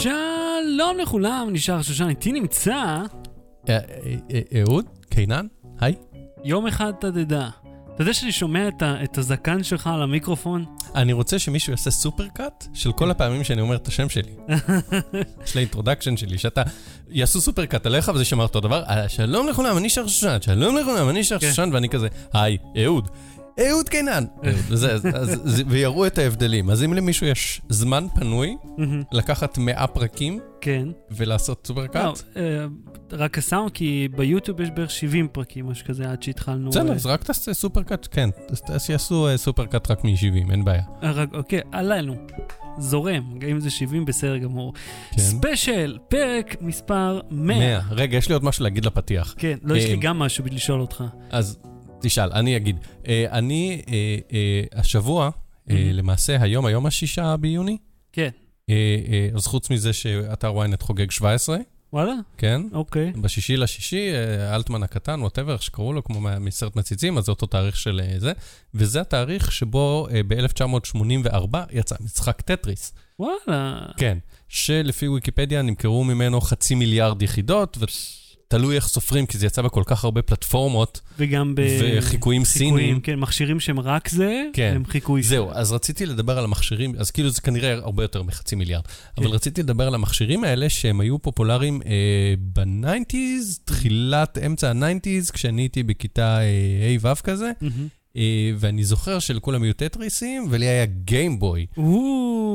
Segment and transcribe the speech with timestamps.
[0.00, 3.04] שלום לכולם, אני שר שושן, איתי נמצא אה,
[3.68, 3.78] אה,
[4.30, 4.84] אה, אהוד?
[5.10, 5.46] קינן?
[5.80, 5.94] היי.
[6.44, 7.48] יום אחד אתה תדע.
[7.94, 10.64] אתה יודע שאני שומע את, ה- את הזקן שלך על המיקרופון?
[10.94, 14.32] אני רוצה שמישהו יעשה supercut של כל הפעמים שאני אומר את השם שלי.
[15.46, 16.62] של ה introduction שלי, שאתה...
[17.10, 18.82] יעשו supercut עליך וזה שמר אותו דבר.
[18.84, 21.48] "אה, שלום לכולם, אני שר שושן, שלום לכולם, אני שר כן.
[21.48, 23.08] שושן, ואני כזה, היי, אהוד.
[23.58, 24.24] אהוד קינן.
[25.68, 26.70] ויראו את ההבדלים.
[26.70, 28.56] אז אם למישהו יש זמן פנוי
[29.12, 30.88] לקחת 100 פרקים כן.
[31.10, 32.42] ולעשות סופר לא, cut, אה,
[33.12, 36.70] רק הסאונד, כי ביוטיוב יש בערך 70 פרקים, משהו כזה, עד שהתחלנו...
[36.70, 40.82] בסדר, אה, אז רק תעשה supercut, כן, אז- שיעשו אה, supercut רק מ-70, אין בעיה.
[41.02, 42.14] רק- אוקיי, עלינו.
[42.78, 44.72] זורם, גם אם זה 70 בסדר גמור.
[45.10, 45.18] כן.
[45.20, 47.58] special, פרק מספר 100.
[47.58, 47.80] 100.
[47.90, 49.34] רגע, יש לי עוד משהו להגיד לפתיח.
[49.38, 51.04] כן, לא, יש לי גם משהו בשביל לשאול אותך.
[51.30, 51.58] אז
[52.00, 52.76] תשאל, אני אגיד.
[53.08, 55.30] אה, אני אה, אה, השבוע, אה,
[55.74, 55.90] מהמם.
[55.90, 57.76] למעשה היום, היום השישה ביוני,
[58.12, 58.30] כן.
[58.70, 58.74] אה,
[59.08, 61.56] אה, אז חוץ מזה שאתר ynet חוגג 17,
[61.92, 62.12] וואלה?
[62.38, 62.62] כן?
[62.72, 63.12] אוקיי.
[63.12, 67.46] בשישי לשישי, אה, אלטמן הקטן, ווטאבר, איך שקראו לו, כמו מסרט מציצים, אז זה אותו
[67.46, 68.32] תאריך של אה, זה.
[68.74, 72.92] וזה התאריך שבו אה, ב-1984 יצא משחק טטריס.
[73.18, 73.86] וואלה.
[73.96, 74.18] כן.
[74.48, 77.78] שלפי ויקיפדיה נמכרו ממנו חצי מיליארד יחידות,
[78.50, 81.62] ותלוי איך סופרים, כי זה יצא בכל כך הרבה פלטפורמות, וגם ב...
[81.98, 83.00] וחיקויים סיניים.
[83.00, 84.72] כן, מכשירים שהם רק זה, כן.
[84.76, 85.22] הם חיקוי.
[85.22, 88.84] זהו, אז רציתי לדבר על המכשירים, אז כאילו זה כנראה הרבה יותר מחצי מיליארד,
[89.18, 89.32] אבל כן.
[89.32, 95.30] רציתי לדבר על המכשירים האלה שהם היו פופולריים אה, ב nineties, תחילת, אמצע ה nineties,
[95.30, 97.88] כשאני הייתי בכיתה אה, ה'-ו' כזה, מהמם.
[98.16, 98.22] אה,
[98.58, 101.66] ואני זוכר שלכולם היו טטריסים, ולי היה Game Boy.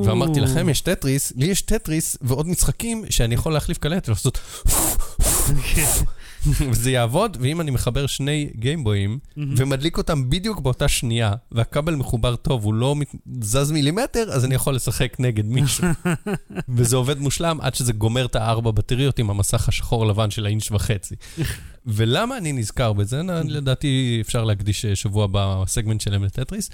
[0.05, 4.37] ואמרתי לכם, יש טטריס, לי יש טטריס ועוד משחקים שאני יכול להחליף קלטת ולעשות,
[5.75, 6.05] כן.
[6.71, 9.19] וזה יעבוד, ואם אני מחבר שני גיימבויים.
[9.57, 14.55] ומדליק אותם בדיוק באותה שנייה, והכבל מחובר טוב, הוא לא מת- זז מילימטר, אז אני
[14.55, 15.87] יכול לשחק נגד מישהו.
[16.75, 20.71] וזה עובד מושלם עד שזה גומר את הארבע בטריות עם המסך השחור לבן של האינץ'
[20.71, 21.15] וחצי.
[21.85, 23.21] ולמה אני נזכר בזה?
[23.45, 26.69] לדעתי אפשר להקדיש אה, שבוע בסגמנט שלהם לטטריס.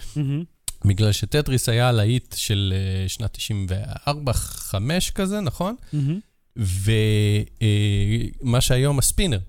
[0.86, 3.38] בגלל שטטריס היה להיט של אה, שנת
[4.08, 5.76] 94-5 כזה, נכון?
[5.94, 6.20] מהמם.
[8.42, 9.40] ומה שהיום הספינר.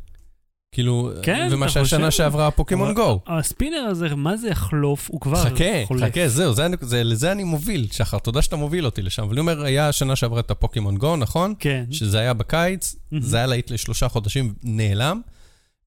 [0.72, 2.16] כאילו, כן, ומה שהשנה חושב?
[2.16, 3.20] שעברה פוקימון גו.
[3.26, 5.08] הספינר הזה, מה זה יחלוף?
[5.10, 6.02] הוא כבר חכה, חולף.
[6.02, 9.22] חכה, זהו, זה, זה, לזה אני מוביל, שחר, תודה שאתה מוביל אותי לשם.
[9.22, 11.54] אבל אני אומר, היה שנה שעברה את הפוקימון גו, נכון?
[11.58, 11.84] כן.
[11.90, 13.24] שזה היה בקיץ, מהמם.
[13.24, 15.20] זה היה להיט לשלושה חודשים, נעלם.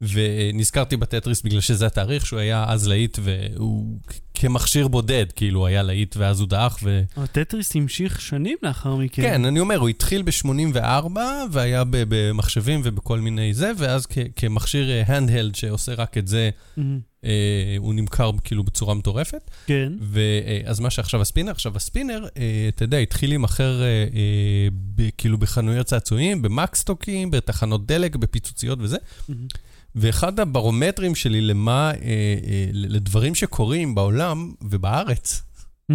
[0.01, 3.97] ונזכרתי בטטריס בגלל שזה התאריך שהוא היה אז להיט, והוא
[4.35, 7.01] כמכשיר בודד, כאילו, היה להיט ואז הוא דעך, ו...
[7.17, 9.21] אבל טטריס המשיך שנים לאחר מכן.
[9.21, 11.17] כן, אני אומר, הוא התחיל ב-84,
[11.51, 16.99] והיה במחשבים ובכל מיני זה, ואז כ- כמכשיר הנדהלד שעושה רק את זה, מהמם.
[17.25, 19.51] אה, הוא נמכר כאילו בצורה מטורפת.
[19.67, 19.93] כן.
[20.01, 25.85] ואז מה שעכשיו הספינר, עכשיו הספינר, אה, אתה יודע, התחיל להימכר אה, אה, כאילו בחנויות
[25.87, 28.97] צעצועים, במקסטוקים, בתחנות דלק, בפיצוציות וזה.
[29.29, 29.47] מהמם.
[29.95, 35.41] ואחד הברומטרים שלי למה, אה, אה, לדברים שקורים בעולם ובארץ,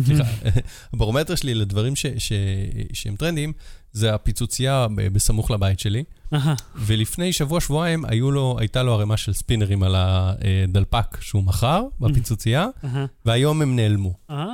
[0.05, 0.25] סליחה,
[0.95, 2.33] הברומטר שלי לדברים ש, ש,
[2.93, 3.53] שהם טרנדים,
[3.93, 6.05] זה הפיצוצייה בסמוך לבית שלי.
[6.77, 12.67] ולפני שבוע-שבועיים לו, הייתה לו ערימה של ספינרים על הדלפק שהוא מכר בפיצוצייה.
[13.25, 14.15] והיום הם נעלמו.
[14.31, 14.45] אה.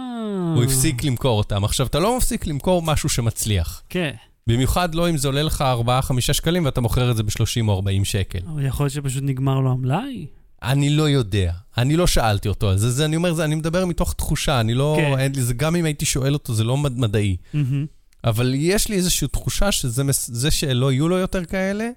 [0.55, 1.65] הוא הפסיק למכור אותם.
[1.65, 3.83] עכשיו, אתה לא מפסיק למכור משהו שמצליח.
[3.89, 4.13] כן.
[4.49, 5.65] במיוחד לא אם זה עולה לך
[6.09, 8.39] 4-5 שקלים ואתה מוכר את זה ב-30 או 40 שקל.
[8.55, 10.27] אבל יכול להיות שפשוט נגמר לו המלאי.
[10.63, 11.53] אני לא יודע.
[11.79, 12.91] אני לא שאלתי אותו על זה.
[12.91, 14.61] זה אני אומר, זה, אני מדבר מתוך תחושה.
[14.61, 14.97] אני לא...
[15.01, 15.19] כן.
[15.19, 17.37] אין זה גם אם הייתי שואל אותו, זה לא מד- מדעי.
[17.55, 17.87] מהמם.
[18.25, 21.89] אבל יש לי איזושהי תחושה שזה שלא יהיו לו יותר כאלה,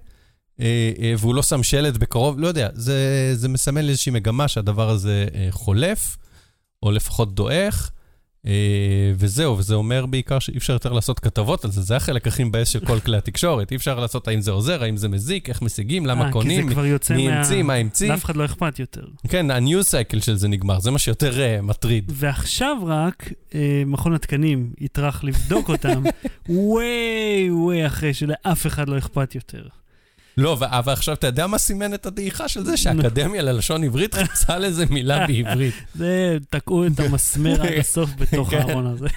[0.60, 2.96] אה, אה, והוא לא שם שלט בקרוב, לא יודע, זה,
[3.36, 6.18] זה מסמל איזושהי מגמה שהדבר הזה אה, חולף,
[6.84, 7.92] או לפחות דועך,
[9.16, 12.70] וזהו, וזה אומר בעיקר שאי אפשר יותר לעשות כתבות על זה, זה החלק הכי מבאס
[12.70, 13.72] של כל כלי התקשורת.
[13.72, 16.70] אי אפשר לעשות האם זה עוזר, האם זה מזיק, איך משיגים, למה אה, קונים,
[17.16, 17.32] מי.
[17.32, 18.12] המציא, מה המציא.
[18.12, 19.06] לאף אחד לא אכפת יותר.
[19.30, 22.12] כן, ה-news cycle של זה נגמר, זה מה שיותר אה, מטריד.
[22.16, 26.04] ועכשיו רק אה, מכון התקנים יטרח לבדוק אותם
[26.50, 29.68] ווי ווי אחרי שלאף אחד לא אכפת יותר.
[30.40, 32.78] לא, ו- ועכשיו אתה יודע מה סימן את הדעיכה של זה?
[32.78, 35.74] שהאקדמיה ללשון עברית חיפשה לזה מילה בעברית.
[35.96, 38.58] זה, תקעו את המסמר עד הסוף בתוך כן.
[38.58, 39.08] הארון הזה.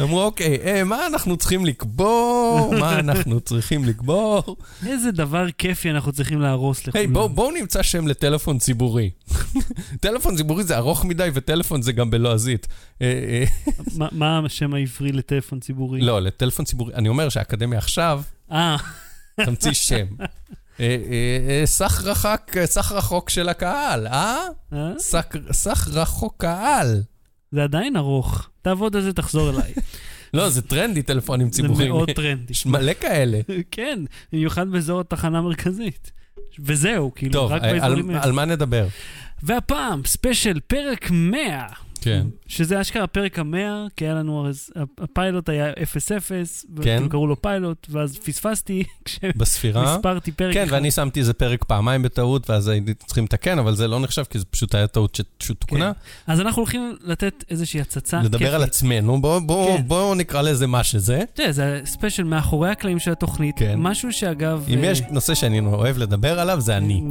[0.00, 2.74] אמרו, אוקיי, אה, מה אנחנו צריכים לקבור?
[2.80, 4.56] מה אנחנו צריכים לקבור?
[4.86, 6.94] איזה דבר כיפי אנחנו צריכים להרוס לכולם.
[6.96, 9.10] היי, בואו בוא נמצא שם לטלפון ציבורי.
[10.00, 12.66] טלפון ציבורי זה ארוך מדי, וטלפון זה גם בלועזית.
[13.02, 13.44] אה, אה,
[13.96, 16.00] מה- מה השם העברי לטלפון ציבורי?
[16.00, 18.22] לא, לטלפון ציבורי, אני אומר שהאקדמיה עכשיו
[18.52, 18.76] אה,
[19.44, 20.06] תמציא שם.
[20.20, 20.26] אה,
[20.80, 20.96] אה,
[21.48, 24.36] אה, סך רחק, סך רחוק של הקהל, אה?
[25.52, 27.02] סך- רחוק קהל.
[27.52, 28.48] זה עדיין ארוך.
[28.62, 29.72] תעבוד על זה, תחזור אליי.
[30.34, 31.88] לא, זה טרנדי, טלפונים זה ציבוריים.
[31.92, 32.52] מאוד טרנדי.
[32.52, 33.40] יש מלא כאלה.
[33.70, 33.98] כן,
[34.32, 36.10] במיוחד באזור התחנה המרכזית.
[36.58, 38.10] וזהו, כאילו, טוב, רק באזורים...
[38.10, 38.22] האלה.
[38.24, 38.86] על מה נדבר?
[39.42, 41.66] והפעם, special פרק 100.
[42.00, 42.26] כן.
[42.50, 45.74] שזה אשכרה פרק המאה, כי היה לנו, אז הפיילוט היה 0-0,
[46.82, 47.08] כן.
[47.08, 48.82] קראו לו פיילוט, ואז פספסתי.
[49.04, 50.72] כשמספרתי פרק כן, אחד.
[50.72, 54.38] ואני שמתי איזה פרק פעמיים בטעות, ואז היינו צריכים לתקן, אבל זה לא נחשב, כי
[54.38, 55.92] זה פשוט היה טעות שפשוט תוקנה.
[56.26, 59.82] אז אנחנו הולכים לתת איזושהי הצצה לדבר על עצמנו, בואו בוא, כן.
[59.86, 61.22] בוא נקרא לזה מה שזה.
[61.34, 63.74] תראה, זה special מאחורי הקלעים של התוכנית, כן.
[63.78, 64.64] משהו שאגב...
[64.68, 67.02] אם אה, יש נושא שאני אוהב לדבר עליו, זה אני.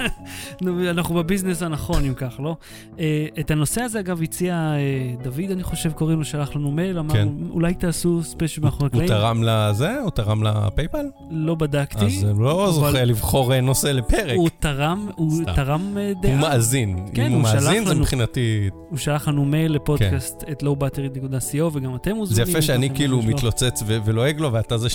[0.62, 2.56] נו, אנחנו בביזנס הנכון, אם כך, לא?
[2.98, 4.75] אה, את הנושא הזה, אגב, הציע
[5.22, 7.28] דוד, אני חושב, קוראים לו, שלח לנו מייל, אמר, כן.
[7.50, 9.08] אולי תעשו ספיישל מאחורי הוא הקלעים.
[9.08, 10.00] תרם לזה?
[10.00, 11.06] הוא תרם ל PayPal?
[11.30, 12.04] לא בדקתי.
[12.04, 14.36] אז הוא לא אבל זוכה לבחור אה, נושא לפרק.
[14.36, 15.52] הוא תרם, הוא סתם.
[15.54, 16.32] תרם אה, דעה.
[16.32, 17.06] הוא מאזין.
[17.14, 18.00] כן, אם הוא הוא מאזין, זה לנו.
[18.00, 18.70] מבחינתי...
[18.90, 22.48] הוא שלח לנו מייל לפודקאסט at lowbattery.co, וגם אתם זה מוזמנים.
[22.48, 23.22] יפה אם שאני כאילו.
[23.22, 24.88] מתלוצץ ולועג לו, ואתה זה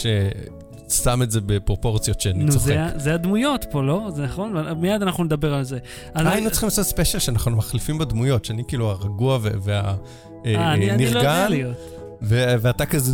[0.92, 2.66] ששם את זה בפרופורציות שאני נו, צוחק.
[2.66, 4.08] זה, ה- זה הדמויות פה, לא?
[4.16, 4.54] זה נכון?
[4.78, 5.78] מיד אנחנו נדבר על זה.
[6.14, 9.38] אז- היינו צריכים לעשות ספיישל שאנחנו מחליפים בדמויות, שאני כאילו הרגוע
[10.46, 11.72] אה, אני, אני לא והנרגן.
[12.62, 13.12] ואתה כזה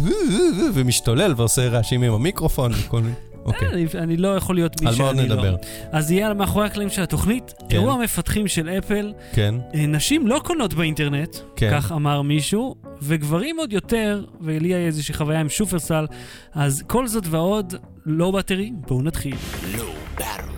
[0.74, 3.14] ומשתולל ועושה רעשים עם המיקרופון וכל מיני.
[3.48, 5.36] אוקיי, אני, אני לא יכול להיות מי על מה עוד שאני לא.
[5.36, 5.56] נדבר?
[5.92, 7.66] אז יהיה על מאחורי הקלעים של התוכנית, כן.
[7.76, 11.70] אירוע המפתחים של אפל, כן, אה, נשים לא קונות באינטרנט, כן.
[11.74, 16.06] כך אמר מישהו, וגברים עוד יותר, ולי היה איזושהי חוויה עם שופרסל,
[16.54, 17.74] אז כל זאת ועוד,
[18.06, 19.36] לא בטרי, בואו נתחיל.
[19.78, 19.84] לא
[20.18, 20.58] ברור.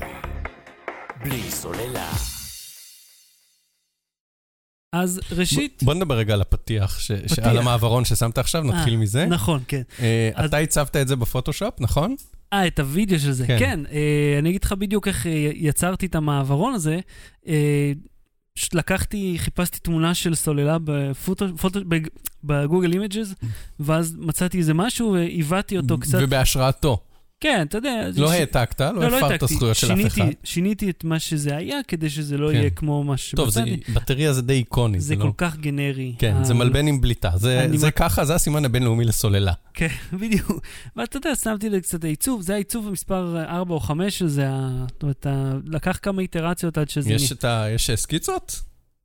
[1.23, 2.09] בלי סוללה.
[4.93, 5.83] אז ראשית...
[5.83, 7.45] בוא נדבר רגע על הפתיח, ש- פתיח.
[7.45, 9.25] על המעברון ששמת עכשיו, נתחיל אה, מזה.
[9.25, 9.81] נכון, כן.
[9.99, 12.15] אה, אז- אתה הצבת את זה בפוטושופ, נכון?
[12.53, 13.47] אה, את הוידאו של זה.
[13.47, 13.59] כן.
[13.59, 16.99] כן, אה, אני אגיד לך בדיוק איך אה, יצרתי את המעברון הזה.
[17.47, 17.91] אה,
[18.53, 22.07] פשוט לקחתי, חיפשתי תמונה של סוללה בפוטו, פוטו, בג,
[22.43, 23.35] ב Google Images,
[23.79, 26.19] ואז מצאתי איזה משהו והבאתי אותו קצת.
[26.21, 26.97] ובהשראתו.
[27.41, 28.07] כן, אתה יודע.
[28.17, 29.53] לא ש- העתקת, לא הפרת העתקתי.
[29.53, 30.25] זכויות של אף אחד.
[30.43, 32.55] שיניתי את מה שזה היה, כדי שזה לא כן.
[32.55, 33.63] יהיה כמו מה טוב, זה-.
[33.93, 35.33] בטריה זה די איקוני, זה זה כל לא...
[35.37, 36.15] כך גנרי.
[36.19, 37.31] כן, זה מלבן עם בליטה.
[37.75, 39.53] זה ככה, זה הסימן הבינלאומי לסוללה.
[39.73, 39.87] כן,
[40.21, 40.51] בדיוק.
[40.95, 44.85] ואתה יודע, שמתי לי קצת העיצוב, זה העיצוב מספר 4 או 5 של זה, ה-
[44.93, 47.13] זאת אומרת, ה- לקח כמה איטרציות עד שזה...
[47.13, 47.65] יש ה...
[47.75, 48.59] יש סקיצות?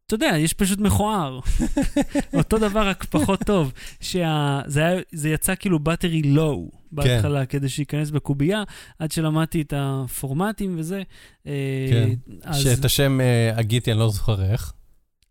[0.07, 1.41] אתה יודע, יש פשוט מכוער.
[2.35, 3.73] אותו דבר, רק פחות טוב.
[4.01, 4.61] שה...
[4.67, 5.01] זה, היה...
[5.13, 8.63] זה יצא כאילו באטרי לואו בהתחלה, כדי שייכנס בקובייה,
[8.99, 11.03] עד שלמדתי את הפורמטים וזה.
[11.47, 12.11] אה, כן.
[12.43, 14.73] אז שאת השם אה, הגיתי, אני לא זוכר איך.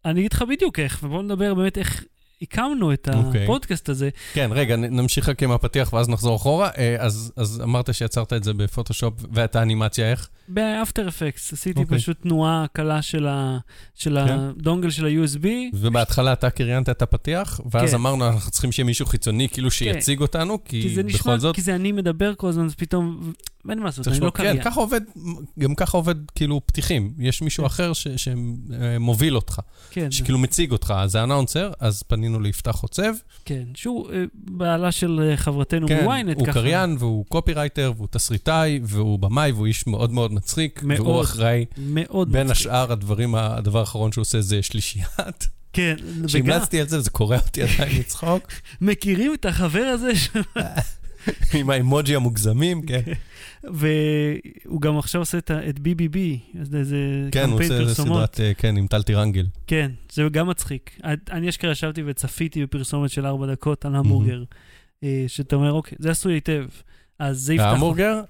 [0.05, 2.03] אני אגיד לך בדיוק איך, ובואו נדבר באמת איך
[2.43, 3.43] הקמנו את אוקיי.
[3.43, 4.09] הפודקאסט הזה.
[4.33, 6.69] כן, רגע, נמשיך רק עם הפתיח ואז נחזור אחורה.
[6.77, 10.29] אה, אז אז אמרת שיצרת את זה בפוטושופ, ואת האנימציה איך?
[10.47, 11.97] באפטר אפקס עשיתי אוקיי.
[11.97, 13.57] פשוט תנועה קלה של, ה...
[13.95, 14.39] של כן.
[14.39, 15.47] הדונגל של ה-USB.
[15.73, 17.95] ובהתחלה אתה קריינת את הפתיח, ואז כן.
[17.95, 21.55] אמרנו, אנחנו צריכים שיהיה מישהו חיצוני, כאילו שיציג אותנו, כי כי זה נשמע, בכל זאת...
[21.55, 23.33] כי זה אני מדבר כל הזמן, אז פתאום,
[23.69, 24.63] אין מה לעשות, אני לא לשמוע- כן, קריין.
[24.63, 25.01] ככה עובד,
[25.59, 27.13] גם ככה עובד כאילו פתיחים.
[27.19, 29.59] יש מישהו אחר ש- שמוביל אותך,
[29.91, 33.13] כן, שכאילו מציג אותך, אז זה אנאונסר, אז פנינו ליפתח חוצב.
[33.45, 36.53] כן, שהוא אה, בעלה של אה, חברתנו כן, מוויינט, הוא ככה.
[36.53, 40.83] קריין והוא קופירייטר והוא תסריטאי והוא במאי והוא איש מאוד מאוד מצחיק.
[40.83, 42.57] מאוד והוא אחראי, מאוד בין מצחיק.
[42.67, 45.47] השאר הדברים, הדבר האחרון שהוא עושה זה שלישיית.
[45.73, 48.43] כן, וגם, כשהמלצתי על זה וזה קורע אותי עדיין לצחוק,
[48.81, 50.11] מכירים את החבר הזה,
[51.59, 53.01] עם האמוג'י המוגזמים, כן.
[53.73, 56.17] והוא גם עכשיו עושה את ה- את BBB,
[56.61, 56.97] אז איזה
[57.31, 58.17] כן, הוא קמפיין עושה פרסומות.
[58.17, 59.45] סדרת, אה, כן, עם טל טירנגל.
[59.67, 60.99] כן, זה גם מצחיק.
[61.31, 64.43] אני אשכרה ישבתי וצפיתי בפרסומת של ארבע דקות על המבורגר,
[65.03, 66.65] אה, שאתה אומר, אוקיי, זה עשוי היטב.
[67.19, 67.65] אז זה יפתח...
[67.65, 68.21] ההמבורגר?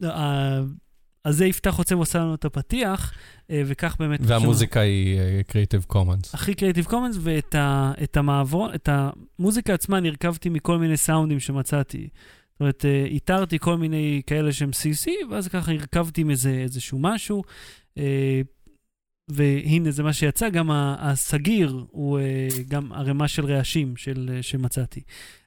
[1.24, 3.12] אז זה יפתח עוצב עושה לנו את הפתיח,
[3.50, 4.20] אה, וכך באמת...
[4.22, 6.30] והמוזיקה היא אה, Creative Commons.
[6.32, 11.40] הכי קריאיטיב קומנס, ואת ה, את המעברון, את המוזיקה עצמה אני הרכבתי מכל מיני סאונדים
[11.40, 12.08] שמצאתי.
[12.52, 17.42] זאת אומרת, אה, איתרתי כל מיני כאלה שהם CC, ואז ככה הרכבתי מזה איזשהו משהו.
[19.28, 22.18] והנה זה מה שיצא, גם הסגיר הוא
[22.68, 25.00] גם ערימה של רעשים של, שמצאתי.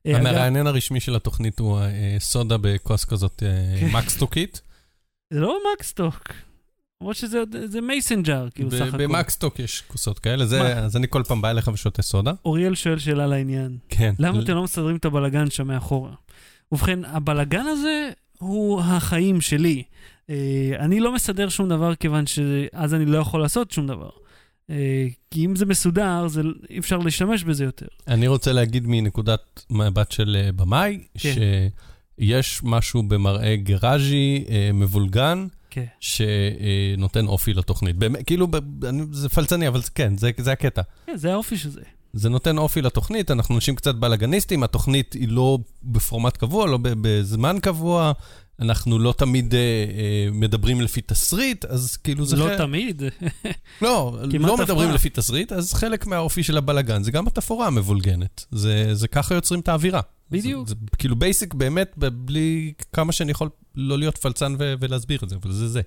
[0.05, 1.79] אה, אגב, המראיין הרשמי של התוכנית הוא
[2.19, 3.89] סודה בכוס כזאת אה, כן.
[3.91, 4.61] מקסטוקית.
[5.29, 6.33] זה לא מקסטוק,
[7.01, 8.97] למרות שזה זה Mason jar, כאילו סך הכל.
[8.97, 10.77] במקסטוק יש כוסות כאלה, זה-?
[10.77, 12.31] אז אני כל פעם בא אליך ושותה סודה.
[12.45, 13.77] אוריאל שואל שאלה לעניין.
[13.89, 14.13] כן.
[14.19, 16.11] למה אתם לא מסדרים את הבלגן שם מאחורה?
[16.71, 19.83] ובכן, הבלגן הזה הוא החיים שלי.
[20.29, 24.09] אה, אני לא מסדר שום דבר כיוון שאז אני לא יכול לעשות שום דבר.
[24.69, 27.85] אה, כי אם זה מסודר, זה, אי אפשר להשתמש בזה יותר.
[28.07, 31.33] אני רוצה להגיד מנקודת מבט של אה, במאי, כן.
[32.19, 35.85] שיש משהו במראה גראז'י אה, מבולגן, כן.
[35.99, 37.95] שנותן אופי לתוכנית.
[37.95, 38.47] באמת, כאילו,
[39.11, 40.81] זה פלצני, אבל כן, זה זה הקטע.
[41.05, 41.81] כן, זה האופי של זה.
[42.13, 47.57] זה נותן אופי לתוכנית, אנחנו אנשים קצת בלאגניסטים, התוכנית היא לא בפורמט קבוע, לא בזמן
[47.61, 48.11] קבוע,
[48.59, 52.35] אנחנו לא תמיד אה, אה, מדברים לפי תסריט, אז כאילו זה...
[52.35, 53.01] לא חלק- תמיד.
[53.81, 54.91] לא, לא מדברים.
[54.91, 58.45] לפי תסריט, אז חלק מהאופי של הבלאגן זה גם התפאורה המבולגנת.
[58.51, 60.01] זה, זה ככה יוצרים את האווירה.
[60.31, 60.67] בדיוק.
[60.67, 65.29] זה, זה כאילו basic באמת, בלי כמה שאני יכול לא להיות פלצן ו- ולהסביר את
[65.29, 65.81] זה, אבל זה זה.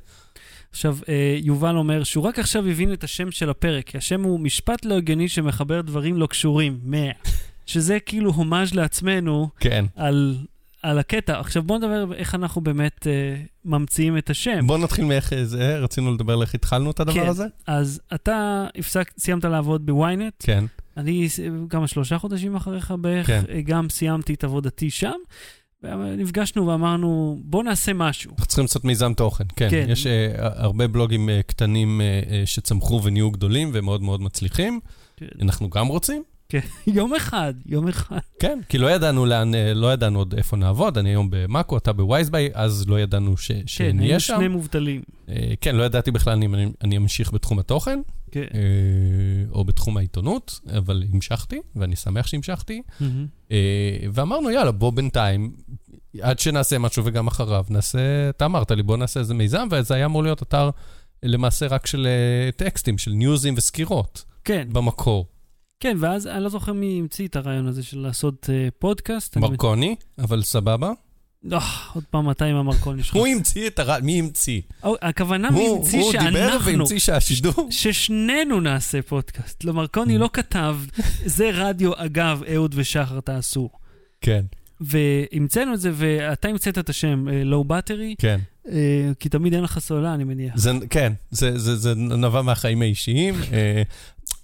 [0.70, 4.40] עכשיו, אה, יובל אומר שהוא רק עכשיו הבין את השם של הפרק, כי השם הוא
[4.40, 7.10] משפט לא הגיוני שמחבר דברים לא קשורים, 100.
[7.66, 9.84] שזה כאילו הומאז' לעצמנו כן.
[9.96, 10.36] על,
[10.82, 11.40] על הקטע.
[11.40, 14.66] עכשיו בואו נדבר איך אנחנו באמת אה, ממציאים את השם.
[14.66, 17.26] בוא נתחיל מאיך זה, רצינו לדבר על איך התחלנו את הדבר כן.
[17.26, 17.46] הזה?
[17.66, 20.64] אז אתה הפסק, סיימת לעבוד בוויינט, כן.
[20.96, 23.42] אני ס- כמה, שלושה חודשים אחריך בערך, כן.
[23.48, 25.12] אה, גם סיימתי את עבודתי שם.
[26.18, 28.30] נפגשנו ואמרנו, בוא נעשה משהו.
[28.30, 29.70] אנחנו צריכים לעשות מיזם תוכן, כן.
[29.70, 29.86] כן.
[29.88, 34.80] יש uh, הרבה בלוגים uh, קטנים uh, uh, שצמחו ונהיו גדולים ומאוד מאוד מצליחים.
[35.16, 35.26] כן.
[35.42, 36.22] אנחנו גם רוצים.
[36.86, 38.18] יום אחד, יום אחד.
[38.40, 41.92] כן, כי לא ידענו לאן, אה, לא ידענו עוד איפה נעבוד, אני היום במאקו, אתה
[41.92, 44.36] בווייזביי, אז לא ידענו ש, כן, שנהיה היינו שם.
[44.36, 45.02] שני מובטלים.
[45.28, 48.40] אה, כן, לא ידעתי בכלל אם אני, אני אמשיך בתחום התוכן, כן.
[48.54, 48.60] אה,
[49.52, 52.82] או בתחום העיתונות, אבל המשכתי, ואני שמח שהמשכתי.
[53.00, 53.26] מהמם.
[53.52, 55.52] אה, ואמרנו, יאללה, בוא בינתיים,
[56.20, 60.06] עד שנעשה משהו וגם אחריו, נעשה, אתה אמרת לי, בוא נעשה איזה מיזם, וזה היה
[60.06, 60.70] אמור להיות אתר
[61.22, 65.26] למעשה רק של אה, טקסטים, של ניוזים וסקירות, כן, במקור.
[65.80, 69.36] כן, ואז אני לא זוכר מי המציא את הרעיון הזה של לעשות אה, פודקאסט.
[69.36, 70.92] אני מרקוני, אבל סבבה.
[71.52, 71.58] אה,
[71.94, 73.16] עוד פעם, אתה עם המרקוני שלך.
[73.16, 74.60] הוא המציא את הרעיון, מי המציא?
[74.82, 77.68] הכוונה מי הוא המציא הוא דיבר שאנחנו, והמציא שהשידור...
[77.70, 79.64] ששנינו נעשה פודקאסט.
[79.64, 80.18] לא, מרקוני.
[80.18, 80.76] לא כתב,
[81.36, 83.70] זה רדיו, אגב, אהוד ושחר תעשו.
[84.20, 84.44] כן,
[84.80, 88.40] והמצאנו את זה, ואתה המצאת את השם לואו בטרי, כן.
[89.20, 90.56] כי תמיד אין לך סוללה, אני מניח.
[90.56, 93.34] זה, כן, זה, זה, זה נבע מהחיים האישיים.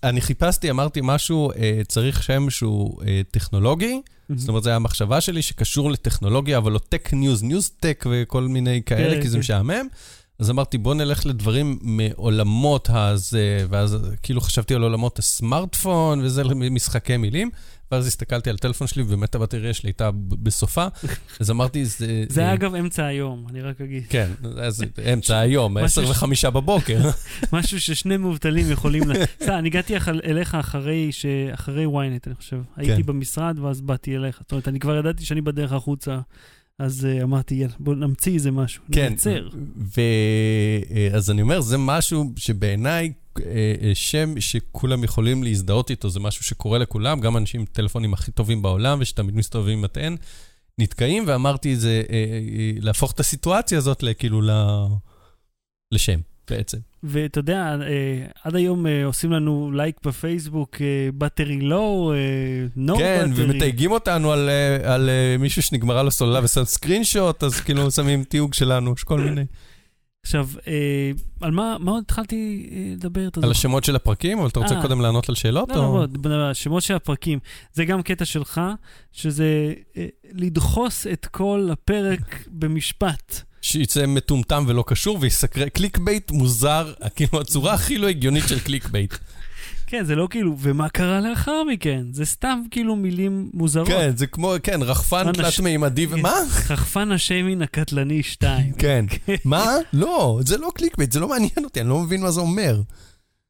[0.09, 4.01] אני חיפשתי, אמרתי משהו, אה, צריך שם שהוא אה, טכנולוגי.
[4.37, 8.43] זאת אומרת, זו הייתה המחשבה שלי שקשור לטכנולוגיה, אבל לא tech news, news tech וכל
[8.43, 9.41] מיני כאלה, כן, כי זה כן.
[9.41, 9.87] משעמם.
[10.39, 17.17] אז אמרתי, בוא נלך לדברים מעולמות הזה, ואז כאילו חשבתי על עולמות הסמארטפון, וזה משחקי
[17.17, 17.51] מילים.
[17.93, 20.87] ואז הסתכלתי על הטלפון שלי, ובאמת הבטריה שלי הייתה בסופה.
[21.41, 22.25] אז אמרתי, זה...
[22.29, 24.05] זה אה, אגב אמצע היום, אני רק אגיד.
[24.09, 27.01] כן, אז אמצע היום, עשר וחמישה בבוקר.
[27.53, 29.03] משהו ששני מובטלים יכולים...
[29.41, 32.61] בסדר, אני הגעתי אליך אחרי ynet, אני חושב.
[32.77, 34.39] הייתי במשרד ואז באתי אליך.
[34.43, 36.19] זאת אומרת, אני כבר ידעתי שאני בדרך החוצה,
[36.79, 38.83] אז uh, אמרתי, יאללה, בוא נמציא איזה משהו.
[38.93, 39.49] כן, נייצר.
[39.97, 43.26] ואז אני אומר, זה משהו שבעיניי, אה, אה,
[43.95, 48.63] שם שכולם יכולים להזדהות איתו, זה משהו שקורה לכולם, גם אנשים עם טלפונים הכי טובים
[48.63, 50.17] בעולם, ושתמיד מסתובבים עם מטען,
[50.79, 54.51] נתקעים, ואמרתי, זה אה, אה, להפוך את הסיטואציה הזאת לכאילו ל...
[55.93, 56.79] לשם, בעצם.
[57.03, 60.77] ואתה יודע, אה, עד היום אה, עושים לנו לייק בפייסבוק,
[61.19, 62.13] בטרי לואו,
[62.77, 63.45] נו כן, בטרי.
[63.45, 67.91] ומתייגים אותנו על, אה, על אה, מישהו שנגמרה לו סוללה ושם סקרין שוט, אז כאילו
[67.91, 69.45] שמים תיוג שלנו, יש כל מיני.
[70.27, 73.29] עכשיו, אה, על מה מה עוד התחלתי אה, לדבר?
[73.43, 73.51] על?
[73.51, 74.83] השמות של הפרקים, אבל אתה רוצה אה.
[74.83, 75.69] קודם לענות על שאלות?
[75.69, 77.39] לא, לא, או- נדבר על השמות של הפרקים.
[77.73, 78.61] זה גם קטע שלך,
[79.13, 83.41] שזה אה, לדחוס את כל הפרק במשפט.
[83.63, 89.15] שיצא מטומטם ולא קשור ויסקרן, clickbait מוזר, כאילו הצורה הכי לא הגיונית של clickbait.
[89.87, 92.05] כן, זה לא כאילו, ומה קרה לאחר מכן?
[92.13, 93.89] זה סתם כאילו מילים מוזרות.
[93.89, 96.35] כן, זה כמו, כן, רחפן אנש- תלת מימדי, ומה?
[96.49, 98.73] חרפן השיימין הקטלני 2.
[98.79, 99.05] כן.
[99.45, 99.67] מה?
[99.93, 102.81] לא, זה לא clickbait, זה לא מעניין אותי, אני לא מבין מה זה אומר.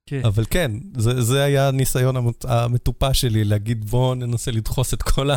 [0.09, 0.21] כן.
[0.25, 5.31] אבל כן, זה, זה היה הניסיון המט- המטופש שלי, להגיד בואו ננסה לדחוס את כל,
[5.31, 5.35] ה,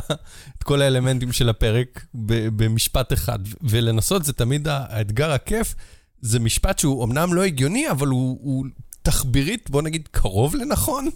[0.58, 3.40] את כל האלמנטים של הפרק ב, במשפט אחד.
[3.62, 5.76] ולנסות, זה תמיד האתגר הכיף,
[6.22, 8.66] זה משפט שהוא אמנם לא הגיוני, אבל הוא, הוא
[9.10, 11.10] תחבירית, בוא נגיד, קרוב לנכון.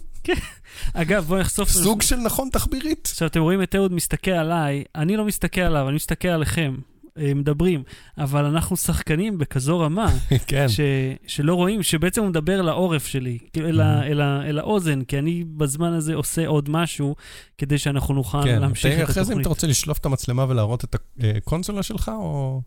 [0.94, 1.68] אגב, בוא נחשוף...
[1.68, 3.08] סוג של נכון תחבירית.
[3.12, 6.74] עכשיו, אתם רואים את אהוד מסתכל עליי, אני לא מסתכל עליו, אני מסתכל עליכם.
[7.18, 7.82] אה, מדברים,
[8.18, 10.12] אבל אנחנו שחקנים בכזו רמה,
[10.46, 10.68] כן.
[10.68, 10.80] ש,
[11.26, 13.84] שלא רואים, שבעצם הוא מדבר לעורף שלי, כאילו אל, Mm-hmm.
[13.84, 17.16] ה, אל, ה, אל האוזן, כי אני בזמן הזה עושה עוד משהו,
[17.58, 19.40] כדי שאנחנו נוכל כן, להמשיך את אחרי זה אם התוכנית.
[19.40, 22.62] אתה רוצה לשלוף את המצלמה ולהראות את הקונסולה שלך, או...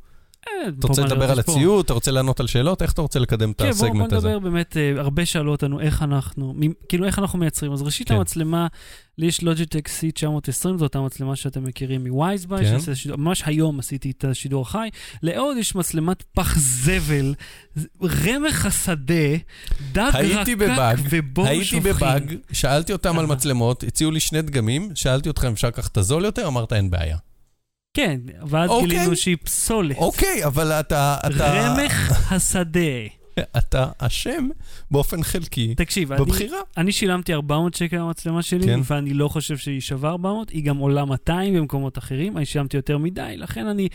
[0.63, 1.39] אה, אתה רוצה לדבר על.
[1.39, 4.27] הציוד, אתה רוצה לענות על שאלות, איך אתה רוצה לקדם את כן, בואו הסגמנט הזה?
[4.27, 6.54] נדבר באמת, אה, הרבה שאלו אותנו איך אנחנו,
[6.89, 7.72] כאילו איך אנחנו מייצרים.
[7.74, 8.16] אז ראשית כן.
[8.16, 8.68] המצלמה,
[9.18, 12.96] לי יש לוג'יטק C920, זו אותה מצלמה שאתם מכירים מווייזביי, כן.
[12.96, 14.89] שידור- ממש היום עשיתי את השידור החי.
[15.24, 17.34] לאהוד יש מצלמת פח זבל,
[18.04, 19.13] רמח השדה,
[19.92, 21.94] דג הייתי רקק ובור הייתי שופכין.
[21.94, 23.25] בבאג, שאלתי אותם על.
[23.25, 26.89] מצלמות, הציעו לי שני דגמים, שאלתי אותך אם אפשר לקחת את הזול יותר, אמרת אין
[26.89, 27.18] בעיה.
[27.98, 28.88] כן, ואז אוקיי.
[28.88, 29.98] גילינו שהיא פסולת.
[29.98, 31.18] אוקיי, אבל אתה...
[31.27, 33.17] אתה- רמח השדה.
[33.58, 34.48] אתה אשם
[34.91, 36.60] באופן חלקי תקשיב, בבחירה.
[36.77, 38.79] אני שילמתי 400 שקל על המצלמה שלי, כן.
[38.84, 42.98] ואני לא חושב שהיא שווה 400, היא גם עולה 200 במקומות אחרים, אני שילמתי יותר
[42.98, 43.88] מדי, לכן אני,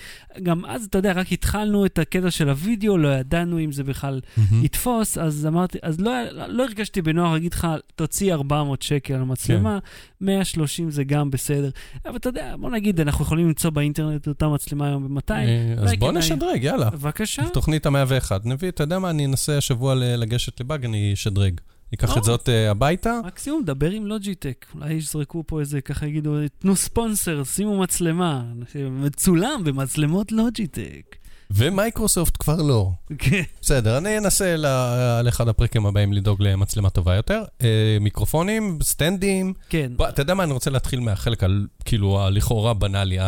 [0.42, 4.20] גם אז, אתה יודע, רק התחלנו את הקטע של הוידאו, לא ידענו אם זה בכלל
[4.36, 4.64] מהמם.
[4.64, 9.78] יתפוס, אז אמרתי, אז לא, לא הרגשתי בנוח להגיד לך, תוציא 400 שקל על מצלמה,
[10.20, 11.70] 130 זה גם בסדר.
[12.06, 15.92] אבל אתה יודע, בוא נגיד, אנחנו יכולים למצוא באינטרנט אותה מצלמה היום ב-200, אה, אז
[15.98, 16.90] בוא נשדרג, יאללה.
[16.90, 17.42] בבקשה.
[17.52, 18.40] תוכנית המאה ואחד.
[18.44, 21.60] נביא, אתה יודע מה, אני אנסה השבוע לגשת לבאג, אני אשדרג.
[22.14, 22.18] או.
[22.18, 23.20] את זאת אה, הביתה.
[23.26, 24.66] מקסימום, דבר עם לוג'יטק.
[24.74, 28.44] אולי יזרקו פה איזה, ככה יגידו, תנו ספונסר, שימו מצלמה.
[28.90, 31.16] מצולם במצלמות Logitech.
[31.50, 32.90] ומייקרוסופט כבר לא.
[33.18, 33.42] כן.
[33.60, 34.56] בסדר, אני אנסה
[35.24, 37.42] לאחד הפרקים הבאים לדאוג למצלמה טובה יותר.
[37.62, 39.52] אה, מיקרופונים, סטנדים.
[39.68, 39.92] כן.
[40.08, 41.42] אתה יודע מה, אני רוצה להתחיל מהחלק,
[41.84, 43.18] כאילו, הלכאורה בנאלי,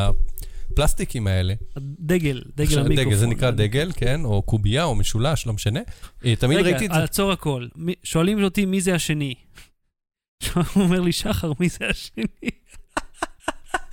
[0.75, 1.55] הפלסטיקים האלה.
[2.01, 3.05] דגל, דגל המיקרופון.
[3.05, 4.25] דגל, זה נקרא דגל, כן?
[4.25, 5.81] או קובייה, או משולש, לא משנה.
[6.25, 7.03] אה, תמיד רגע, ראיתי את זה.
[7.03, 7.67] עצור הכל.
[8.03, 9.35] שואלים אותי מי זה השני.
[10.55, 12.25] הוא אומר לי, שחר, מי זה השני?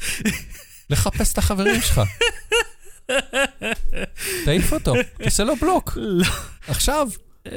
[0.89, 2.01] לחפש את החברים שלך.
[4.45, 5.93] תעיף אותו, תעשה לו בלוק.
[5.95, 6.25] לא.
[6.67, 7.07] עכשיו.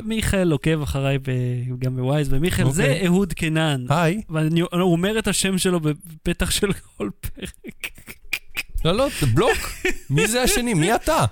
[0.02, 3.06] מיכאל עוקב אחריי ב- גם בווייז, ומיכאל זה אוקיי.
[3.06, 3.84] אהוד קנן.
[3.88, 4.22] היי.
[4.28, 8.14] והוא אומר את השם שלו בפתח של כל פרק.
[8.84, 9.58] לא, לא, זה בלוק.
[10.10, 10.74] מי זה השני?
[10.74, 11.24] מי אתה?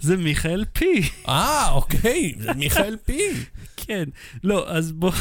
[0.00, 1.02] זה מיכאל פי.
[1.28, 3.18] אה, אוקיי, זה מיכאל פי.
[3.76, 4.04] כן.
[4.44, 5.12] לא, אז בוא,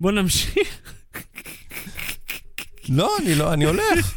[0.00, 0.80] בוא נמשיך.
[2.88, 4.16] לא, אני לא, אני הולך.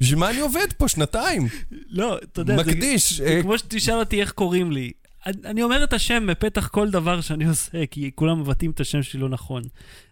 [0.00, 1.48] בשביל מה אני עובד פה שנתיים?
[1.88, 3.12] לא, אתה יודע, זה, מקדיש.
[3.12, 4.90] זה אה, כמו שתשאל אותי איך קוראים לי.
[5.26, 9.20] אני- אומר את השם בפתח כל דבר שאני עושה, כי כולם מבטאים את השם שלי
[9.20, 9.62] לא נכון.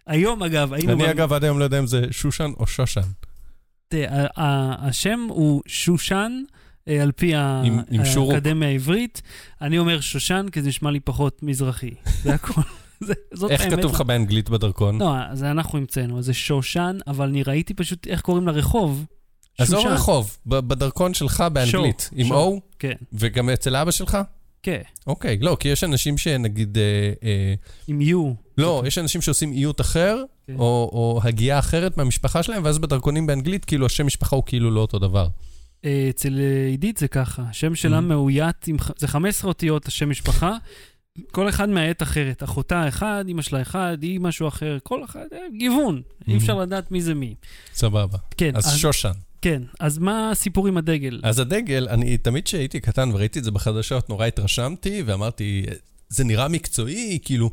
[0.07, 0.93] היום, אגב, היינו...
[0.93, 3.01] אני אגב עד היום לא יודע אם זה שושן או שושן.
[3.91, 6.43] תראה, ה- ה- השם הוא שושן,
[6.89, 8.35] אה, על פי ה- עם- עם שורוק.
[8.35, 9.23] האקדמיה העברית.
[9.63, 11.91] אני אומר שושן, כי זה נשמע לי פחות מזרחי.
[13.07, 13.63] זה זאת איך.
[13.71, 14.99] כתוב לך באנגלית בדרכון?
[15.01, 19.07] לא, זה אנחנו המצאנו, זה שושן, אבל אני ראיתי פשוט איך קוראים לרחוב.
[19.59, 19.87] עזוב.
[19.87, 22.11] רחוב, בדרכון שלך באנגלית.
[22.15, 22.33] עם.
[22.33, 22.37] O?
[22.79, 24.19] כן, וגם אצל אבא שלך?
[24.63, 26.79] כן, אוקיי, לא, כי יש אנשים שנגיד...
[26.79, 26.83] אה,
[27.25, 27.55] אה,
[27.87, 28.35] עם U.
[28.61, 30.55] לא, יש אנשים שעושים איות אחר, כן.
[30.59, 34.81] או או הגייה אחרת מהמשפחה שלהם, ואז בדרכונים באנגלית, כאילו השם משפחה הוא כאילו לא
[34.81, 35.29] אותו דבר.
[35.85, 38.01] אה, אצל אה, עידית זה ככה, השם שלה Mhm.
[38.01, 40.57] מאוית, עם זה 15 אותיות השם משפחה,
[41.33, 42.43] כל אחד מהעת אחרת.
[42.43, 46.37] אחותה אחד, אמא שלה אחד, היא משהו אחר, כל אחד, אה, גיוון, אי Mhm.
[46.37, 47.35] אפשר לדעת מי זה מי.
[47.75, 48.19] סבבה.
[48.37, 49.11] כן, אז שושן.
[49.43, 51.21] כן, אז מה הסיפור עם הדגל?
[51.23, 55.67] אז הדגל, אני תמיד כשהייתי קטן וראיתי את זה בחדשות, נורא התרשמתי, ואמרתי,
[56.09, 57.51] זה נראה מקצועי, כאילו...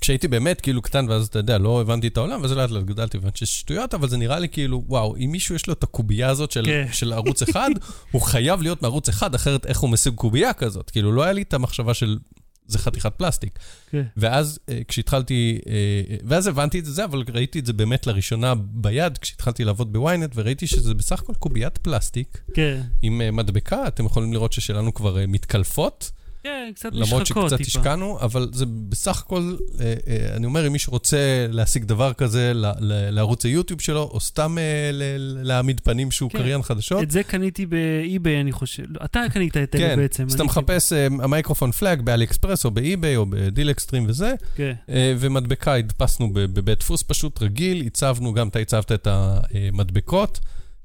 [0.00, 3.18] כשהייתי באמת כאילו קטן, ואז אתה יודע, לא הבנתי את העולם, ואז לאט לאט גדלתי
[3.18, 6.28] והבנתי שיש שטויות, אבל זה נראה לי כאילו, וואו, אם מישהו יש לו את הקובייה
[6.28, 6.86] הזאת של, כן.
[6.92, 7.70] של ערוץ אחד,
[8.10, 10.90] הוא חייב להיות מערוץ אחד, אחרת איך הוא משיג קובייה כזאת?
[10.90, 12.18] כאילו, לא היה לי את המחשבה של,
[12.66, 13.58] זה חתיכת פלסטיק.
[13.90, 14.02] כן.
[14.16, 15.72] ואז אה, כשהתחלתי, אה,
[16.10, 20.32] אה, ואז הבנתי את זה, אבל ראיתי את זה באמת לראשונה ביד, כשהתחלתי לעבוד בוויינט,
[20.34, 26.10] וראיתי שזה בסך הכל קוביית פלסטיק כן, עם מדבקה, אתם יכולים לראות ששלנו כבר מתקלפות,
[26.42, 27.78] כן, קצת למרות נשחקות שקצת טיפה.
[27.78, 31.16] השקענו, אבל זה בסך הכל, אה, אה, אני אומר, אם מישהו רוצה
[31.50, 36.30] להשיג דבר כזה ל- ל- לערוץ היוטיוב שלו, או סתם אה, ל- להעמיד פנים שהוא
[36.30, 36.38] כן.
[36.38, 38.82] קריין חדשות, את זה קניתי ב eBay, אני חושב.
[39.04, 40.26] אתה קנית את אלה כן, בעצם.
[40.26, 44.72] אז אתה מחפש microphone flag ב AliExpress, או ב eBay, או ב DealExtreme וזה, כן,
[45.18, 50.40] ומדבקה הדפסנו בבית דפוס פשוט רגיל, הצבנו, גם אתה הצבת את המדבקות,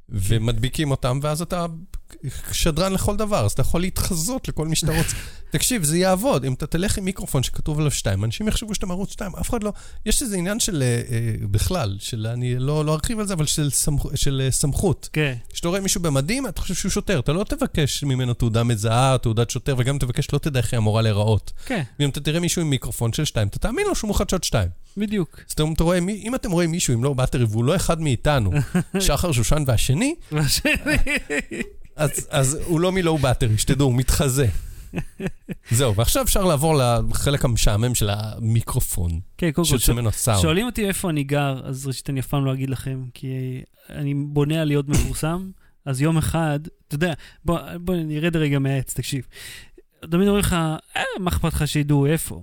[0.10, 1.66] ומדביקים אותם, ואז אתה
[2.52, 5.16] שדרן לכל דבר, אז אתה יכול להתחזות לכל מי שאתה רוצה.
[5.52, 6.46] תקשיב, זה יעבוד.
[6.46, 9.64] אם אתה תלך עם מיקרופון שכתוב עליו 2, אנשים יחשבו שאתה מערוץ 2, אף אחד
[9.64, 9.74] לא...
[10.06, 13.46] יש איזה עניין של, אה, אה, בכלל, של, אני לא, לא ארחיב על זה, אבל
[13.46, 15.10] של, סמכ, של אה, סמכות.
[15.14, 17.20] כן, כשאתה רואה מישהו במדים, אתה חושב שהוא שוטר.
[17.20, 21.02] אתה לא תבקש ממנו תעודה מזהה, תעודת שוטר, וגם תבקש, לא תדע איך היא אמורה
[21.02, 21.54] להיראות.
[21.66, 24.70] כן, ואם אתה תראה מישהו עם מיקרופון של 2, אתה תאמין לו שהוא מוחדשות 2.
[24.98, 25.40] בדיוק.
[25.48, 28.02] אז אתם, אתה רואה, מי- אם אתם רואים מישהו עם לא באטרי והוא לא אחד
[28.02, 28.52] מאיתנו,
[29.00, 30.16] שחר שושן והשני,
[31.96, 34.48] אז, אז הוא לא מלואו באטרי, שתדעו, הוא מתחזה.
[35.72, 36.76] זהו, ועכשיו אפשר לעבור
[37.10, 39.78] לחלק המשעמם של המיקרופון, כן, קודם כל,
[40.12, 40.42] סאונד.
[40.42, 43.28] שואלים אותי איפה אני גר, אז ראשית אני אף פעם לא אגיד לכם, כי
[43.90, 45.50] אני בונה על להיות מפורסם,
[45.86, 47.14] אז יום אחד, אתה יודע,
[47.46, 49.26] בוא, בוא נרד רגע מהעץ, תקשיב.
[50.02, 50.54] תמיד אומרים לך,
[50.98, 52.42] אה, מה אכפת לך שידעו איפה?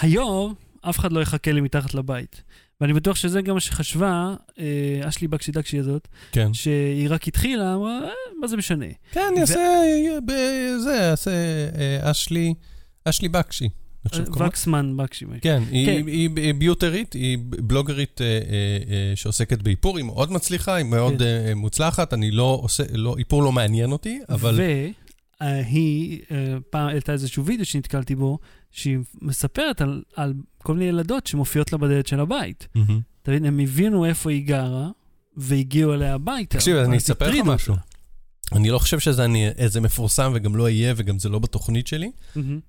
[0.00, 2.42] היום, אף אחד לא יחכה לי מתחת לבית.
[2.80, 6.54] ואני בטוח שזה גם מה שחשבה אה, אשלי בקשי דקשי הזאת, כן.
[6.54, 8.86] שהיא רק התחילה, אמרה, אה, מה זה משנה?
[9.12, 9.82] כן, אני אעשה,
[10.78, 12.54] זה, אעשה אה, אשלי,
[13.04, 13.68] אשלי בקשי.
[14.46, 15.24] וקסמן בקשי.
[15.40, 16.06] כן, היא, כן.
[16.06, 18.38] היא, היא ביוטרית, היא בלוגרית אה, אה,
[18.90, 21.24] אה, שעוסקת באיפור, היא מאוד מצליחה, היא מאוד כן.
[21.24, 24.60] אה, מוצלחת, אני לא עושה, לא, איפור לא מעניין אותי, אבל...
[25.40, 26.20] והיא,
[26.70, 28.38] פעם העלתה איזשהו וידאו שנתקלתי בו,
[28.72, 32.68] שהיא מספרת על, על כל מיני ילדות שמופיעות לה בדלת של הבית.
[32.74, 33.00] מהמם.
[33.22, 34.88] אתה מבין, הם הבינו איפה היא גרה,
[35.36, 36.58] והגיעו אליה הביתה.
[36.58, 37.74] תקשיב, אני אספר לך משהו.
[38.52, 42.10] אני לא חושב שזה אני איזה מפורסם וגם לא אהיה וגם זה לא בתוכנית שלי.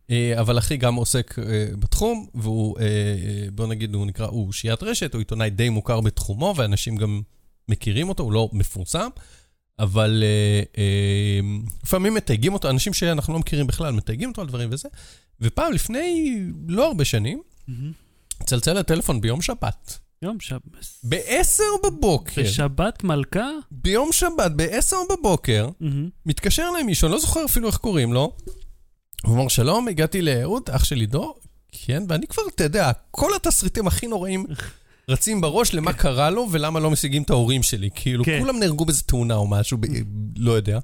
[0.10, 2.86] אה, אבל אחי גם עוסק אה, בתחום, והוא, אה,
[3.52, 7.22] בוא נגיד, הוא נקרא, הוא שיית רשת, הוא עיתונאי די מוכר בתחומו, ואנשים גם
[7.70, 9.08] מכירים אותו, הוא לא מפורסם,
[9.80, 10.24] אבל
[11.84, 14.90] לפעמים מתייגים אותו, אנשים שאנחנו לא מכירים בכלל, מתייגים אותו על דברים וזה,
[15.42, 16.36] ופעם לפני
[16.68, 17.92] לא הרבה שנים, מהמם.
[18.46, 20.00] צלצל לטלפון ביום שבת.
[20.22, 20.86] יום שבת.
[21.04, 23.50] ב-10 בבוקר, בשבת מלכה?
[23.72, 26.10] ביום שבת, ב-10 בבוקר, מהמם.
[26.26, 28.36] מתקשר אליי מישהו, אני לא זוכר אפילו איך קוראים לו.
[29.26, 31.36] הוא אמר, שלום, הגעתי לאהוד, אח של עידו.
[31.72, 34.46] כן, ואני כבר, אתה יודע, כל התסריטים הכי נוראים
[35.10, 37.90] רצים בראש למה קרה לו ולמה לא משיגים את ההורים שלי.
[37.96, 38.40] כאילו, כן.
[38.42, 39.86] כולם נהרגו באיזה תאונה או משהו, ב-
[40.38, 40.80] לא יודע.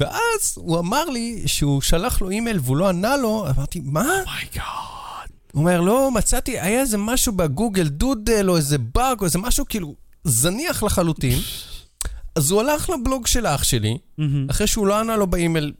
[0.00, 4.00] ואז הוא אמר לי שהוא שלח לו אימייל והוא לא ענה לו, אמרתי, מה?
[4.00, 5.30] oh my God.
[5.52, 9.38] הוא אומר, לא, מצאתי, היה איזה משהו ב Google Doodle או איזה באג או איזה
[9.38, 11.38] משהו כאילו זניח לחלוטין.
[12.36, 14.46] אז הוא הלך לבלוג של אח שלי, מהמם.
[14.50, 15.72] אחרי שהוא לא ענה לו באימייל,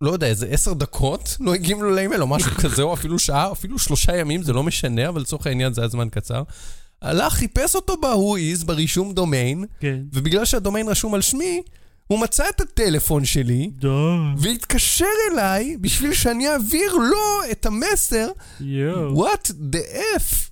[0.00, 3.52] לא יודע, איזה עשר דקות, לא הגיב לו לאימייל או משהו כזה, או אפילו שעה,
[3.52, 6.42] אפילו שלושה ימים, זה לא משנה, אבל לצורך העניין זה היה זמן קצר.
[7.02, 9.98] הלך, חיפש אותו ב-who is, ברישום דומיין, כן.
[10.12, 11.62] ובגלל שהדומיין רשום על שמי,
[12.06, 13.88] הוא מצא את הטלפון שלי, די.
[14.38, 18.28] והתקשר אליי בשביל שאני אעביר לו את המסר,
[18.60, 19.26] יואו.
[19.26, 19.78] what the
[20.20, 20.50] F.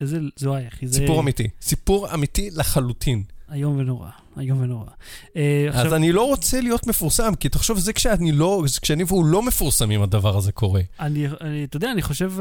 [0.00, 1.48] איזה, זה וואי, אחי, זה סיפור אמיתי.
[1.60, 3.22] סיפור אמיתי לחלוטין.
[3.52, 4.10] איום ונורא.
[4.38, 4.90] איום ונורא.
[5.36, 9.24] אה, אז אני לא רוצה להיות מפורסם, כי תחשוב, זה כשאני לא, זה כשאני והוא
[9.24, 10.80] לא מפורסמים, הדבר הזה קורה.
[11.00, 11.26] אני,
[11.64, 12.32] אתה יודע, אני חושב,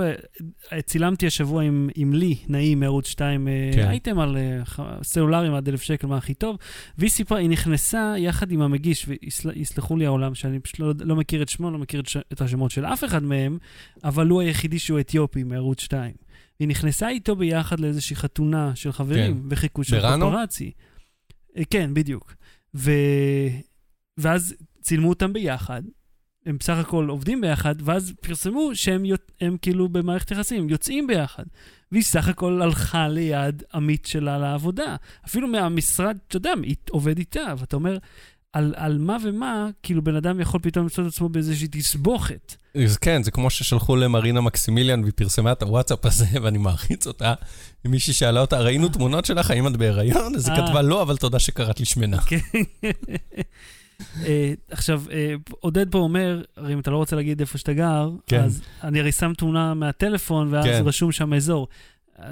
[0.71, 1.63] אה, צילמתי השבוע
[1.95, 3.81] עם, לי, נעים מערוץ 2, כן.
[3.81, 3.87] כן.
[3.87, 6.57] אייטם על אה, סלולרים עד אלף שקל, מה הכי טוב,
[6.97, 9.05] והיא סיפרה, היא נכנסה יחד עם המגיש,
[9.45, 12.01] ויסלחו לי העולם שאני פשוט לא, לא מכיר את שמו, לא מכיר
[12.33, 13.57] את, השמות של אף אחד מהם,
[14.03, 16.11] אבל הוא היחידי שהוא אתיופי מערוץ 2.
[16.59, 19.41] היא נכנסה איתו ביחד לאיזושהי חתונה של חברים, כן.
[19.49, 19.99] וחיכו של?
[20.01, 20.71] פפרצי.
[21.69, 22.33] כן, בדיוק.
[22.75, 22.91] ו...
[24.17, 25.81] ואז צילמו אותם ביחד,
[26.45, 29.03] הם בסך הכל עובדים ביחד, ואז פרסמו שהם.
[29.41, 31.43] הם כאילו במערכת יחסים, יוצאים ביחד.
[31.91, 34.95] והיא סך הכל הלכה ליד עמית שלה לעבודה.
[35.25, 36.53] אפילו מהמשרד, אתה יודע,
[36.89, 37.97] עובד איתה, ואתה אומר,
[38.53, 42.55] על, על מה ומה, כאילו בן אדם יכול פתאום למצוא את עצמו באיזושהי תסבוכת.
[42.85, 47.33] אז כן, זה כמו ששלחו למרינה מקסימיליאן והיא פרסמה את הוואטסאפ הזה, ואני מעריץ אותה.
[47.85, 50.35] מישהי שאלה אותה, ראינו תמונות שלך, האם את בהיריון?
[50.35, 50.67] אז היא אה.
[50.67, 52.17] כתבה, לא, אבל תודה שקראת לי שמנה.
[52.29, 52.39] כן.
[54.25, 58.09] אה, עכשיו, אה, עודד פה אומר, הרי אם אתה לא רוצה להגיד איפה שאתה גר,
[58.27, 58.43] כן.
[58.43, 60.81] אז אני הרי שם תמונה מהטלפון, ואז כן.
[60.85, 61.67] רשום שם אזור.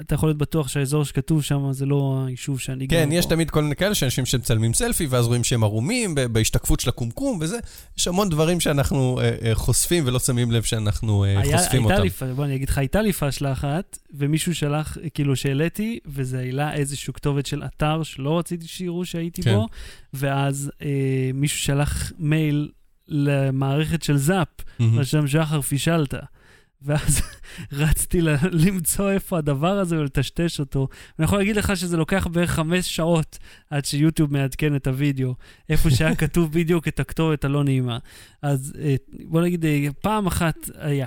[0.00, 3.14] אתה יכול להיות בטוח שהאזור שכתוב שם זה לא היישוב שאני גר כן, בו.
[3.14, 7.38] יש תמיד כל מיני כאלה שאנשים שמצלמים סלפי, ואז רואים שהם ערומים בהשתקפות של הקומקום
[7.40, 7.58] וזה.
[7.98, 11.94] יש המון דברים שאנחנו אה, אה, חושפים ולא שמים לב שאנחנו אה, היה- חושפים הייתה
[11.94, 12.02] אותם.
[12.04, 16.38] לי, פ- בוא אני אגיד לך, הייתה לי פאשלה אחת, ומישהו שלח, כאילו שהעליתי, וזה
[16.38, 19.54] העלה איזושהי כתובת של אתר שלא רציתי שיראו שהייתי כן.
[19.54, 19.66] בו,
[20.14, 20.70] ואז
[21.34, 22.68] מישהו שלח מייל
[23.08, 24.48] למערכת של זאפ,
[24.78, 24.98] מהמם.
[24.98, 26.14] רשם שחר פישלת.
[26.82, 27.22] ואז
[27.72, 30.88] רצתי ל- למצוא איפה הדבר הזה ולטשטש אותו.
[31.18, 33.38] אני יכול להגיד לך שזה לוקח בערך חמש שעות
[33.70, 35.34] עד שיוטיוב מעדכן את הוידאו,
[35.68, 37.98] איפה שהיה כתוב בדיוק את הכתובת הלא נעימה.
[38.42, 41.06] אז אה, בוא נגיד, אה, פעם אחת היה.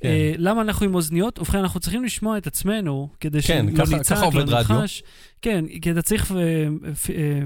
[0.00, 0.08] כן.
[0.08, 1.38] אה, למה אנחנו עם אוזניות?
[1.38, 4.60] ובכן, אנחנו צריכים לשמוע את עצמנו, כדי כן, שלא נצעק, לא.
[4.60, 5.02] נחש.
[5.42, 6.32] כן, כי אתה צריך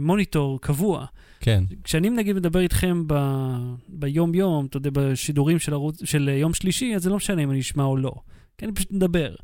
[0.00, 1.06] מוניטור קבוע.
[1.44, 1.64] כן.
[1.85, 3.14] כשאני נגיד מדבר איתכם ב...
[3.88, 6.04] ביום-יום, אתה יודע, בשידורים של, ערוץ...
[6.04, 8.12] של יום שלישי, אז זה לא משנה אם אני אשמע או לא.
[8.59, 9.35] כי אני פשוט מדבר.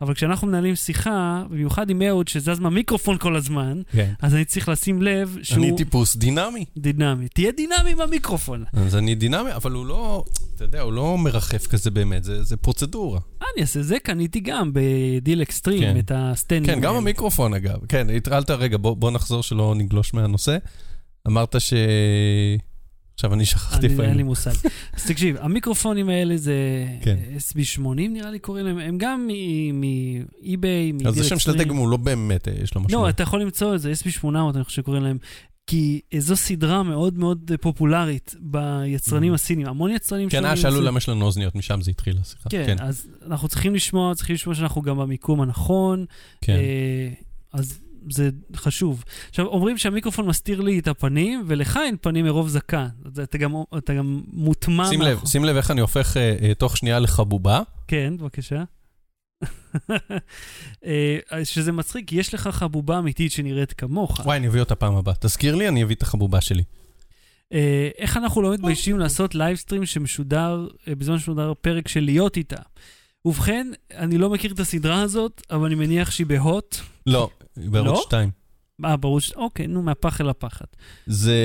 [0.00, 4.12] אבל כשאנחנו מנהלים שיחה, במיוחד עם אהוד שזז מהמיקרופון כל הזמן, כן.
[4.22, 6.64] אז אני צריך לשים לב שהוא אני טיפוס דינמי.
[6.76, 7.28] דינמי.
[7.28, 8.64] תהיה דינמי במיקרופון.
[8.72, 12.56] אז אני דינמי, אבל הוא לא, אתה יודע, הוא לא מרחף כזה באמת, זה, זה
[12.56, 13.20] פרוצדורה.
[13.40, 13.82] אני אעשה?
[13.82, 15.98] זה קניתי גם בדיל אקסטרים, כן.
[15.98, 16.74] את הסטנדים.
[16.74, 16.94] כן, גם.
[16.94, 17.78] המיקרופון אגב.
[17.88, 20.56] כן, התרעלת, רגע, בוא, בוא נחזור שלא נגלוש מהנושא.
[21.26, 21.74] אמרת ש...
[23.14, 24.22] עכשיו אני שכחתי איפה אין לי.
[24.22, 24.50] מושג.
[24.96, 26.54] אז תקשיב, המיקרופונים האלה זה
[27.02, 27.16] כן.
[27.36, 29.28] SB80 נראה לי קוראים להם, הם גם
[29.72, 31.50] מאי-ביי, מדיל אז השם של.
[31.50, 32.98] הדגם הוא לא באמת, אה, יש לו משהו.
[33.02, 35.18] לא, אתה יכול למצוא את זה, SB800, אני חושב שקוראים להם.
[35.66, 39.34] כי זו סדרה מאוד מאוד פופולרית ביצרנים Mhm.
[39.34, 39.66] הסינים.
[39.66, 42.50] המון יצרנים כן, שונים אה, שאלו זה- למה יש לנו אוזניות, משם זה התחיל השיחה.
[42.50, 46.04] כן, אז אנחנו צריכים לשמוע, צריכים לשמוע שאנחנו גם במיקום הנכון.
[46.40, 46.52] כן.
[46.52, 47.08] אה,
[47.52, 47.78] אז
[48.10, 49.04] זה חשוב.
[49.28, 52.86] עכשיו, אומרים שהמיקרופון מסתיר לי את הפנים, ולך אין פנים מרוב זקן.
[53.22, 54.88] אתה גם, אתה גם מוטמע...
[54.88, 57.60] שים לב, מאחור- שים לב איך אני הופך אה, אה, תוך שנייה לחבובה.
[57.88, 58.62] כן, בבקשה.
[60.86, 64.20] אה, שזה מצחיק, כי יש לך חבובה אמיתית שנראית כמוך.
[64.24, 65.14] וואי, אני אביא אותה פעם הבאה.
[65.20, 66.62] תזכיר לי, אני אביא את החבובה שלי.
[67.52, 72.60] אה, איך אנחנו לא מתביישים לעשות livestream שמשודר, אה, בזמן שמשודר פרק של להיות איתה.
[73.24, 76.76] ובכן, אני לא מכיר את הסדרה הזאת, אבל אני מניח שהיא בהוט.
[77.10, 78.02] לא, בערוץ לא?
[78.06, 78.30] 2.
[78.84, 79.32] אה, ברור ש...
[79.32, 80.76] אוקיי, נו, מהפח אל הפחת.
[81.06, 81.38] זה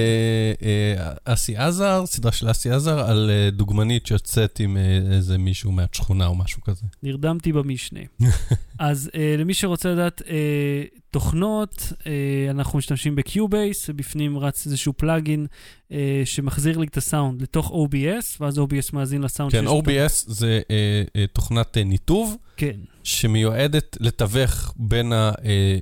[0.61, 5.71] אה, אסי עזר, סדרה של אסי עזר, על אה, דוגמנית שיוצאת עם אה, איזה מישהו
[5.71, 6.85] מהשכונה או משהו כזה.
[7.03, 7.99] נרדמתי במשנה.
[8.79, 12.11] אז אה, למי שרוצה לדעת אה, תוכנות, אה,
[12.49, 15.47] אנחנו משתמשים ב-Cubase, ובפנים רץ איזשהו פלאגין
[15.91, 19.91] אה, שמחזיר לי את הסאונד לתוך OBS, ואז OBS מאזין לסאונד כן, שיש אותו.
[19.91, 22.37] OBS זה אה, אה, תוכנת אה, ניתוב.
[22.57, 25.13] כן, שמיועדת לתווך בין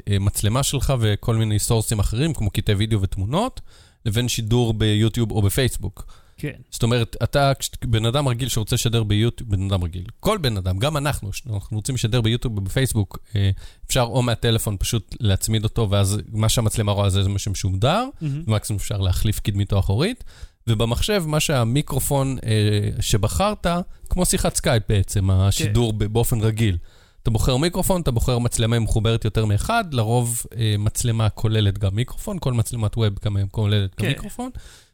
[0.08, 3.62] המצלמה שלך וכל מיני סורסים אחרים, כמו קטעי וידאו ותמונות,
[4.06, 6.23] לבין שידור ביוטיוב או בפייסבוק.
[6.38, 6.52] כן.
[6.72, 7.52] זאת אומרת, אתה,
[7.86, 11.78] בן אדם רגיל שרוצה לשדר ביוטיוב, בן אדם רגיל, כל בן אדם, גם אנחנו, אנחנו
[11.78, 13.50] רוצים לשדר ביוטיוב ובפייסבוק, אה,
[13.88, 18.44] אפשר או מהטלפון פשוט להצמיד אותו, ואז מה שהמצלמה רואה זה מה שמשודר, מהמם.
[18.48, 20.24] ומקסימום אפשר להחליף קדמית או אחורית.
[20.68, 23.68] ובמחשב, מה שהמיקרופון אה, שבחרת,
[24.10, 26.78] כמו שיחת סקייפ בעצם, השידור ב- באופן רגיל.
[27.24, 32.40] אתה בוחר מיקרופון, אתה בוחר מצלמה מחוברת יותר מאחד, לרוב אה, מצלמה כוללת גם מיקרופון,
[32.40, 34.08] כל מצלמת web גם כוללת גם כן.
[34.08, 34.50] מיקרופון,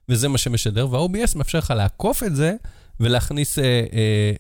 [0.10, 2.54] וזה מה שמשדר, וה-OBS מאפשר לך לעקוף את זה
[3.00, 3.80] ולהכניס אה, אה,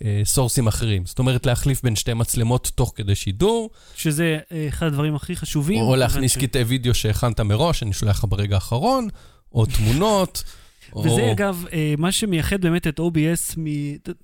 [0.04, 1.06] אה, source־ים אחרים.
[1.06, 5.82] זאת אומרת, להחליף בין שתי מצלמות תוך כדי שידור, שזה אה, אחד הדברים הכי חשובים.
[5.82, 9.08] או להכניס ש- קטעי וידאו שהכנת מראש, אני שולח לך ברגע האחרון,
[9.54, 10.44] או תמונות.
[10.94, 13.66] או- וזה אגב, אה, מה שמייחד באמת את OBS מ...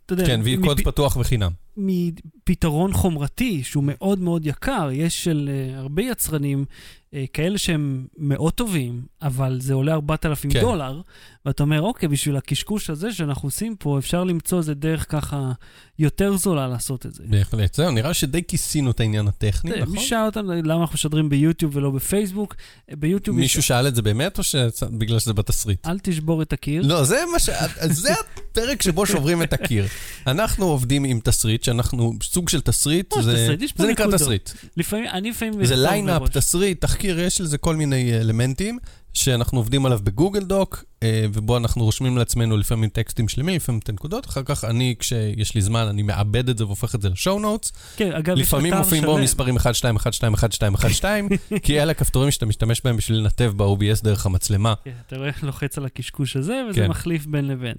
[0.05, 1.51] אתה יודע, כן, והיא קוד מפ- פתוח וחינם.
[1.77, 4.89] מפתרון חומרתי שהוא מאוד מאוד יקר.
[4.93, 6.65] יש של uh, הרבה יצרנים
[7.11, 10.61] uh, כאלה שהם מאוד טובים, אבל זה עולה 4,000 כן.
[10.61, 11.01] דולר,
[11.45, 15.51] ואתה אומר, אוקיי, בשביל הקשקוש הזה שאנחנו עושים פה, אפשר למצוא איזה דרך ככה
[15.99, 17.23] יותר זולה לעשות את זה.
[17.27, 17.73] בהחלט.
[17.73, 19.97] זהו, נראה שדי כיסינו את העניין הטכני, אתה יודע, נכון?
[19.97, 22.55] מי שאל אותנו למה אנחנו משדרים ביוטיוב ולא בפייסבוק?
[22.91, 23.67] אה, ביוטיוב מישהו יש...
[23.67, 25.87] שאל את זה באמת, או שבגלל שזה בתסריט?
[25.87, 26.81] אל תשבור את הקיר.
[26.85, 27.49] לא, זה מה ש...
[27.89, 29.85] זה הפרק שבו שוברים את הקיר.
[30.27, 34.11] אנחנו עובדים עם תסריט, שאנחנו סוג של תסריט, לא, זה תסריט, זה נקרא.
[34.11, 34.49] תסריט.
[34.77, 35.65] לפעמים, אני לפעמים...
[35.65, 36.29] זה ליינאפ.
[36.29, 38.79] תסריט, תחקיר, יש לזה כל מיני אלמנטים
[39.15, 43.89] שאנחנו עובדים עליו בגוגל דוק, אה, ובו אנחנו רושמים לעצמנו לפעמים טקסטים שלמים, לפעמים את
[43.89, 47.39] הנקודות, אחר כך אני, כשיש לי זמן, אני מעבד את זה והופך את זה ל-show
[47.39, 47.71] notes.
[47.95, 49.17] כן, אגב, לפעמים מופיעים בו.
[49.17, 51.29] מספרים 1, 2, 1, 2, 1, 2, 1, 2,
[51.63, 54.73] כי אלה הכפתורים שאתה משתמש בהם בשביל לנתב ב-OBS דרך המצלמה.
[54.83, 56.87] כן, אתה רואה, לוחץ על הקשקוש הזה, וזה כן.
[56.87, 57.75] מחליף בין לבין.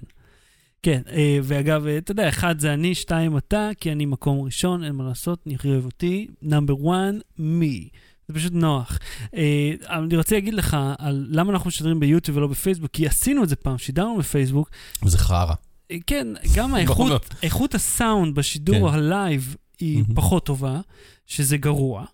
[0.83, 4.83] כן, אה, ואגב, אה, אתה יודע, אחד זה אני, שתיים אתה, כי אני מקום ראשון,
[4.83, 6.27] אין מה לעשות, אני אוהב אותי.
[6.41, 7.89] Number 1, me.
[8.27, 8.99] זה פשוט נוח.
[9.35, 13.49] אה, אני רוצה להגיד לך על למה אנחנו משדרים ביוטיוב ולא בפייסבוק, כי עשינו את
[13.49, 14.69] זה פעם, שידרנו בפייסבוק.
[15.03, 15.53] וזה חרא.
[15.91, 18.95] אה, כן, גם האיכות, איכות הסאונד בשידור כן.
[18.95, 20.15] הלייב היא מהמם.
[20.15, 20.79] פחות טובה,
[21.25, 22.05] שזה גרוע.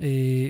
[0.00, 0.48] אה,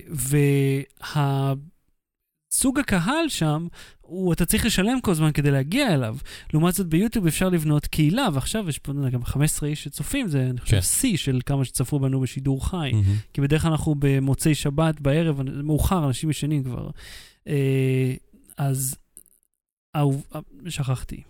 [2.53, 3.67] והסוג הקהל שם,
[4.13, 6.17] הוא, אתה צריך לשלם כל הזמן כדי להגיע אליו.
[6.53, 10.47] לעומת זאת, ביוטיוב אפשר לבנות קהילה, ועכשיו יש פה לא גם 15 איש שצופים, זה
[10.51, 10.83] אני חושב כן.
[10.83, 12.91] שיא של כמה שצפו בנו בשידור חי.
[12.93, 13.17] מהמם.
[13.33, 16.91] כי בדרך כלל אנחנו במוצאי שבת בערב, מאוחר, אנשים ישנים כבר.
[17.49, 18.15] אה,
[18.57, 18.97] אז,
[19.97, 20.03] אה,
[20.69, 21.23] שכחתי.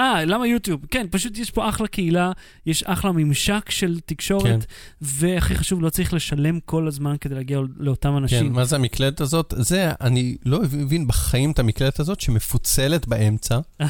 [0.00, 0.80] אה, למה יוטיוב?
[0.90, 2.32] כן, פשוט יש פה אחלה קהילה,
[2.66, 4.58] יש אחלה ממשק של תקשורת, כן.
[5.00, 8.52] והכי חשוב, לא צריך לשלם כל הזמן כדי להגיע לאותם כן, אנשים.
[8.52, 9.54] מה זה המקלדת הזאת?
[9.56, 13.58] זה, אני לא מבין בחיים את המקלדת הזאת שמפוצלת באמצע.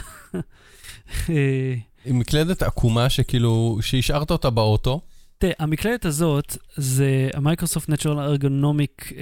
[1.31, 5.01] אה, עם מקלדת עקומה שכאילו, שהשארת אותה באוטו.
[5.39, 9.13] תראה, המקלדת הזאת זה המייקרוסופט נטרל ארגונומיק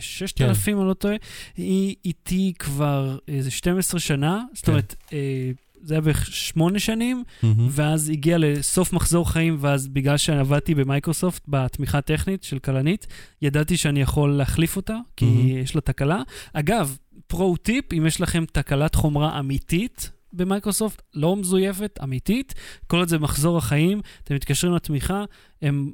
[0.00, 1.14] 6000, אני לא טועה.
[1.56, 4.72] היא איתי כבר איזה 12 שנה, זאת כן.
[4.72, 5.50] אומרת, אה,
[5.82, 7.68] זה היה בערך 8 שנים, מהמם.
[7.70, 13.06] ואז הגיע לסוף מחזור חיים, ואז בגלל שעבדתי במייקרוסופט, בתמיכה הטכנית של כלנית,
[13.42, 15.48] ידעתי שאני יכול להחליף אותה, כי מהמם.
[15.48, 16.22] יש לה תקלה.
[16.52, 22.54] אגב, פרו טיפ, אם יש לכם תקלת חומרה אמיתית במייקרוסופט, לא מזויפת, אמיתית,
[22.86, 25.24] כל עוד זה מחזור החיים, אתם מתקשרים לתמיכה,
[25.62, 25.90] הם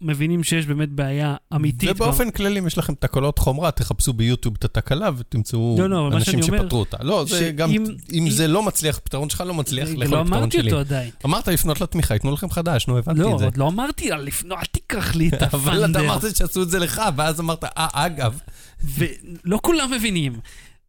[0.00, 1.90] מבינים שיש באמת בעיה אמיתית.
[1.90, 6.42] ובאופן כללי, אם יש לכם תקלות חומרה, תחפשו ביוטיוב את התקלה ותמצאו לא, לא, אנשים
[6.42, 6.96] אומר, שפתרו אותה.
[7.02, 9.98] לא, זה שאם- גם, אם אם- זה לא מצליח, הפתרון שלך לא מצליח, כבר.
[10.04, 10.70] לך לא לפתרון אמרתי שלי.
[10.70, 11.10] אותו עדיין.
[11.24, 13.44] אמרת לפנות לתמיכה, ייתנו לכם חדש, נו, הבנתי לא, את זה.
[13.44, 16.00] עוד לא אמרתי, על לפ- לא, אל תיקח לי את אבל אתה.
[16.00, 18.38] אמרת שעשו את זה לך, ואז אמרת, אה, אגב.
[18.84, 20.32] ולא כולם מבינים.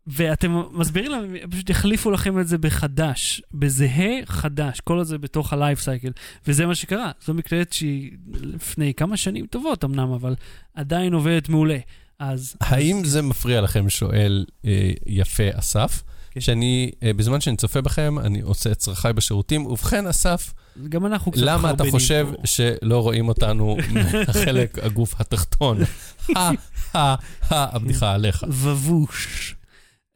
[0.10, 5.54] ואתם מסבירים להם, הם פשוט יחליפו לכם את זה בחדש, בזהה חדש, כל זה בתוך
[5.54, 6.12] ה-life cycle.
[6.48, 7.12] וזה מה שקרה.
[7.26, 10.36] זו מקלדת שהיא לפני כמה שנים טובות אמנם, אבל
[10.74, 11.78] עדיין עובדת מעולה.
[12.20, 12.56] אז...
[12.62, 16.42] האם זה מפריע לכם, שואל אה, יפה אסף, כן.
[16.42, 20.54] שאני, אה, בזמן שאני צופה בכם, אני עושה את צרכיי בשירותים, ובכן, אסף,
[20.90, 22.48] גם אנחנו קצת למה אתה חושב פה.
[22.48, 25.78] שלא רואים אותנו מהחלק הגוף התחתון?
[27.52, 28.44] הבדיחה עליך.
[28.48, 29.56] ובוש.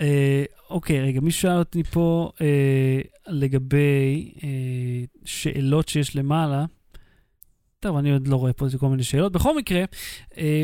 [0.02, 6.66] אה, אוקיי, רגע, מישהו שאל אותי פה אה, לגבי אה, שאלות שיש למעלה.
[7.80, 9.32] טוב, אני עוד לא רואה פה כל מיני שאלות.
[9.32, 9.84] בכל מקרה,
[10.38, 10.64] אה,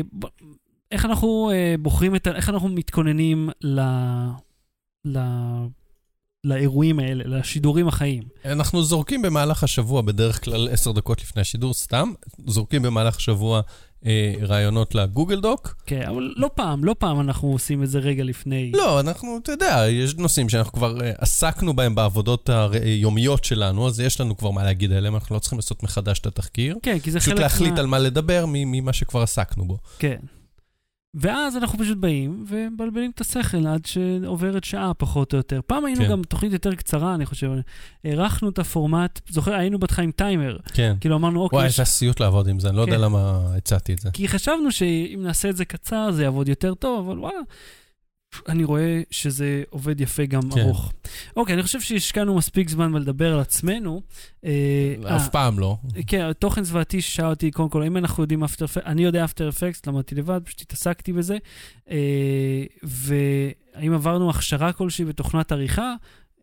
[0.90, 2.30] איך אנחנו אה, בוחרים את ה...
[2.36, 3.80] איך אנחנו מתכוננים ל...
[5.04, 5.18] ל...
[6.44, 8.22] לאירועים האלה, לשידורים החיים.
[8.44, 12.12] אנחנו זורקים במהלך השבוע, בדרך כלל עשר דקות לפני השידור, סתם,
[12.46, 13.60] זורקים במהלך השבוע
[14.06, 15.76] אה, רעיונות לגוגל דוק.
[15.86, 18.72] כן, אבל לא פעם, לא פעם אנחנו עושים את זה רגע לפני.
[18.74, 22.50] לא, אנחנו, אתה יודע, יש נושאים שאנחנו כבר אה, עסקנו בהם בעבודות
[22.82, 26.26] היומיות שלנו, אז יש לנו כבר מה להגיד עליהם, אנחנו לא צריכים לעשות מחדש את
[26.26, 26.76] התחקיר.
[26.82, 27.80] כן, כי זה פשוט חלק להחליט מה...
[27.80, 29.78] על מה לדבר ממה שכבר עסקנו בו.
[29.98, 30.16] כן.
[31.14, 35.60] ואז אנחנו פשוט באים ומבלבלים את השכל עד שעוברת שעה פחות או יותר.
[35.66, 36.10] פעם היינו כן.
[36.10, 37.50] גם תוכנית יותר קצרה, אני חושב.
[38.04, 40.56] הארכנו את הפורמט, זוכר, היינו בהתחלה עם טיימר.
[40.72, 40.96] כן.
[41.00, 43.00] כאילו אמרנו, אוקיי, וואי, יש- זה סיוט לעבוד עם זה, אני לא יודע כן.
[43.00, 44.10] למה הצעתי את זה.
[44.12, 47.38] כי חשבנו שאם נעשה את זה קצר זה יעבוד יותר טוב, אבל וואלה,
[48.48, 50.60] אני רואה שזה עובד יפה גם כן.
[50.60, 50.92] ארוך.
[51.36, 54.02] אוקיי, אני חושב שהשקענו מספיק זמן בלדבר על עצמנו.
[54.44, 55.76] אה, אף אה, פעם לא.
[56.06, 59.48] כן, תוכן זוועתי ששאל אותי, קודם כל, אם אנחנו יודעים אפטר אפקט, אני יודע אפטר
[59.48, 61.38] אפקט, למדתי לבד, פשוט התעסקתי בזה.
[61.90, 61.96] אה,
[62.82, 65.94] והאם עברנו הכשרה כלשהי בתוכנת עריכה?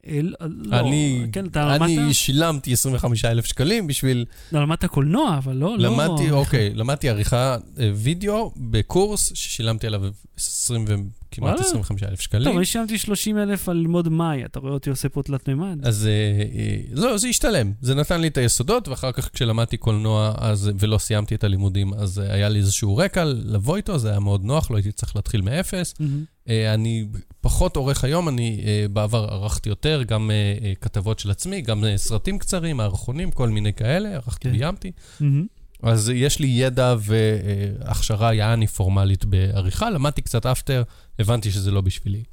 [0.07, 4.25] אה, לא, אני, כן, אתה אני למדת, שילמתי 25,000 שקלים בשביל...
[4.51, 5.89] לא, למדת קולנוע, אבל לא, לא.
[5.89, 10.01] למדתי, אוקיי, למדתי עריכה אה, וידאו בקורס ששילמתי עליו
[10.37, 11.67] 20 וכמעט וואלה.
[11.67, 12.43] 25,000 שקלים.
[12.43, 15.87] טוב, אני שילמתי 30 אלף על ללמוד מאי, אתה רואה אותי עושה פה תלת מימד.
[15.87, 16.11] אז אה,
[16.59, 17.71] אה, לא, זה השתלם.
[17.81, 22.17] זה נתן לי את היסודות, ואחר כך כשלמדתי קולנוע אז, ולא סיימתי את הלימודים, אז
[22.17, 25.93] היה לי איזשהו רקע לבוא איתו, זה היה מאוד נוח, לא הייתי צריך להתחיל מאפס.
[25.99, 26.23] מהמם.
[26.49, 27.05] אה, אני
[27.41, 32.39] פחות עורך היום, אני אה, בעבר ערכתי יותר, גם אה, כתבות של עצמי, גם סרטים
[32.39, 34.49] קצרים, מערכונים, כל מיני כאלה, ערכתי כן.
[34.49, 34.91] וביימתי.
[35.19, 35.45] מהמם.
[35.83, 40.83] אז יש לי ידע והכשרה יעני פורמלית בעריכה, למדתי קצת אפטר,
[41.19, 42.23] הבנתי שזה לא בשבילי.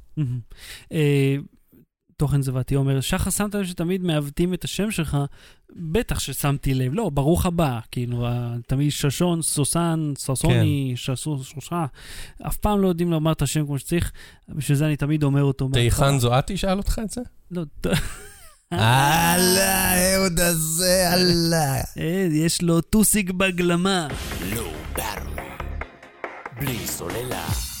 [2.17, 5.17] תוכן זוועתי אומר, שחר, שמת לב שתמיד מעוותים את השם שלך?
[5.75, 6.93] בטח ששמתי לב.
[6.93, 7.79] לא, ברוך הבא.
[7.91, 8.27] כאילו,
[8.67, 11.85] תמיד ששון, סוסן, ששון,י ששו, שושה.
[12.47, 14.11] אף פעם לא יודעים לומר את השם כמו שצריך,
[14.49, 15.69] בשביל זה אני תמיד אומר אותו.
[15.73, 17.21] תיכן זועתי שאל אותך את זה?
[17.51, 17.63] לא,
[18.71, 21.81] הלאה, אהוד הזה, הלאה.
[21.97, 24.07] אה, יש לו טוסיק בגלמה.
[24.95, 25.43] ברמן.
[26.59, 27.74] בלי סוללה.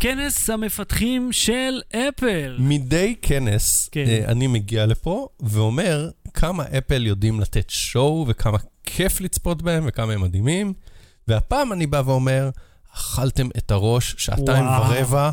[0.00, 2.56] כנס המפתחים של אפל.
[2.58, 4.04] מדי כנס, כן.
[4.06, 10.12] אה, אני מגיע לפה ואומר כמה אפל יודעים לתת שואו וכמה כיף לצפות בהם וכמה
[10.12, 10.72] הם מדהימים.
[11.28, 12.50] והפעם אני בא ואומר,
[12.94, 14.90] אכלתם את הראש שעתיים וואו.
[14.90, 15.30] ורבע.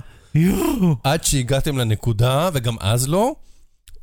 [1.03, 3.35] עד שהגעתם לנקודה, וגם אז לא.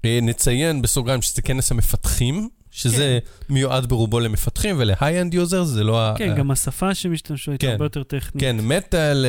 [0.05, 6.14] אה, נציין בסוגריים שזה כנס המפתחים, שזה מיועד ברובו למפתחים ול-high-end users, זה לא ה...
[6.18, 7.72] כן, גם השפה שהם השתמשו הייתה כן.
[7.72, 8.40] הרבה יותר טכנית.
[8.40, 9.26] כן, Metal,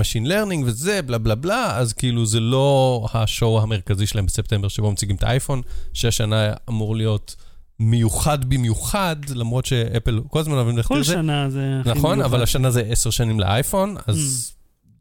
[0.00, 4.92] Machine Learning וזה, בלה בלה בלה, אז כאילו זה לא השואו המרכזי שלהם בספטמבר שבו
[4.92, 7.36] מציגים את האייפון, שהשנה אמור להיות
[7.80, 11.12] מיוחד במיוחד, למרות שאפל כל הזמן אוהבים ללכת כל לזה.
[11.12, 12.32] שנה זה הכי נכון, מיוחד.
[12.32, 14.52] אבל השנה זה עשר שנים לאייפון, אז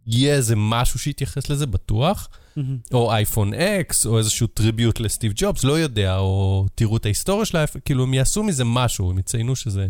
[0.08, 2.28] יהיה איזה משהו שיתייחס לזה, בטוח.
[2.64, 2.78] מהמם.
[2.94, 7.58] או אייפון X, או איזשהו tribute לסטיב ג'ובס, לא יודע, או תראו את ההיסטוריה של
[7.58, 9.88] האייפון, כאילו הם יעשו מזה משהו, הם יציינו שזה...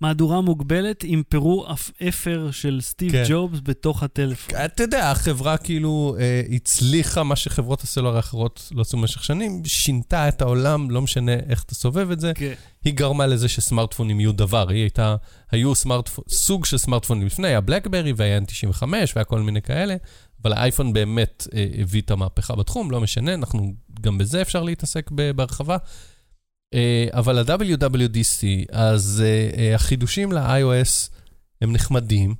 [0.00, 3.24] מהדורה מוגבלת עם פירור אפ- אפר של סטיב כן.
[3.28, 4.54] ג'ובס בתוך הטלפון.
[4.64, 10.28] אתה יודע, החברה כאילו אה, הצליחה מה שחברות הסלולר האחרות לא עשו במשך שנים, שינתה
[10.28, 12.32] את העולם, לא משנה איך אתה סובב את זה.
[12.34, 12.52] כן.
[12.84, 15.16] היא גרמה לזה שסמארטפונים יהיו דבר, היא הייתה,
[15.50, 19.96] היו סמארטפון, סוג של סמארטפונים לפני, היה בלקברי והיה N95 והיה כל מיני כאלה,
[20.42, 25.10] אבל האייפון באמת אה, הביא את המהפכה בתחום, לא משנה, אנחנו, גם בזה אפשר להתעסק
[25.10, 25.76] בהרחבה.
[26.74, 31.10] אה, אבל ה-WWDC, אז אה, אה, החידושים ל-iOS
[31.60, 32.34] הם נחמדים,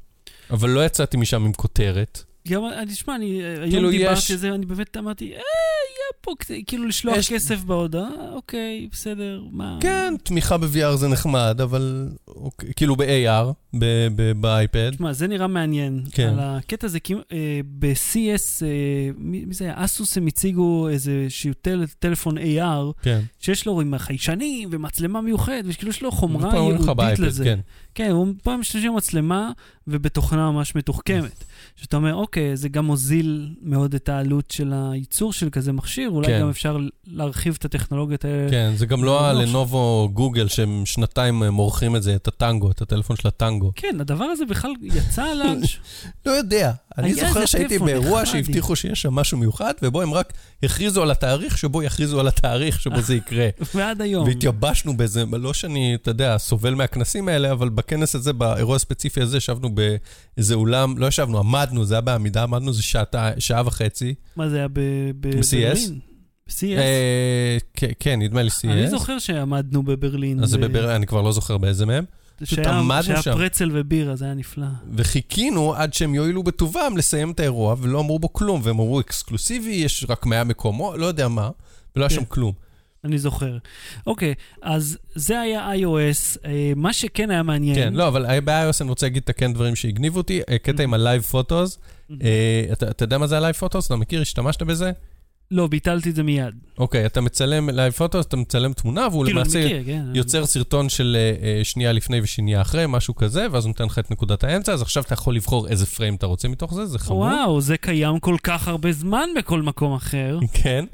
[0.51, 2.25] אבל לא יצאתי משם עם כותרת.
[2.49, 5.31] גם, אני- תשמע, אני אה, היום כאילו, דיברתי יש- על זה, אני באמת אמרתי, אה,
[5.31, 5.41] יהיה
[6.21, 6.33] פה,
[6.67, 9.79] כאילו לשלוח יש- כסף בהודעה, אוקיי, בסדר, מה...
[9.81, 13.79] כן, תמיכה ב-VR זה נחמד, אבל אוקיי, כאילו ב-AR,
[14.37, 14.91] באייפד.
[14.91, 16.03] תשמע, זה נראה מעניין.
[16.13, 16.29] כן.
[16.29, 18.69] על הקטע הזה, כי אה, ב-CS, אה,
[19.17, 19.75] מי מי זה היה?
[19.85, 23.21] אסוס הם הציגו איזשהו טל, טלפון AR, כן.
[23.41, 26.51] שיש לו עם חיישנים ומצלמה מיוחדת, וכאילו יש לו חומרה
[26.95, 27.45] באייפד, לזה.
[27.45, 27.61] כן.
[27.95, 29.51] כן, הוא פעם משתמשים במצלמה
[29.87, 31.45] ובתוכנה ממש מתוחכמת.
[31.77, 36.11] שאתה אומר, אוקיי, זה גם מוזיל מאוד את העלות של הייצור של כזה מכשיר.
[36.11, 36.41] אולי כן.
[36.41, 38.51] גם אפשר להרחיב את הטכנולוגיות האלה.
[38.51, 42.83] כן, זה גם לא הלנובו גוגל שהם שנתיים אה, מורחים את זה, את הטנגו, את
[42.83, 43.73] הטלפון של הטנגו.
[43.77, 45.81] כן, הדבר הזה בכלל יצא לאנש.
[46.27, 46.73] לא יודע.
[46.99, 48.27] אני זוכר שהייתי באירוע.
[48.27, 52.81] שהבטיחו שיש שם משהו מיוחד, ובו הם רק הכריזו על התאריך שבו יכריזו על התאריך
[52.81, 53.49] שבו זה יקרה.
[53.75, 54.27] ועד היום.
[54.27, 59.37] והתייבשנו באיזה, לא שאני, אתה יודע, סובל מהכנסים האלה, אבל בכנס הזה, באירוע הספציפי הזה,
[59.37, 64.15] ישבנו באיזה אולם, לא ישבנו, עמדנו, זה היה בעמידה, עמדנו איזה שעתה- שעה וחצי.
[64.37, 64.73] מה זה היה ב-
[65.21, 65.57] ב- ב-CS?
[65.57, 65.99] בברלין?
[66.49, 66.79] ב-CS?
[66.79, 67.57] אה,
[68.01, 68.65] כן, נדמה לי CS.
[68.65, 70.43] אני זוכר שעמדנו בברלין.
[70.43, 72.05] אז זה בברלין, אני כבר לא זוכר באיזה מהם.
[72.45, 73.33] שהיה- עמדנו שהיה שם.
[73.33, 74.67] פרצל ובירה, זה היה נפלא.
[74.97, 79.71] וחיכינו עד שהם יואילו בטובם לסיים את האירוע, ולא אמרו בו כלום, והם אמרו exclusive-י,
[79.71, 81.51] יש רק 100 מקומות, לא יודע מה,
[81.97, 82.15] ולא היה כן.
[82.17, 82.53] שם כלום.
[83.05, 83.59] אני זוכר.
[84.07, 86.39] אוקיי, אז זה היה iOS.
[86.45, 87.75] אה, מה שכן היה מעניין...
[87.75, 90.41] כן, לא, אבל ב-iOS אני רוצה להגיד, תקן דברים שהגניבו אותי.
[90.49, 91.79] אה, קטע עם ה-Live Photos,
[92.23, 93.87] אה, אתה יודע מה זה ה-Live Photos?
[93.87, 94.21] אתה מכיר?
[94.21, 94.93] השתמשת בזה?
[95.51, 96.55] לא, ביטלתי את זה מיד.
[96.79, 100.05] אוקיי, אתה מצלם Live Photos, אתה מצלם תמונה, והוא כאילו, למעשה כן.
[100.15, 101.17] יוצר סרטון של
[101.63, 105.03] שנייה לפני ושנייה אחרי, משהו כזה, ואז הוא נותן לך את נקודת האמצע, אז עכשיו
[105.03, 107.19] אתה יכול לבחור איזה פריים אתה רוצה מתוך זה, זה חמור.
[107.19, 110.39] וואו, זה קיים כל כך הרבה זמן בכל מקום אחר.
[110.63, 110.85] כן.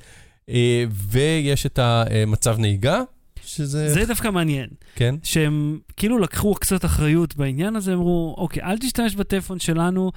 [0.49, 3.01] אה, ויש את המצב נהיגה,
[3.44, 3.92] שזה...
[3.92, 4.68] זה דווקא מעניין.
[4.94, 5.14] כן.
[5.22, 10.12] שהם כאילו לקחו קצת אחריות בעניין הזה, אמרו, אוקיי, אל תשתמש בטלפון שלנו,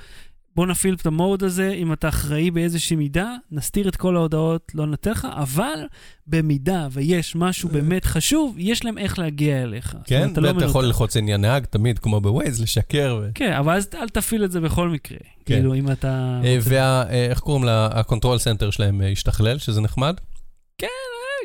[0.60, 4.88] בוא נפעיל את ה-mode הזה, אם אתה אחראי באיזושהי מידה, נסתיר את כל ההודעות, לא
[4.88, 5.80] ניתן לך, אבל
[6.28, 9.96] במידה ויש משהו באמת חשוב, יש להם איך להגיע אליך.
[10.06, 10.86] כן, אומרת, אתה לא ואתה יכול.
[10.86, 13.20] ללחוץ עניין נהג, תמיד, כמו בווייז, לשקר.
[13.24, 15.18] ו- כן, אבל אז אל תפעיל את זה בכל מקרה.
[15.18, 15.26] כן.
[15.46, 16.42] כאילו, אם אתה...
[16.44, 17.04] אה, רוצה- וה...
[17.10, 17.90] אה, קוראים לה?
[17.92, 20.16] ה-Control Center שלהם אה, השתכלל, שזה נחמד.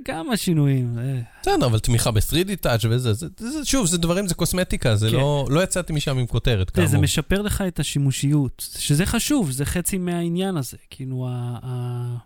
[0.05, 0.99] כמה שינויים.
[1.45, 5.17] בסדר, אבל תמיכה ב-3D touch וזה, זה, זה, שוב, זה דברים, זה קוסמטיקה, זה כן.
[5.17, 7.05] לא, לא יצאתי משם עם כותרת, תראה, זה כאמור.
[7.05, 10.77] משפר לך את השימושיות, שזה חשוב, זה חצי מהעניין הזה.
[10.91, 12.17] כאילו, ה- ה-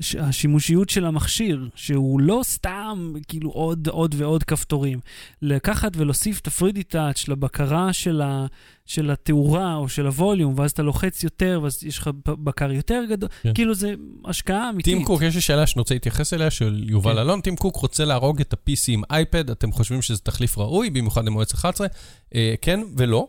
[0.00, 4.98] הש- השימושיות של המכשיר, שהוא לא סתם, כאילו, עוד, עוד ועוד כפתורים.
[5.42, 8.46] לקחת ולהוסיף את ה-3D touch לבקרה של, ה,
[8.86, 13.28] של התאורה או של הווליום, ואז אתה לוחץ יותר, ואז יש לך בקר יותר גדול.
[13.42, 13.54] כן.
[13.54, 14.94] כאילו, זה השקעה אמיתית.
[14.94, 17.18] טים קוק, יש לי שאלה שאני רוצה להתייחס אליה, של יובל כן.
[17.18, 17.40] אלון.
[17.40, 21.54] טים קוק רוצה להרוג את ה-PC עם אייפד, אתם חושבים שזה תחליף ראוי, במיוחד למועץ
[21.54, 21.86] 11?
[22.34, 23.26] אה, כן ולא.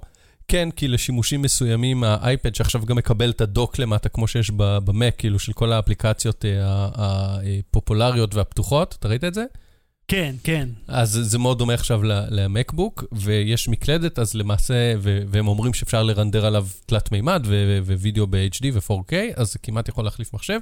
[0.48, 5.40] כן, כי לשימושים מסוימים, האייפד שעכשיו גם מקבל את ה-Dock למטה, כמו שיש במק, כאילו
[5.40, 9.46] של כל האפליקציות אה, ה- הפופולריות והפתוחות, אתה ראית את זה?
[10.08, 10.70] כן, כן.
[10.88, 16.68] אז זה מאוד דומה עכשיו למקבוק, ויש מקלדת, אז למעשה, והם אומרים שאפשר לרנדר עליו
[16.86, 17.44] תלת מימד
[17.86, 20.60] ווידאו ב-HD ו-4K, אז זה כמעט יכול להחליף מחשב.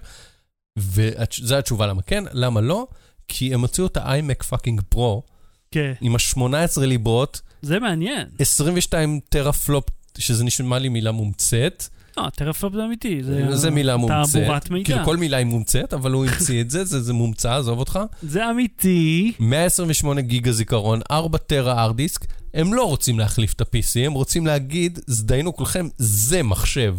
[0.77, 2.87] וזו התשובה למה כן, למה לא?
[3.27, 5.23] כי הם הוציאו את ה-iMac fucking Pro,
[5.71, 5.93] כן.
[6.01, 8.27] עם ה-18 ליבות, זה מעניין.
[8.39, 9.83] 22 teraflop,
[10.17, 11.87] שזה נשמע לי מילה מומצאת.
[12.17, 13.23] לא, teraflop זה אמיתי.
[13.23, 14.41] זה, זה מילה מומצאת.
[14.41, 14.85] תעבורת מידע.
[14.85, 17.99] כאילו כל מילה היא מומצאת, אבל הוא המציא את זה, זה, זה מומצא, עזוב אותך.
[18.21, 19.33] זה אמיתי.
[19.39, 24.47] 128 גיגה זיכרון, 4 טרה הארד דיסק, הם לא רוצים להחליף את ה-PC, הם רוצים
[24.47, 26.95] להגיד, תזדיינו כולכם, זה מחשב.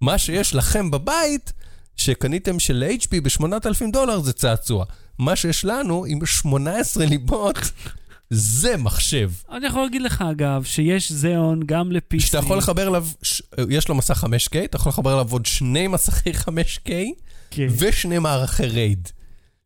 [0.00, 1.52] מה שיש לכם בבית,
[1.96, 4.84] שקניתם של HP ב-8,000 דולר, זה צעצוע.
[5.18, 7.56] מה שיש לנו, עם 18 ליבות,
[8.30, 9.30] זה מחשב.
[9.50, 12.20] אני יכול להגיד לך, אגב, שיש זיון גם ל-PC.
[12.20, 15.88] שאתה יכול לחבר אליו, ש- יש לו מסך 5K, אתה יכול לחבר אליו עוד שני
[15.88, 16.90] מסכי 5K,
[17.50, 17.66] כן.
[17.78, 19.08] ושני מערכי רייד.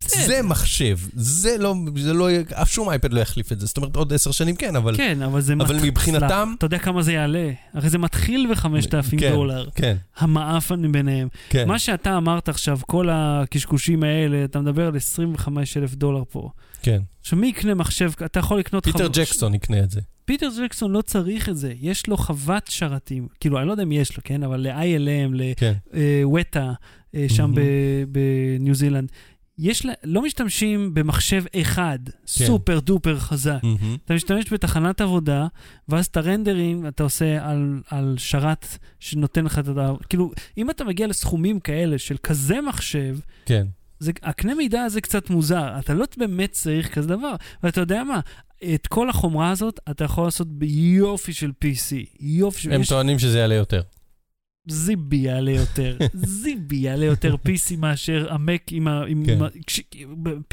[0.04, 2.28] זה מחשב, זה לא, זה לא,
[2.62, 3.66] אף שום אייפד לא יחליף את זה.
[3.66, 4.96] זאת אומרת, עוד עשר שנים כן, אבל...
[4.96, 5.52] כן, אבל זה...
[5.60, 7.50] אבל מת- מבחינתם- אתה יודע כמה זה יעלה?
[7.74, 9.68] הרי זה מתחיל ב-5,000 כן, דולר.
[9.74, 11.28] כן, המעפן ביניהם.
[11.48, 11.68] כן.
[11.68, 16.50] מה שאתה אמרת עכשיו, כל הקשקושים האלה, אתה מדבר על 25,000 דולר פה.
[16.82, 17.00] כן.
[17.20, 18.10] עכשיו, מי יקנה מחשב?
[18.24, 18.84] אתה יכול לקנות...
[18.84, 20.00] פיטר חב- ג'קסון יקנה את זה.
[20.24, 23.28] פיטר ג'קסון לא צריך את זה, יש לו חוות שרתים.
[23.40, 24.42] כאילו, אני לא יודע אם יש לו, כן?
[24.42, 25.72] אבל ל-ILM, כן.
[26.22, 26.72] ל-Weta,
[27.28, 27.54] שם מהמם.
[27.54, 28.18] ב-
[28.58, 29.12] בניו זילנד,
[29.58, 32.12] יש לה, לא משתמשים במחשב אחד, כן.
[32.26, 33.58] סופר דופר חזק.
[33.62, 33.96] מהמם.
[34.04, 35.46] אתה משתמש בתחנת עבודה,
[35.88, 38.66] ואז את הרנדרים אתה עושה על, על שרת
[39.00, 39.92] שנותן לך את ה...
[40.08, 43.66] כאילו, אם אתה מגיע לסכומים כאלה של כזה מחשב, כן.
[43.98, 45.78] זה, הקנה מידע הזה קצת מוזר.
[45.78, 47.34] אתה לא באמת צריך כזה דבר.
[47.62, 48.20] ואתה יודע מה?
[48.74, 51.94] את כל החומרה הזאת אתה יכול לעשות ביופי של PC.
[52.20, 52.72] יופי של...
[52.72, 53.82] הם יש- טוענים שזה יעלה יותר.
[54.68, 55.96] זיבי יעלה יותר,
[56.42, 59.04] זיבי יעלה יותר PC מאשר המק עם ה...
[59.08, 59.38] עם כן.
[59.66, 59.80] כש-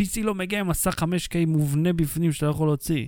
[0.02, 3.06] PC לא מגיע עם מסך 5K מובנה בפנים שאתה לא יכול להוציא.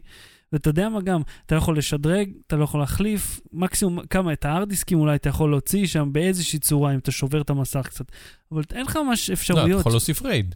[0.51, 4.45] ואתה יודע מה גם, אתה לא יכול לשדרג, אתה לא יכול להחליף, מקסימום כמה, את
[4.45, 8.05] הארד דיסקים אולי אתה יכול להוציא שם באיזושהי צורה, אם אתה שובר את המסך קצת.
[8.51, 9.79] אבל אין לך ממש לא, אתה אפשרויות.
[9.79, 10.55] יכול להוסיף RAID.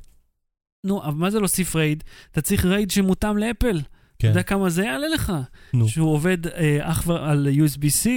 [0.84, 2.04] נו, אבל מה זה להוסיף RAID?
[2.32, 3.78] אתה צריך RAID שמותאם לאפל.
[3.78, 3.88] אתה
[4.20, 4.28] כן.
[4.28, 5.34] יודע כמה זה יעלה לך?
[5.74, 5.88] נו.
[5.88, 8.08] שהוא עובד אה, אך ורק על USB-C,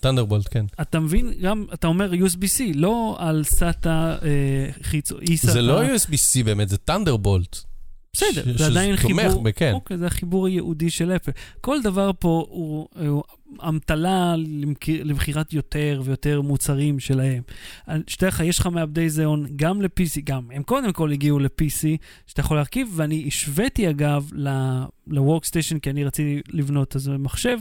[0.00, 0.64] Thunderbolt, כן.
[0.80, 4.18] אתה מבין, גם, אתה אומר USB-C, לא על SATA אה,
[4.82, 5.36] חיצוני.
[5.36, 7.56] זה לא USB-C באמת, זה Thunderbolt.
[8.12, 9.72] בסדר, ש- זה עדיין חיבור, כן.
[9.72, 11.32] אוקיי, זה החיבור הייעודי של אפל.
[11.60, 13.22] כל דבר פה הוא, הוא
[13.68, 17.42] אמתלה למכיר- למכירת יותר ויותר מוצרים שלהם.
[18.06, 21.86] שתדע לך, יש לך מעבדי זיון גם ל-PC, גם הם קודם כל הגיעו ל-PC,
[22.26, 27.58] שאתה יכול להרכיב, ואני השוויתי אגב ל-Workstation, כי אני רציתי לבנות איזה מחשב.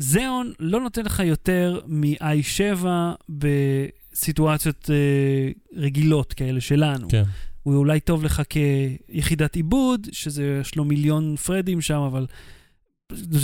[0.00, 2.86] זיון לא נותן לך יותר מ-i7
[3.28, 7.08] בסיטואציות אה, רגילות כאלה שלנו.
[7.08, 7.22] כן.
[7.62, 12.26] הוא אולי טוב לך כיחידת עיבוד, שזה, יש לו מיליון פרדים שם, אבל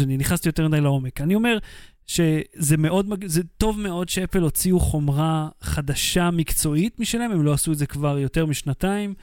[0.03, 1.21] אני נכנסתי יותר מדי לעומק.
[1.21, 1.59] אני אומר
[2.07, 7.79] שזה מאוד, זה טוב מאוד שאפל הוציאו חומרה חדשה מקצועית משלהם, הם לא עשו את
[7.79, 9.15] זה כבר יותר משנתיים.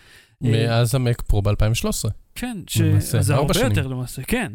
[0.45, 2.09] אה, מאז המק פרו ב-2013.
[2.35, 3.67] כן, למעשה, שזה ארבע הרבה שנים.
[3.67, 4.51] יותר למעשה, כן.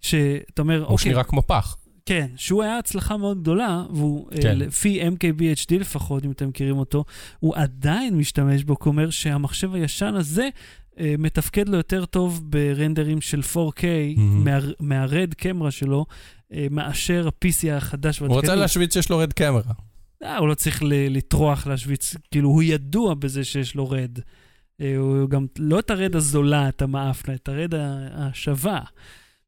[0.00, 1.76] שאתה אומר, הוא אוקיי, שנראה כמו פח.
[2.06, 4.42] כן, שהוא היה הצלחה מאוד גדולה, והוא, כן.
[4.42, 4.58] כן.
[4.58, 7.04] לפי MKBHD לפחות, אם אתם מכירים אותו,
[7.38, 10.48] הוא עדיין משתמש בו, אומר שהמחשב הישן הזה
[10.98, 13.84] אה, מתפקד לו יותר טוב ברנדרים של 4K,
[14.16, 14.44] מהמם.
[14.44, 16.06] מה, מהרד קמרה שלו,
[16.52, 18.18] אה, מאשר ה-PC החדש.
[18.18, 18.54] הוא רוצה.
[18.54, 19.72] להשוויץ שיש לו רד קמרה.
[20.22, 24.18] אה, הוא לא צריך לטרוח להשוויץ, כאילו, הוא ידוע בזה שיש לו רד.
[24.80, 27.74] אה, הוא גם, לא את הרד הזולה, את המאפנה, את הרד
[28.12, 28.80] השווה.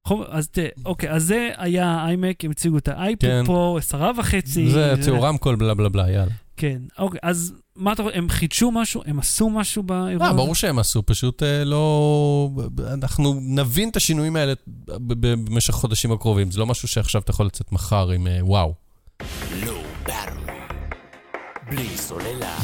[0.06, 0.24] נכון?
[0.28, 3.42] אז תראה, אוקיי, אז זה היה האיימק, הם הציגו את האייפד כן.
[3.46, 4.70] פה, עשרה וחצי.
[4.70, 6.32] זה ציור רמקול בלה בלה בלה, יאללה.
[6.56, 9.02] כן, אוקיי, אז מה אתה רואה, הם חידשו משהו?
[9.06, 10.36] הם עשו משהו באירוע אה, הזה?
[10.36, 12.50] ברור שהם עשו, פשוט אה, לא...
[12.92, 14.52] אנחנו נבין את השינויים האלה
[14.88, 16.50] במשך החודשים הקרובים.
[16.50, 18.74] זה לא משהו שעכשיו אתה יכול לצאת מחר עם אה, וואו.
[21.70, 22.58] בלי סוללה.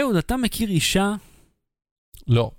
[0.00, 1.14] אהוד, אתה מכיר אישה,
[2.26, 2.50] לא.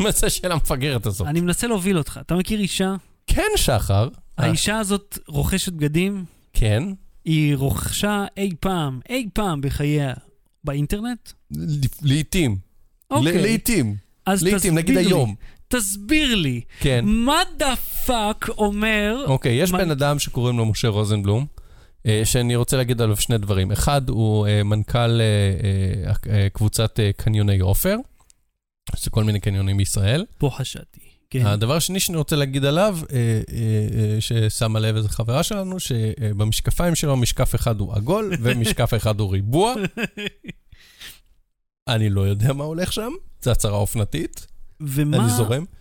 [0.00, 1.26] מה זה השאלה המפגרת הזאת?
[1.26, 2.94] אני מנסה להוביל אותך, אתה מכיר אישה?
[3.26, 4.08] כן, שחר.
[4.38, 6.82] האישה הזאת רוכשת בגדים, כן.
[7.24, 10.14] היא רכשה אי פעם, אי פעם בחייה
[10.64, 11.30] באינטרנט?
[12.02, 12.56] לעתים.
[13.10, 13.96] אוקיי, לעתים.
[14.26, 15.34] אז לעתים, נגיד תסביר לי, היום.
[15.68, 17.04] תסביר לי, כן.
[17.04, 17.74] מה the
[18.06, 19.24] fuck אומר...
[19.26, 21.46] אוקיי, יש בן אדם שקוראים לו משה רוזנבלום,
[22.06, 23.72] אה, שאני רוצה להגיד עליו שני דברים.
[23.72, 25.20] אחד, הוא אה, מנכ"ל
[26.30, 27.96] אה, קבוצת קניוני עופר,
[28.96, 30.24] זה כל מיני קניונים בישראל.
[30.38, 31.46] פה חשדתי, כן.
[31.46, 33.16] הדבר השני שאני רוצה להגיד עליו, אה,
[33.52, 39.20] אה, אה, ששמה לב איזה חברה שלנו, שבמשקפיים שלו משקף אחד הוא עגול ומשקף אחד
[39.20, 39.74] הוא ריבוע.
[41.88, 43.12] אני לא יודע מה הולך שם,
[43.42, 44.46] זו הצהרה אופנתית,
[44.80, 45.28] ומה.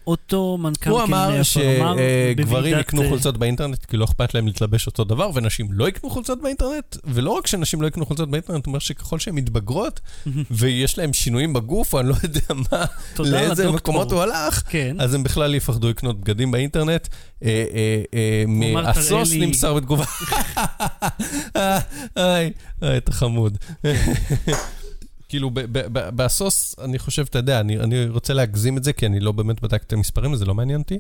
[0.08, 5.04] אותו מנכ"ל הוא אמר שגברים יקנו אה, חולצות באינטרנט כי לא אכפת להם להתלבש אותו
[5.04, 8.80] דבר, ונשים לא יקנו חולצות באינטרנט, ולא רק שנשים לא יקנו חולצות באינטרנט, הוא אומר
[8.80, 10.00] שככל שהן מתבגרות,
[10.52, 12.42] ויש להן שינויים בגוף, או אני לא יודע
[12.72, 12.86] מה,
[13.20, 13.76] לאיזה לדוקטור.
[13.76, 14.96] מקומות הוא הלך, כן.
[15.00, 17.08] אז הם בכלל יפחדו לקנות בגדים באינטרנט.
[17.44, 20.06] אה, אה, אה, מהסוס נמסר בתגובה.
[22.18, 22.52] איי,
[22.98, 23.58] אתה חמוד.
[25.30, 25.52] כאילו,
[25.92, 29.62] בסוס, אני חושב, אתה יודע, אני, אני רוצה להגזים את זה, כי אני לא באמת
[29.62, 31.00] בדקתי את המספרים, זה לא מעניין אותי,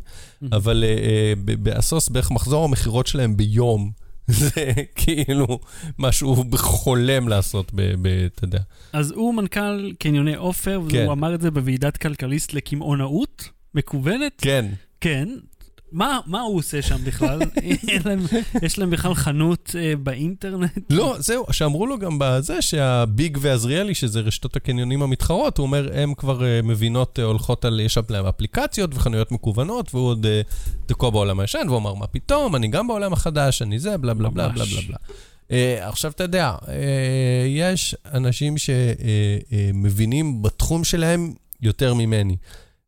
[0.51, 3.91] אבל אה, אה, ב- באסוס, בערך מחזור המכירות שלהם ביום,
[4.27, 5.59] זה כאילו
[5.99, 7.71] משהו חולם לעשות,
[8.35, 8.59] אתה יודע.
[8.93, 10.97] אז הוא מנכ"ל קניוני עופר, כן.
[10.97, 14.33] והוא אמר את זה בוועידת כלכליסט לקמעונאות מקוונת.
[14.37, 14.65] כן,
[15.01, 15.29] כן.
[15.91, 17.39] מה, מה הוא עושה שם בכלל?
[18.05, 18.19] להם,
[18.61, 20.77] יש להם בכלל חנות אה, באינטרנט?
[20.89, 26.13] לא, זהו, שאמרו לו גם בזה שהביג ועזריאלי, שזה רשתות הקניונים המתחרות, הוא אומר, הם
[26.13, 30.29] כבר uh, מבינות, uh, הולכות על, יש להם אפליקציות וחנויות מקוונות, והוא עוד uh,
[30.85, 34.29] תקוע בעולם הישן, והוא אמר, מה פתאום, אני גם בעולם החדש, אני זה, בלה בלה
[34.29, 34.73] בלה בלה ממש.
[34.73, 34.97] בלה בלה.
[35.47, 35.51] Uh,
[35.89, 36.67] עכשיו, אתה יודע, uh,
[37.47, 42.37] יש אנשים שמבינים uh, uh, בתחום שלהם יותר ממני.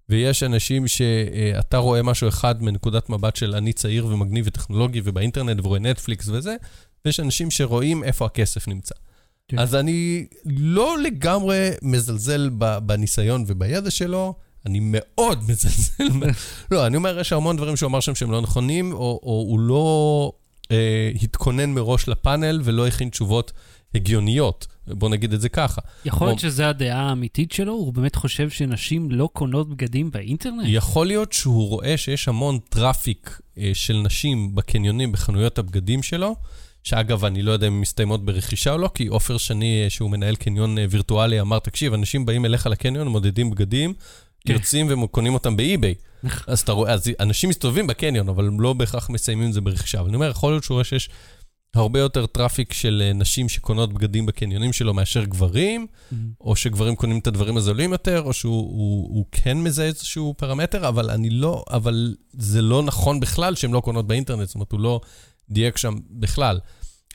[0.09, 5.79] ויש אנשים שאתה רואה משהו אחד מנקודת מבט של אני צעיר ומגניב וטכנולוגי ובאינטרנט ורואה
[5.79, 6.55] נטפליקס וזה,
[7.05, 8.95] ויש אנשים שרואים איפה הכסף נמצא.
[9.47, 9.59] כן.
[9.59, 12.49] אז אני לא לגמרי מזלזל
[12.85, 14.33] בניסיון ובידע שלו,
[14.65, 16.29] אני מאוד מזלזל.
[16.71, 19.59] לא, אני אומר, יש המון דברים שהוא אמר שם שהם לא נכונים, או, או הוא
[19.59, 20.31] לא
[20.71, 23.51] אה, התכונן מראש לפאנל ולא הכין תשובות
[23.95, 24.67] הגיוניות.
[24.87, 25.81] בוא נגיד את זה ככה.
[26.05, 27.71] יכול להיות שזו הדעה האמיתית שלו?
[27.71, 30.63] הוא באמת חושב שנשים לא קונות בגדים באינטרנט?
[30.65, 36.35] יכול להיות שהוא רואה שיש המון traffic אה, של נשים בקניונים, בחנויות הבגדים שלו,
[36.83, 40.09] שאגב, אני לא יודע אם הן מסתיימות ברכישה או לא, כי עופר שני, אה, שהוא
[40.09, 43.93] מנהל קניון אה, וירטואלי, אמר, תקשיב, אנשים באים אליך לקניון, מודדים בגדים.
[44.45, 45.95] יוצאים וקונים אותם באי-ביי.
[46.47, 49.99] אז אתה רואה, אז אנשים מסתובבים בקניון, אבל הם לא בהכרח מסיימים את זה ברכישה.
[49.99, 51.09] אבל אני אומר, יכול להיות שהוא רואה שיש
[51.73, 55.87] הרבה יותר traffic של אה, נשים שקונות בגדים בקניונים שלו מאשר גברים,
[56.41, 60.87] או שגברים קונים את הדברים הזולים יותר, או שהוא הוא, הוא כן מזהה איזשהו פרמטר,
[60.87, 64.79] אבל אני לא, אבל זה לא נכון בכלל שהן לא קונות באינטרנט, זאת אומרת, הוא
[64.79, 65.01] לא
[65.49, 66.59] דייק שם בכלל.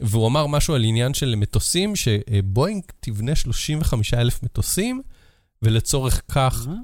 [0.00, 5.02] והוא אמר משהו על עניין של מטוסים, שבואינג תבנה 35 אלף מטוסים,
[5.62, 6.74] ולצורך כך מה?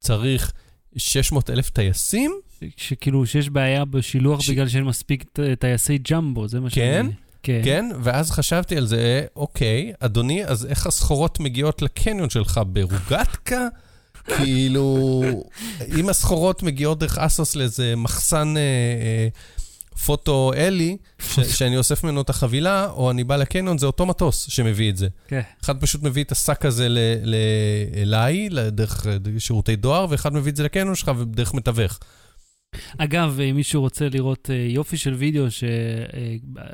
[0.00, 0.52] צריך
[0.96, 2.32] 600 אלף טייסים,
[2.76, 5.24] שכאילו, שיש בעיה בשילוח ש- בגלל שאין מספיק
[5.58, 7.02] טייסי ג'מבו, זה מה כן?
[7.06, 7.14] שאני...
[7.42, 7.60] כן.
[7.64, 7.90] כן?
[8.02, 12.60] ואז חשבתי על זה, אוקיי, אדוני, אז איך הסחורות מגיעות לקניון שלך?
[12.66, 13.68] ברוגטקה?
[14.36, 15.22] כאילו,
[15.98, 19.28] אם הסחורות מגיעות דרך אסוס לאיזה מחסן אה, אה,
[20.04, 24.46] פוטו אלי, ש- שאני אוסף ממנו את החבילה, או אני בא לקניון, זה אותו מטוס
[24.50, 25.08] שמביא את זה.
[25.28, 25.40] כן.
[25.64, 27.34] אחד פשוט מביא את השק הזה ל- ל-
[28.02, 31.98] אליי, דרך אה, שירותי דואר, ואחד מביא את זה לקניון שלך דרך מתווך.
[32.98, 35.48] אגב, אם מישהו רוצה לראות אה, יופי של וידאו אה,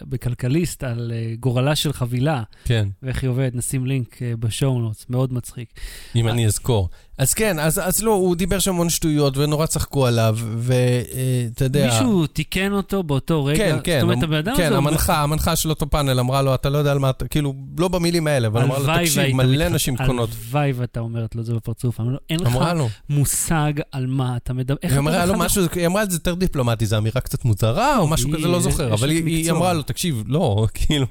[0.03, 5.07] בכלכליסט על אה, גורלה של חבילה כן, ואיך היא עובדת, נשים לינק אה, בשואו נוטס,
[5.09, 5.69] מאוד מצחיק.
[6.17, 6.89] אם אני אזכור.
[7.19, 11.87] אז כן, אז, אז לא, הוא דיבר שם המון שטויות, ונורא צחקו עליו, ואתה יודע...
[11.87, 13.59] מישהו תיקן אותו באותו רגע?
[13.59, 14.69] כן, כן, זאת אומרת, המ- הבן אדם כן, הזה...
[14.69, 17.55] הוא- המנחה, המנחה של אותו פאנל אמרה לו, אתה לא יודע על מה אתה, כאילו,
[17.79, 20.31] לא במילים האלה, אבל אמרה לו, תקשיב, מלא נשים קונות.
[20.31, 22.01] הלוואי ואתה אומרת לו את זה בפרצוף.
[22.01, 22.89] אמר לו, אין לך אמרה לו.
[23.11, 24.77] מושג על מה אתה מדבר.
[24.83, 28.07] היא אמרה לו משהו, היא אמרה את זה יותר דיפלומטי, זו אמירה קצת מוזרה, או
[28.09, 29.51] משהו כזה, לא זוכר, אבל היא-.
[29.51, 31.07] אמרה לו, תקשיב, לא, כאילו,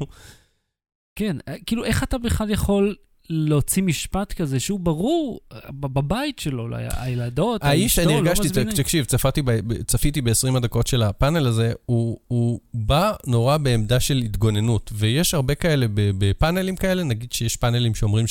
[1.16, 2.96] כן, אה, כאילו, איך אתה בכלל יכול
[3.30, 6.68] להוציא משפט כזה שהוא ברור בבית שלו,
[6.98, 8.76] הילדות, האיש, אני לא הרגשתי, מזמינים.
[8.76, 9.42] תקשיב, צפיתי
[9.88, 15.56] צפיתי ב-20 הדקות של הפאנל הזה, הוא- הוא בא נורא בעמדה של התגוננות, ויש הרבה
[15.56, 18.26] כאלה בפאנלים כאלה, נגיד שיש פאנלים שאומרים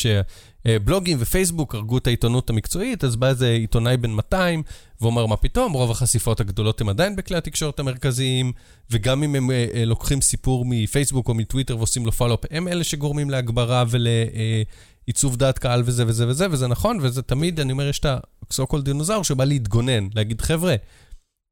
[0.69, 4.63] שבלוגים ופייסבוק הרגו את העיתונות המקצועית, אז בא איזה עיתונאי בן 200,
[5.01, 8.53] ואומר, מה פתאום, רוב החשיפות הגדולות הן עדיין בכלי התקשורת המרכזיים,
[8.91, 12.85] וגם אם הם אה, אה, לוקחים סיפור מפייסבוק או מטוויטר ועושים לו פולו-אפ, הם אלה
[12.85, 17.99] שגורמים להגברה ולעיצוב דעת קהל וזה וזה וזה, וזה נכון, וזה תמיד, אני אומר, יש
[17.99, 18.07] את
[18.53, 20.75] called דינוזאור שבא להתגונן, להגיד, חבר'ה,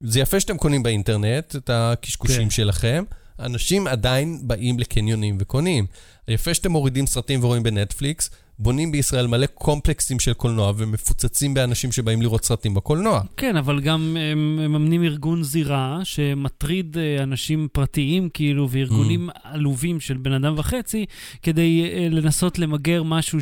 [0.03, 2.45] זה יפה שאתם קונים באינטרנט את הקשקושים.
[2.45, 2.51] כן.
[2.51, 3.05] שלכם,
[3.39, 5.87] אנשים עדיין באים לקניונים וקונים.
[6.29, 8.31] יפה שאתם מורידים סרטים ורואים בנטפליקס,
[8.61, 13.21] בונים בישראל מלא קומפלקסים של קולנוע ומפוצצים באנשים שבאים לראות סרטים בקולנוע.
[13.37, 19.33] כן, אבל גם הם מממנים ארגון זירה שמטריד אה, אנשים פרטיים, כאילו, וארגונים Mm.
[19.43, 21.07] עלובים של בן אדם וחצי,
[21.43, 23.39] כדי אה, לנסות למגר משהו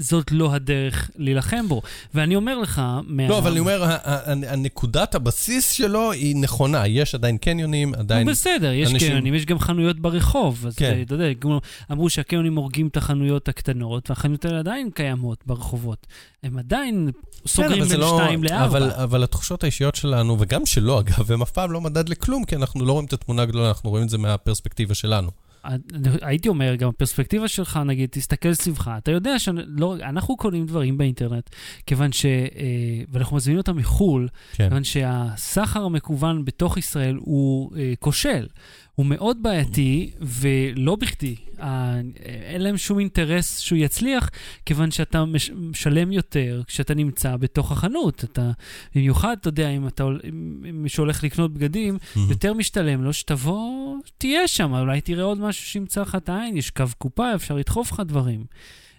[0.00, 1.82] שזאת לא הדרך להילחם בו.
[2.14, 3.28] ואני אומר לך, מה...
[3.28, 3.82] לא, אבל אני אומר,
[4.24, 6.86] הנקודת הבסיס שלו היא נכונה.
[6.86, 8.26] יש עדיין קניונים, עדיין...
[8.26, 10.64] נו, בסדר, יש אנשים- קניונים, יש גם חנויות ברחוב.
[10.66, 10.98] אז כן.
[11.06, 11.60] אתה יודע, כמו-
[11.92, 16.06] אמרו שהקניונים הורגים את החנויות הקטנות, והחנויות האלה עדיין קיימות ברחובות.
[16.42, 17.10] הם עדיין
[17.46, 18.64] סוגרים כן, זה בין לא- שתיים לארבע.
[18.64, 22.56] אבל, אבל התחושות האישיות שלנו, וגם שלו אגב, הם אף פעם לא מדד לכלום, כי
[22.56, 25.30] אנחנו לא רואים את התמונה הגדולה, אנחנו רואים את זה מהפרספקטיבה שלנו.
[26.22, 31.50] הייתי אומר, גם הפרספקטיבה שלך, נגיד, תסתכל סביבך, אתה יודע שאנחנו קונים דברים באינטרנט,
[31.86, 32.26] כיוון ש...
[32.26, 32.30] אה,
[33.08, 34.68] ואנחנו מזמינים אותם מחו"ל, כן.
[34.68, 38.46] כיוון שהסחר המקוון בתוך ישראל הוא אה, כושל.
[38.94, 41.34] הוא מאוד בעייתי, ולא בכדי.
[42.24, 44.30] אין להם שום אינטרס שהוא יצליח,
[44.66, 48.24] כיוון שאתה מש, משלם יותר כשאתה נמצא בתוך החנות.
[48.24, 48.50] אתה,
[48.94, 51.98] במיוחד, אתה יודע, אם אתה אם מישהו הולך לקנות בגדים,
[52.30, 56.70] יותר משתלם לו שתבוא, תהיה שם, אולי תראה עוד משהו שימצא לך את העין, יש
[56.70, 58.44] קו קופה, אפשר לדחוף לך דברים.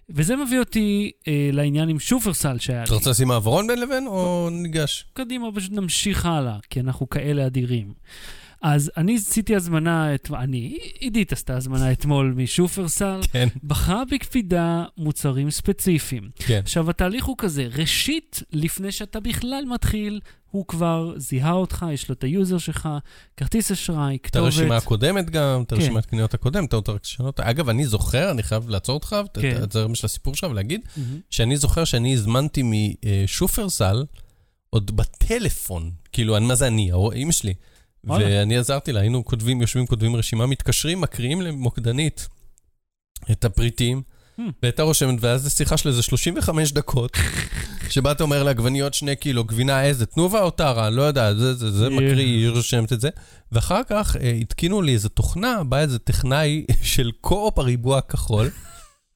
[0.10, 2.98] וזה מביא אותי אה, לעניין עם שופרסל שהיה אתה לי.
[2.98, 5.06] רוצה לשים מעברון בין לבין, או ניגש?
[5.14, 7.94] קדימה, פשוט נמשיך הלאה, כי אנחנו כאלה אדירים.
[8.62, 10.32] אז אני עשיתי הזמנה, את...
[10.40, 16.30] אני, עידית עשתה הזמנה אתמול משופרסל, כן, בחרה בקפידה מוצרים ספציפיים.
[16.36, 16.60] כן.
[16.64, 20.20] עכשיו, התהליך הוא כזה, ראשית, לפני שאתה בכלל מתחיל,
[20.52, 22.90] הוא כבר זיהה אותך, יש לו את ה user שלך,
[23.38, 24.46] כרטיס אשראי, את כתובת.
[24.46, 25.76] הרשימה הקודמת גם, את כן.
[25.76, 27.40] הרשימת קניות הקודמת, אתה רוצה רק לשנות.
[27.40, 29.64] אגב, אני זוכר, אני חייב לעצור אותך, כן.
[29.64, 31.20] את הזרם של הסיפור שלך ולהגיד, מהמם.
[31.30, 32.64] שאני זוכר שאני הזמנתי
[33.24, 34.06] משופרסל
[34.70, 36.92] עוד בטלפון, כאילו, אני- מה זה אני?
[37.16, 37.54] אמא שלי.
[38.04, 42.28] ואני עזרתי לה, היינו כותבים, יושבים, כותבים רשימה, מתקשרים, מקריאים למוקדנית
[43.32, 44.02] את הפריטים,
[44.38, 44.42] Hmm.
[44.64, 47.18] והייתה רושמת, ואז זו שיחה של איזה 35 דקות,
[47.90, 51.54] שבה אתה אומר לה, עגבניות שני קילו, גבינה איזה, תנובה או טרה, לא יודע, זה,
[51.54, 51.90] זה, זה.
[51.90, 53.10] מקריא, היא רושמת את זה.
[53.52, 58.50] ואחר כך אה, התקינו לי איזה תוכנה, בא איזה טכנאי של קו-אופ הריבוע הכחול.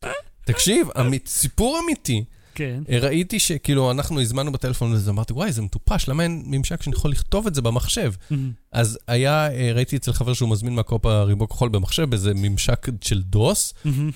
[0.46, 0.88] תקשיב,
[1.26, 2.26] סיפור אמיתי.
[2.56, 2.84] כן.
[2.89, 6.95] אה, ראיתי שכאילו אנחנו הזמנו בטלפון וזה, אמרתי, וואי, זה מטופש, למה אין ממשק שאני
[6.95, 8.14] יכול לכתוב את זה במחשב?
[8.30, 8.51] מהמם.
[8.72, 13.22] אז היה, אה, ראיתי אצל חבר שהוא מזמין מהקופ הריבוע כחול במחשב, באיזה ממשק של
[13.22, 13.74] דוס.
[13.86, 14.12] מהמם.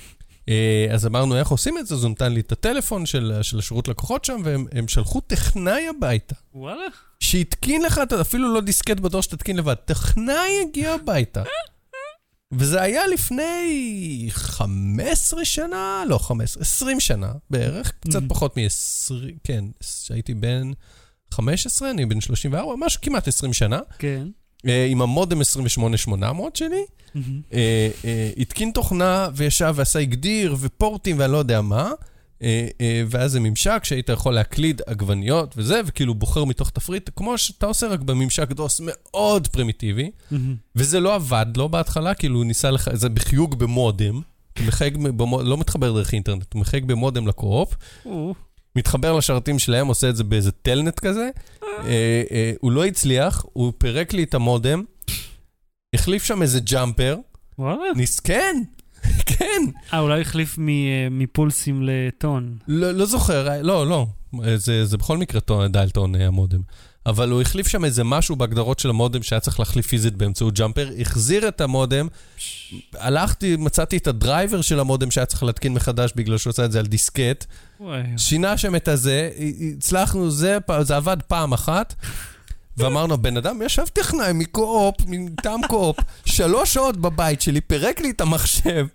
[0.49, 1.95] אה, אז אמרנו, איך עושים את זה?
[1.95, 5.87] אז הוא נתן לי את הטלפון של, של השירות לקוחות שם, והם הם שלחו טכנאי
[5.87, 6.35] הביתה.
[6.53, 6.87] וואלה.
[7.19, 11.43] שהתקין לך, אפילו לא דיסקט בדור שתתקין לבד, טכנאי הגיע הביתה.
[12.53, 18.25] וזה היה לפני 15 שנה, לא 15, 20 שנה בערך, קצת Mhm.
[18.29, 20.71] פחות מ-20, כן, שהייתי בן
[21.31, 24.27] 15, אני בן 34, משהו כמעט 20 שנה, כן.
[24.67, 26.85] אה, עם המודם 28800 שלי,
[27.15, 27.41] מהמם.
[27.53, 31.91] אה, אה, התקין תוכנה וישב ועשה הגדיר ופורטים ואני לא יודע מה,
[33.09, 37.87] ואז זה ממשק שהיית יכול להקליד עגבניות וזה, וכאילו בוחר מתוך תפריט, כמו שאתה עושה
[37.87, 40.55] רק בממשק דוס מאוד פרימיטיבי, מהמם.
[40.75, 44.21] וזה לא עבד לו בהתחלה, כאילו הוא ניסה לך, זה בחיוג במודם,
[44.67, 47.75] מחייג, במוד, לא מתחבר דרך אינטרנט, הוא מחייג במודם לקו-אופ,
[48.05, 48.33] או,
[48.75, 51.29] מתחבר לשרתים שלהם, עושה את זה באיזה Telnet כזה.
[51.63, 54.83] אה, אה, הוא לא הצליח, הוא פירק לי את המודם,
[55.93, 57.17] החליף שם איזה jumper.
[57.95, 58.19] ניס...
[58.19, 58.63] כן,
[59.37, 59.61] כן.
[59.93, 60.63] אה, אולי החליף אה,
[61.11, 62.57] מפולסים לטון.
[62.67, 64.07] לא, לא זוכר, אה, לא, לא.
[64.43, 66.59] אה, זה, זה בכל מקרה tone, dial tone אה, המודם.
[67.05, 70.89] אבל הוא החליף שם איזה משהו בהגדרות של המודם שהיה צריך להחליף פיזית באמצעות jumper,
[71.01, 72.07] החזיר את המודם,
[72.93, 76.71] הלכתי, מצאתי את ה driver של המודם שהיה צריך להתקין מחדש בגלל שהוא עשה את
[76.71, 77.45] זה על דיסקט.
[78.17, 79.29] שינה שם את הזה,
[79.77, 81.95] הצלחנו, זה, זה עבד פעם אחת.
[82.79, 88.21] ואמרנו, בן אדם ישב טכנאי מקו-אופ, מטעם קו-אופ, שלוש שעות בבית שלי, פירק לי את
[88.21, 88.87] המחשב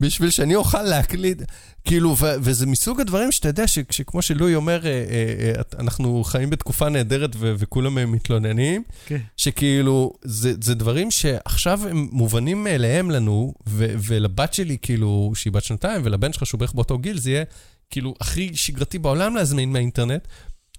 [0.00, 1.42] בשביל שאני אוכל להקליד.
[1.84, 6.50] כאילו, ו- וזה מסוג הדברים שאתה יודע, שכמו שלואי אומר, אה, אה, אה, אנחנו חיים
[6.50, 9.18] בתקופה נהדרת ו- וכולם מתלוננים, כן.
[9.36, 15.64] שכאילו, זה, זה דברים שעכשיו הם מובנים מאליהם לנו, ו- ולבת שלי, כאילו, שהיא בת
[15.64, 17.44] שנתיים, ולבן שלך שהוא בערך באותו גיל, זה יהיה
[17.90, 20.28] כאילו הכי שגרתי בעולם להזמין מהאינטרנט.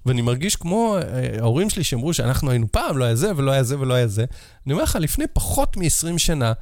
[0.06, 3.64] ואני מרגיש כמו אה, ההורים שלי שאמרו שאנחנו היינו פעם, לא היה זה ולא היה
[3.64, 4.26] זה ולא היה זה.
[4.66, 6.54] אני אומר לך, לפני פחות מ-20 שנה.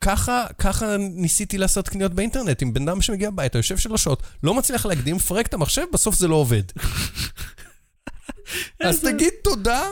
[0.00, 2.62] ככה, ככה ניסיתי לעשות קניות באינטרנט.
[2.62, 6.14] עם בן אדם שמגיע הביתה, יושב שלוש שעות, לא מצליח להקדים, מפרק את המחשב, בסוף
[6.14, 6.62] זה לא עובד.
[8.84, 9.82] אז תגיד תודה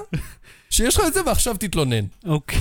[0.71, 2.05] שיש לך את זה ועכשיו תתלונן.
[2.27, 2.61] אוקיי.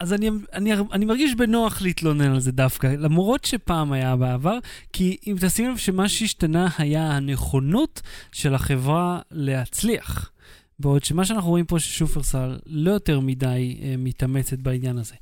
[0.00, 4.58] אז אני, אני, אני מרגיש בנוח להתלונן על זה דווקא, למרות שפעם היה בעבר,
[4.92, 10.30] כי אם תשים לב שמה שהשתנה היה הנכונות של החברה להצליח.
[10.78, 15.14] בעוד שמה שאנחנו רואים פה ששופרסל לא יותר מדי אה, מתאמצת בעניין הזה.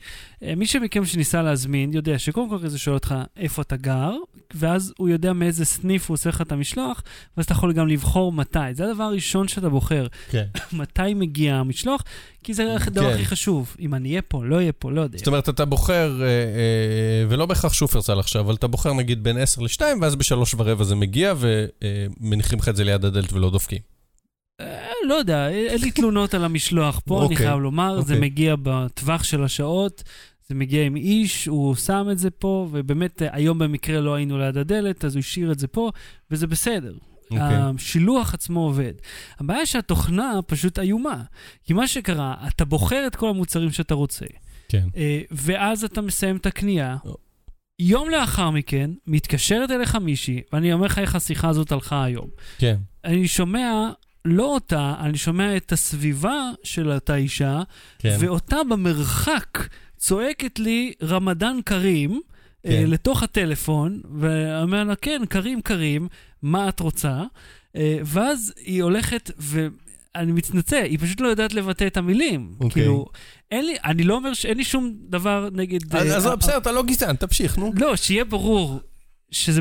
[0.43, 4.13] אה, מי שמכם שניסה להזמין יודע שקודם כל כזה שואל אותך איפה אתה גר,
[4.55, 7.03] ואז הוא יודע מאיזה סניף הוא עושה לך את המשלוח,
[7.37, 8.59] ואז אתה יכול גם לבחור מתי.
[8.73, 10.07] זה הדבר הראשון שאתה בוחר.
[10.31, 10.45] כן.
[10.73, 12.03] מתי מגיע המשלוח,
[12.45, 13.15] כי זה הדבר כן.
[13.15, 13.77] הכי חשוב.
[13.81, 15.19] אם אני אהיה פה, לא אהיה פה, לא יודע.
[15.19, 19.37] זאת אומרת, אתה בוחר, אה, אה, ולא בהכרח שופרסל עכשיו, אבל אתה בוחר נגיד בין
[19.39, 23.95] 10 ל-2, ואז בשלוש ורבע זה מגיע, ומניחים לך את זה ליד הדלת ולא דופקים.
[25.05, 28.29] אה, לא יודע, אין לי תלונות על המשלוח פה, אני אוקיי, חייב לומר, זה אוקיי.
[28.29, 30.03] מגיע בטווח של השעות,
[30.49, 34.39] זה מגיע עם איש, הוא שם את זה פה, ובאמת אה, היום במקרה לא היינו
[34.39, 35.91] ליד הדלת, אז הוא השאיר את זה פה,
[36.31, 36.95] וזה בסדר.
[37.31, 37.57] אוקיי.
[37.57, 38.93] השילוח עצמו עובד.
[39.39, 41.23] הבעיה שהתוכנה פשוט איומה.
[41.65, 44.27] כי מה שקרה, אתה בוחר את כל המוצרים שאתה רוצה,
[44.69, 44.89] כן.
[44.97, 46.97] אה, ואז אתה מסיים את הקנייה.
[47.05, 47.17] או.
[47.79, 52.29] יום לאחר מכן, מתקשרת אליך מישהי, ואני אומר לך איך השיחה הזאת הלכה היום.
[52.59, 52.77] כן.
[53.05, 53.91] אני שומע
[54.25, 57.63] לא אותה, אני שומע את הסביבה של אותה אישה,
[57.99, 58.17] כן.
[58.21, 62.21] ואותה במרחק צועקת לי רמדאן כרים
[62.63, 62.71] כן.
[62.71, 66.09] אה, לתוך הטלפון, ואומר לה, כן, כרים כרים,
[66.43, 67.23] מה את רוצה?
[67.77, 69.69] אה, ואז היא הולכת ו...
[70.15, 72.55] אני מתנצל, היא פשוט לא יודעת לבטא את המילים.
[72.61, 72.71] אוקיי.
[72.71, 73.07] כאילו,
[73.51, 75.97] אין לי, אני לא אומר שאין לי שום דבר נגד...
[75.97, 77.73] אז אה, אז אה, בסדר, אתה לא גזען, תמשיך, נו.
[77.77, 78.81] לא, שיהיה ברור
[79.31, 79.61] שזה,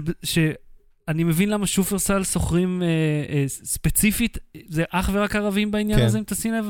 [1.10, 2.88] שאני מבין למה שופרסל שוכרים אה,
[3.36, 4.38] אה, ספציפית,
[4.68, 6.06] זה אך ורק ערבים בעניין כן.
[6.06, 6.66] הזה, אם תשים לב,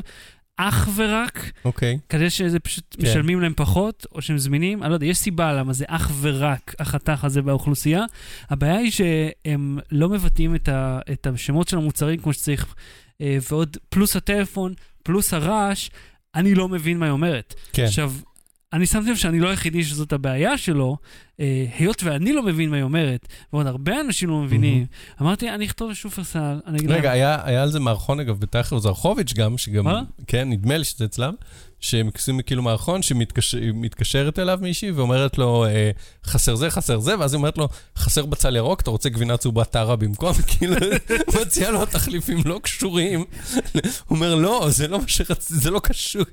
[0.58, 2.00] אך ורק, אוקיי.
[2.10, 3.04] כדי שזה פשוט כן.
[3.04, 6.76] משלמים להם פחות, או שהם זמינים, אני לא יודע, יש סיבה למה זה אך ורק
[6.80, 8.06] החתך הזה באוכלוסייה.
[8.50, 12.76] הבעיה היא שהם לא מבטאים את, ה, את השמות של המוצרים כמו שצריך,
[13.22, 14.74] אה, ועוד פלוס הטלפון,
[15.04, 15.90] פלוס הרעש,
[16.36, 17.56] אני לא מבין מה היא אומרת.
[17.74, 17.84] כן.
[17.84, 18.14] עכשיו,
[18.74, 20.98] אני שמתי לב שאני לא היחידי שזאת הבעיה שלו,
[21.40, 24.86] אה, היות ואני לא מבין מה היא אומרת, ועוד הרבה אנשים לא מבינים,
[25.22, 28.80] אמרתי, אני אכתוב לשופרסל, אני אגיד רגע, להם, היה היה על זה מערכון, אגב, בתאכר
[28.80, 30.02] זרחוביץ' גם, שגם, מה?
[30.28, 31.34] כן, נדמה לי שזה אצלם,
[31.84, 35.92] שהם עושים כאילו מערכון שמתקשרת אליו מישהי ואומרת לו, אה,
[36.26, 37.68] חסר זה, חסר זה, ואז היא אומרת לו,
[37.98, 40.34] חסר בצל ירוק, אתה רוצה גבינה צהובה טרה במקום?
[40.58, 40.76] כאילו,
[41.42, 43.20] מציעה לו תחליפים לא קשורים.
[43.20, 46.24] הוא אומר, לא, זה לא מה שרציתי, זה לא קשור.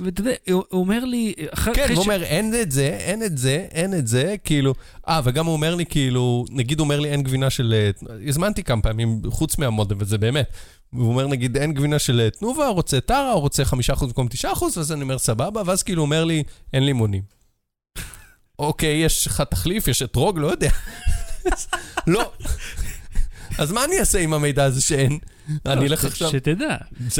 [0.00, 1.34] ואתה יודע, הוא אומר לי,
[1.74, 4.74] כן, הוא אומר, אין את זה, אין את זה, אין את זה, כאילו...
[5.08, 7.74] אה, וגם הוא אומר לי, כאילו, נגיד הוא אומר לי, אין גבינה של...
[7.74, 10.52] אה, הזמנתי כמה פעמים, חוץ מהמודם, וזה באמת.
[10.90, 14.46] הוא אומר, נגיד, אין גבינה של אה, תנובה, רוצה טרה, או רוצה 5% במקום 9%,
[14.76, 17.22] ואז אני אומר, סבבה, ואז כאילו הוא אומר לי, אין לימונים.
[18.58, 20.70] אוקיי, יש לך תחליף, יש אתרוג, לא יודע.
[22.06, 22.32] לא.
[23.58, 25.18] אז מה אני אעשה עם המידע הזה שאין?
[25.66, 26.30] אני לא, אלך ש- עכשיו...
[26.30, 26.76] שתדע.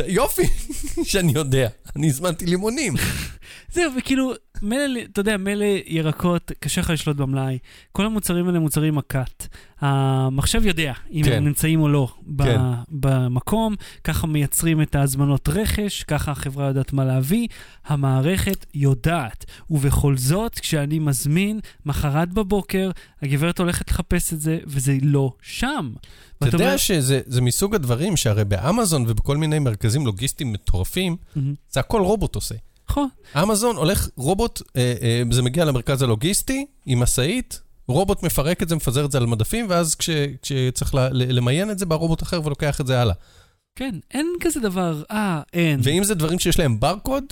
[0.07, 0.43] יופי,
[1.11, 1.69] שאני יודע.
[1.97, 2.95] אני הזמנתי לימונים.
[3.75, 7.59] זהו, וכאילו, מילא, אתה יודע, מילא ירקות, קשה לך לשלוט במלאי.
[7.93, 9.47] כל המוצרים האלה מוצרים מקט.
[9.81, 11.33] המחשב יודע אם כן.
[11.33, 12.09] הם נמצאים או לא
[12.39, 12.61] כן.
[12.89, 13.75] במקום,
[14.05, 17.49] ככה מייצרים את ההזמנות רכש, ככה החברה יודעת מה להביא,
[17.87, 19.45] המערכת יודעת.
[19.71, 22.91] ובכל זאת, כשאני מזמין, מחרת בבוקר,
[23.23, 25.93] הגברת הולכת לחפש את זה, וזה לא שם.
[26.39, 31.55] אתה יודע אומר- שזה זה מסוג הדברים שהרי באמזון ובכל מיני מרכזים לוגיסטיים מטורפים, מהמם.
[31.71, 32.55] זה הכל רובוט עושה.
[32.91, 33.09] נכון.
[33.43, 38.77] אמזון הולך, רובוט, אה, אה, זה מגיע למרכז הלוגיסטי עם משאית, רובוט מפרק את זה,
[38.77, 40.11] מפזר את זה על מדפים, ואז כש,
[40.43, 43.15] כשצריך ל, ל- למיין את זה, בא רובוט אחר ולוקח את זה הלאה.
[43.77, 45.81] כן, אין כזה דבר, אה, אין.
[45.83, 47.25] ואם זה דברים שיש להם ברקוד,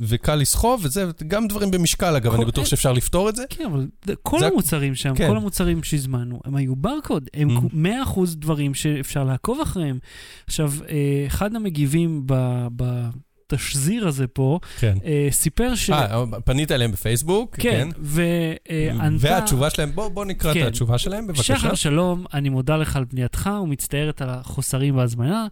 [0.00, 3.42] וקל לסחוב, וזה גם דברים במשקל, אגב, כל- אני בטוח שאפשר לפתור את זה.
[3.50, 3.86] כן, אבל
[4.22, 5.28] כל זה- המוצרים שם, כן.
[5.28, 7.28] כל המוצרים שהזמנו, הם היו ברקוד.
[7.34, 7.60] הם Mhm.
[7.60, 7.86] כו- 100%
[8.34, 9.98] דברים שאפשר לעקוב אחריהם.
[10.46, 10.96] עכשיו, אה,
[11.26, 14.98] אחד המגיבים ב- בתשזיר הזה פה, כן.
[15.04, 15.90] אה, סיפר ש...
[15.90, 18.00] אה, פנית אליהם בפייסבוק, כן, כן.
[18.00, 19.16] וענתה...
[19.28, 20.62] והתשובה שלהם, בוא, בוא נקרא כן.
[20.62, 21.42] את התשובה שלהם, בבקשה.
[21.58, 25.46] שחר שלום, אני מודה לך על פנייתך ומצטערת על החוסרים בהזמנה.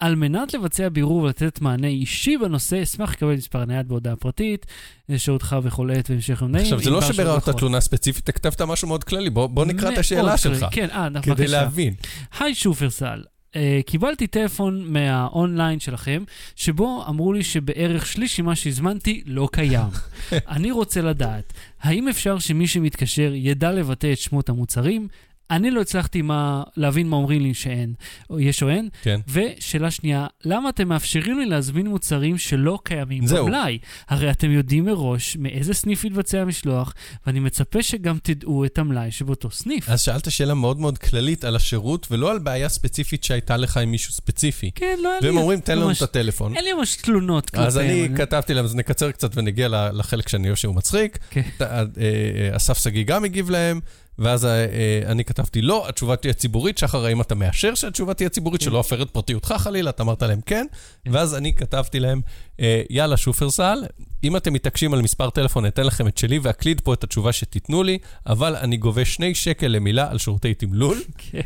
[0.00, 4.66] על מנת לבצע בירור ולתת מענה אישי בנושא, אשמח לקבל מספר נייד בהודעה פרטית,
[5.08, 6.64] לשהותך בכל עת והמשך יום נעים.
[6.64, 9.98] עכשיו, זה לא שביררת תלונה ספציפית, אתה כתבת משהו מאוד כללי, בוא בוא נקרא את
[9.98, 10.36] השאלה.
[10.36, 11.50] שלך, כן, אה, כדי בבקשה.
[11.50, 11.94] להבין.
[12.40, 13.22] היי שופרסל,
[13.52, 16.24] uh, קיבלתי טלפון מהאונליין שלכם,
[16.56, 19.88] שבו אמרו לי שבערך שליש ממה שהזמנתי לא קיים.
[20.32, 25.08] אני רוצה לדעת, האם אפשר שמי שמתקשר ידע לבטא את שמות המוצרים?
[25.50, 27.94] אני לא הצלחתי מה, להבין מה אומרים לי שאין,
[28.30, 28.88] או יש או אין.
[29.02, 29.20] כן.
[29.28, 33.46] ושאלה שנייה, למה אתם מאפשרים לי להזמין מוצרים שלא קיימים זהו.
[33.46, 33.78] במלאי?
[34.08, 36.94] הרי אתם יודעים מראש מאיזה סניף יתבצע המשלוח,
[37.26, 39.88] ואני מצפה שגם תדעו את המלאי שבאותו סניף.
[39.88, 43.90] אז שאלת שאלה מאוד מאוד כללית על השירות, ולא על בעיה ספציפית שהייתה לך עם
[43.90, 44.70] מישהו ספציפי.
[44.74, 45.26] כן, לא היה לי...
[45.28, 46.56] והם אומרים, תן לנו ממש- את הטלפון.
[46.56, 50.54] אין לי ממש תלונות אז כלפיהם, אני כתבתי להם, אז נקצר קצת ונגיע לחלק שאני
[50.54, 51.18] חושב שהוא מצחיק.
[51.30, 51.40] כן.
[51.60, 53.80] אה, אה, אסף שגיא גם הגיב להם,
[54.20, 56.78] ואז אה, אה, אני כתבתי, לא, התשובה תהיה ציבורית.
[56.78, 58.64] שחר, האם אתה מאשר שהתשובה תהיה ציבורית, כן.
[58.64, 59.90] שלא אפר את פרטיותך חלילה?
[59.90, 60.60] אתה אמרת להם כן.
[61.04, 61.12] כן.
[61.12, 62.20] ואז אני כתבתי להם,
[62.60, 63.84] אה, יאללה, שופרסל,
[64.24, 67.82] אם אתם מתעקשים על מספר טלפון, אתן לכם את שלי ואקליד פה את התשובה שתיתנו
[67.82, 71.40] לי, אבל אני גובה שני שקל למילה על שירותי תמלול, כן.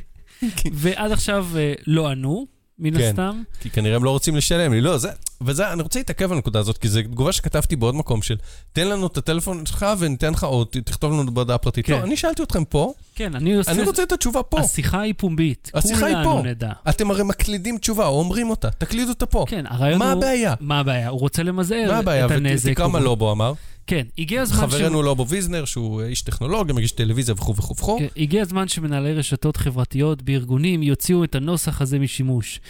[0.72, 2.46] ועד עכשיו אה, לא ענו,
[2.78, 3.04] מן כן.
[3.08, 3.42] הסתם.
[3.60, 4.80] כי כנראה הם לא רוצים לשלם לי.
[4.80, 5.08] לא, זה,
[5.40, 8.36] וזה, אני רוצה להתעכב על הנקודה הזאת, כי זו תגובה שכתבתי בעוד מקום של,
[8.72, 11.86] תן לנו את הטלפון שלך וניתן לך, או תכתוב לנו בהודעה פרטית.
[11.86, 11.92] כן.
[11.92, 13.70] לא, אני שאלתי אתכם פה, כן, אני עושה...
[13.70, 14.60] אני רוצה את התשובה פה.
[14.60, 15.70] השיחה היא פומבית.
[15.74, 16.42] השיחה היא פה.
[16.44, 16.72] נדע.
[16.88, 19.44] אתם הרי מקלידים תשובה, או אומרים אותה, תקלידו אותה פה.
[19.48, 20.18] כן, הרעיון מה הוא...
[20.18, 20.54] הבעיה?
[20.60, 21.08] מה הבעיה?
[21.08, 22.26] הוא רוצה למזער מה הבעיה?
[22.26, 22.70] את הנזק.
[22.70, 23.52] ותקרא מה לובו אמר.
[23.86, 24.56] כן, הגיע הזמן...
[24.56, 27.98] חברנו לובו ויזנר, שהוא איש טכנולוגיה, מגיש טלוויזיה וכו' וכו' וכו'.
[27.98, 32.60] כן, הגיע הזמן שמנהלי רשתות חברתיות בארגונים יוציאו את הנוסח הזה משימוש.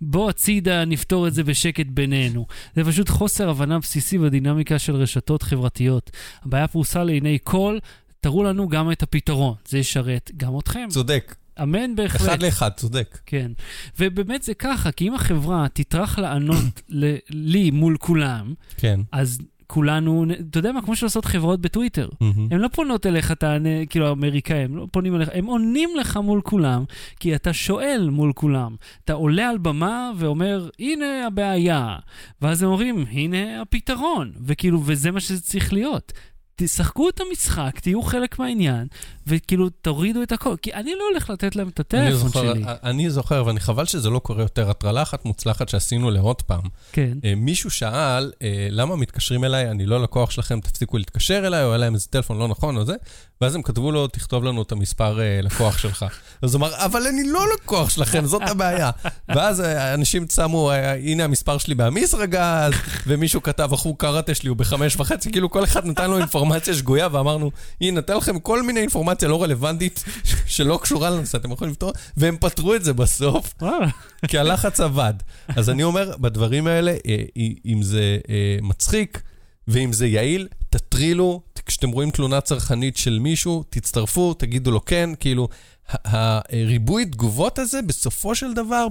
[0.00, 2.46] בוא הצידה, נפתור את זה בשקט בינינו.
[2.76, 6.10] זה פשוט חוסר הבנה בסיסי בדינמיקה של רשתות חברתיות.
[6.42, 7.78] הבעיה פרוסה לעיני כל,
[8.20, 9.54] תראו לנו גם את הפתרון.
[9.68, 10.86] זה ישרת גם אתכם.
[10.90, 11.34] צודק.
[11.62, 12.20] אמן בהחלט.
[12.20, 13.18] אחד לאחד, צודק.
[13.26, 13.52] כן.
[13.98, 16.82] ובאמת זה ככה, כי אם החברה תטרח לענות
[17.30, 19.00] לי מול כולם, כן.
[19.12, 22.08] אז כולנו, אתה יודע מה, כמו שעושות חברות בטוויטר.
[22.20, 22.48] מהמם.
[22.50, 26.84] הן לא פונות אליך, תענה, כאילו האמריקאים, לא פונים אליך, הם עונים לך מול כולם,
[27.20, 28.76] כי אתה שואל מול כולם.
[29.04, 31.96] אתה עולה על במה ואומר, הנה הבעיה.
[32.42, 34.32] ואז הם אומרים, הנה הפתרון.
[34.46, 36.12] וכאילו, וזה מה שזה צריך להיות.
[36.56, 38.86] תשחקו את המשחק, תהיו חלק מהעניין,
[39.26, 40.56] וכאילו, תורידו את הכל.
[40.62, 42.64] כי אני לא הולך לתת להם את אני הטלפון זוכר, שלי.
[42.82, 46.62] אני זוכר, ואני חבל שזה לא קורה יותר, הטרלה אחת מוצלחת שעשינו לעוד פעם.
[46.92, 47.18] כן.
[47.24, 51.68] אה, מישהו שאל, אה, למה מתקשרים אליי, אני לא לקוח שלכם, תפסיקו להתקשר אליי, או
[51.68, 52.94] היה להם איזה טלפון לא נכון או זה,
[53.40, 56.04] ואז הם כתבו לו, תכתוב לנו את המספר אה, לקוח שלך.
[56.42, 58.90] אז הוא אמר, אבל אני לא לקוח שלכם, זאת הבעיה.
[59.34, 62.72] ואז אה, אנשים שמו, אה, הנה המספר שלי באמיסרגז,
[63.06, 67.08] ומישהו כתב, אחו קראטה שלי הוא בחמש וחצי, כאילו כל אחד נתן לו אינפורמציה שגויה,
[67.12, 67.50] ואמרנו,
[67.80, 70.04] הנה, נתן לכם כל מיני אינפורמציה לא רלוונטית,
[70.46, 73.54] שלא קשורה לנושא, אתם יכולים לפתור, והם פתרו את זה בסוף.
[73.60, 73.88] וואלה.
[74.28, 75.14] כי הלחץ עבד.
[75.48, 77.22] אז אני אומר, בדברים האלה, אה,
[77.66, 79.22] אם זה אה, מצחיק
[79.68, 85.48] ואם זה יעיל, תטרילו, כשאתם רואים תלונה צרכנית של מישהו, תצטרפו, תגידו לו כן, כאילו,
[85.88, 88.86] הריבוי תגובות הזה, בסופו של דבר,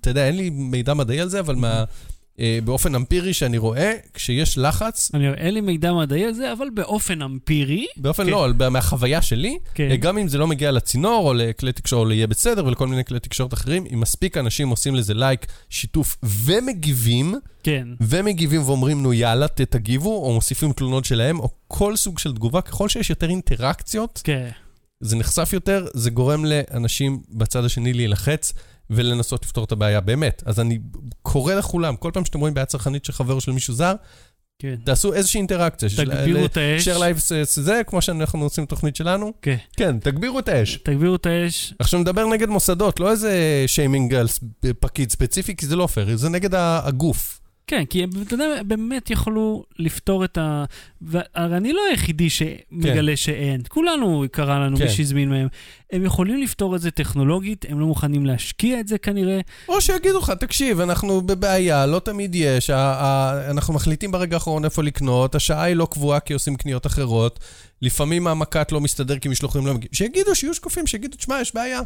[0.00, 1.84] אתה יודע, אין לי מידע מדעי על זה, אבל מה, אה,
[2.64, 6.66] באופן אמפירי שאני רואה, כשיש לחץ, אני אומר, אין לי מידע מדעי על זה, אבל
[6.74, 8.30] באופן אמפירי, באופן כן.
[8.30, 9.90] לא, מהחוויה שלי, כן.
[9.90, 13.04] אה, גם אם זה לא מגיע לצינור, או לכלי תקשורת, או ליהיה בסדר, ולכל מיני
[13.04, 17.88] כלי תקשורת אחרים, אם מספיק אנשים עושים לזה לייק, שיתוף ומגיבים, כן.
[18.00, 22.88] ומגיבים ואומרים, נו יאללה, תגיבו, או מוסיפים תלונות שלהם, או כל סוג של תגובה, ככל
[22.88, 24.48] שיש יותר אינטראקציות, כן.
[25.00, 28.52] זה נחשף יותר, זה גורם לאנשים בצד השני להילחץ,
[28.90, 30.42] ולנסות לפתור את הבעיה באמת.
[30.46, 30.78] אז אני
[31.22, 33.94] קורא לכולם, כל פעם שאתם רואים בעיה צרכנית של חבר של מישהו זר,
[34.58, 34.74] כן.
[34.84, 35.88] תעשו איזושהי אינטראקציה.
[35.96, 36.88] תגבירו את האש.
[36.88, 39.32] share lives זה, כמו שאנחנו עושים בתוכנית שלנו.
[39.42, 39.56] כן.
[39.76, 40.76] כן, תגבירו את האש.
[40.76, 41.74] תגבירו את האש.
[41.78, 44.26] עכשיו נדבר נגד מוסדות, לא איזה שיימינג על
[44.80, 47.37] פקיד ספציפי, כי זה לא פייר, זה נגד הגוף.
[47.68, 50.64] כן, כי הם, אתה יודע, באמת יכלו לפתור את ה...
[51.00, 53.60] והרי אני לא היחידי שמגלה שאין.
[53.68, 54.84] כולנו קרה לנו כן.
[54.84, 55.48] מי שהזמין מהם.
[55.92, 59.40] הם יכולים לפתור את זה טכנולוגית, הם לא מוכנים להשקיע את זה כנראה.
[59.68, 62.70] או שיגידו לך, תקשיב, אנחנו בבעיה, לא תמיד יש,
[63.50, 67.38] אנחנו מחליטים ברגע האחרון איפה לקנות, השעה היא לא קבועה כי עושים קניות אחרות,
[67.82, 69.94] לפעמים המקט לא מסתדר כי משלוחים לא מגיעים.
[69.94, 71.80] שיגידו, שיהיו שקופים, שיגידו, תשמע, יש בעיה.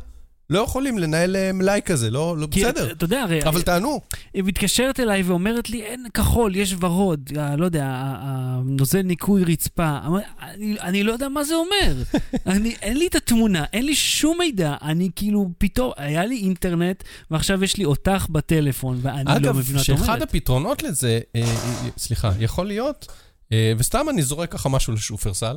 [0.50, 2.92] לא יכולים לנהל אה, מלאי כזה, לא, לא כי בסדר.
[2.92, 3.42] אתה יודע, הרי...
[3.42, 4.00] אבל תענו.
[4.34, 7.84] היא מתקשרת אליי ואומרת לי, אין כחול, יש ורוד, לא יודע,
[8.20, 9.98] הנוזל ניקוי רצפה.
[10.42, 12.02] אני, אני לא יודע מה זה אומר.
[12.46, 14.74] אני, אין לי את התמונה, אין לי שום מידע.
[14.82, 19.76] אני כאילו, פתאום, היה לי אינטרנט, ועכשיו יש לי אותך בטלפון, ואני לא אגב, מבין
[19.76, 20.04] מה את אומרת.
[20.04, 23.06] שאחד הפתרונות לזה, אה, אה, סליחה, יכול להיות,
[23.52, 25.56] אה, וסתם אני זורק ככה משהו לשופרסל,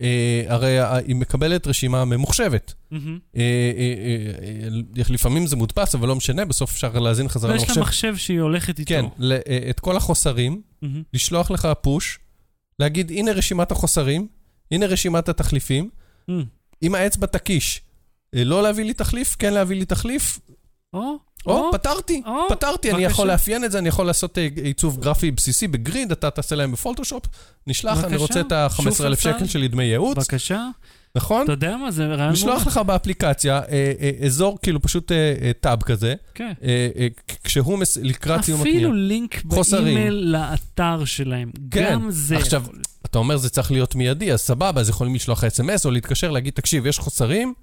[0.00, 2.74] אה, הרי ה- היא מקבלת רשימה ממוחשבת.
[2.90, 3.18] מהמם.
[3.36, 3.40] אה,
[3.76, 3.94] אה,
[4.64, 4.68] אה,
[4.98, 7.80] אה, לפעמים זה מודפס, אבל לא משנה, בסוף אפשר להזין חזרה ויש לה למחשב.
[7.80, 8.88] מחשב שהיא הולכת איתו.
[8.88, 11.02] כן, ל- אה, את כל החוסרים, מהמם.
[11.14, 12.18] לשלוח לך פוש,
[12.78, 14.26] להגיד, הנה רשימת החוסרים,
[14.70, 15.90] הנה רשימת התחליפים,
[16.28, 16.44] מהמם.
[16.80, 17.80] עם האצבע תקיש.
[18.34, 20.38] אה, לא להביא לי תחליף, כן להביא לי תחליף,
[20.94, 21.14] או,
[21.46, 23.04] או, פתרתי, פתרתי, אני.
[23.04, 26.72] יכול לאפיין את זה, אני יכול לעשות אה, עיצוב גרפי בסיסי בגריד, אתה תעשה להם
[26.72, 27.22] בפוטושופ,
[27.66, 28.16] נשלח, אני.
[28.16, 29.14] רוצה את ה-15,000 שופרסל.
[29.14, 30.66] שקל שלי דמי ייעוץ, בבקשה.
[31.16, 31.44] נכון?
[31.44, 35.50] אתה יודע מה, זה רעיון לשלוח לך באפליקציה אה, אה, אזור, כאילו פשוט אה, אה,
[35.60, 36.52] טאב כזה, כן.
[36.62, 37.06] אה,
[37.44, 38.76] כשהוא מס- לקראת סיום הקנייה.
[38.78, 39.84] אפילו לינק חוסרים.
[39.84, 41.50] באימייל לאתר שלהם.
[41.70, 41.90] כן.
[41.92, 42.36] גם זה.
[42.36, 42.64] עכשיו.
[43.06, 46.52] אתה אומר זה צריך להיות מיידי, אז סבבה, אז יכולים לשלוח אס.אם.אס או להתקשר, להגיד,
[46.52, 47.54] תקשיב, יש חוסרים,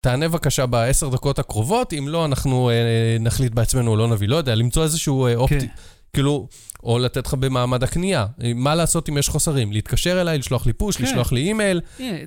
[0.00, 2.74] תענה בבקשה בעשר דקות הקרובות, אם לא, אנחנו אה,
[3.20, 5.66] נחליט בעצמנו או לא נביא, לא יודע, למצוא איזשהו אה, אופטי, כן.
[6.12, 6.48] כאילו,
[6.82, 8.26] או לתת לך במעמד הקנייה.
[8.42, 9.72] אה, מה לעשות אם יש חוסרים?
[9.72, 11.04] להתקשר אליי, לשלוח לי פוש, כן.
[11.04, 11.80] לשלוח לי אימייל,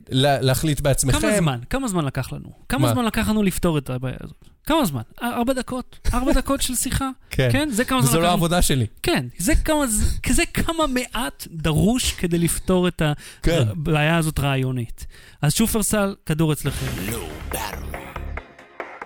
[0.10, 1.20] לה- להחליט בעצמכם.
[1.20, 1.60] כמה זמן?
[1.70, 2.50] כמה זמן לקח לנו?
[2.70, 2.94] כמה מה?
[2.94, 4.36] זמן לקח לנו לפתור את הבעיה הזאת?
[4.66, 5.02] כמה זמן?
[5.24, 6.00] ארבע דקות?
[6.14, 7.10] ארבע דקות של שיחה?
[7.30, 7.50] כן.
[7.52, 7.70] כן?
[7.72, 8.32] זה כמה זמן וזו לקח לא לנו?
[8.32, 8.86] העבודה שלי.
[9.04, 9.86] כן, זה כמה,
[10.30, 13.02] זה כמה מעט דרוש כדי לפתור את
[13.44, 13.64] כן.
[13.70, 15.06] הבעיה הזאת רעיונית.
[15.42, 17.12] אז שופרסל, כדור אצלכם.
[17.12, 18.02] לא ברור.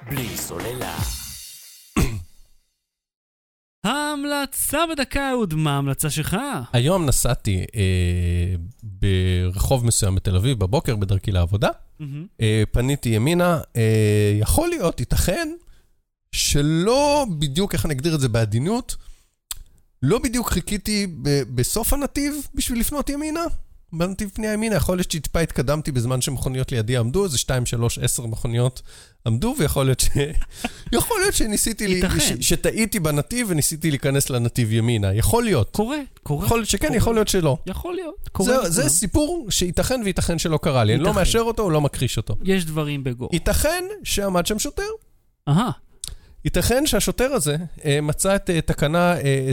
[0.09, 0.97] בלי סוללה.
[3.83, 6.37] ההמלצה בדקה, אהוד, מה ההמלצה שלך?
[6.73, 11.69] היום נסעתי אה, ברחוב מסוים בתל אביב בבוקר בדרכי לעבודה,
[11.99, 12.25] מהמם.
[12.41, 15.49] אה, פניתי ימינה, אה, יכול להיות, ייתכן,
[16.31, 18.95] שלא בדיוק, איך אני אגדיר את זה בעדינות,
[20.01, 23.43] לא בדיוק חיכיתי ב- בסוף הנתיב בשביל לפנות ימינה.
[23.97, 28.25] בנתיב פנייה ימינה, יכול להיות שטיפה התקדמתי בזמן שמכוניות לידי עמדו, איזה 2, 3, 10
[28.25, 28.81] מכוניות
[29.27, 30.09] עמדו, ויכול להיות ש...
[30.97, 32.19] יכול להיות שניסיתי, ייתכן.
[32.19, 32.33] ש...
[32.49, 35.13] שטעיתי בנתיב וניסיתי להיכנס לנתיב ימינה.
[35.13, 35.69] יכול להיות.
[35.69, 36.45] קורה, קורה.
[36.45, 36.97] יכול להיות שכן, קורה.
[36.97, 37.57] יכול להיות שלא.
[37.65, 38.69] יכול להיות, קורה.
[38.69, 38.83] זה.
[38.83, 40.93] זה סיפור שייתכן וייתכן שלא קרה לי.
[40.93, 41.19] אני לא ייתכן.
[41.19, 42.35] מאשר אותו או לא מכחיש אותו.
[42.43, 43.29] יש דברים בגו.
[43.33, 44.83] ייתכן שעמד שם שוטר.
[45.47, 45.71] אהה,
[46.45, 49.49] ייתכן שהשוטר הזה אה, מצא את אה, תקנה אה,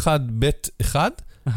[0.00, 1.08] 21ב1 אהה.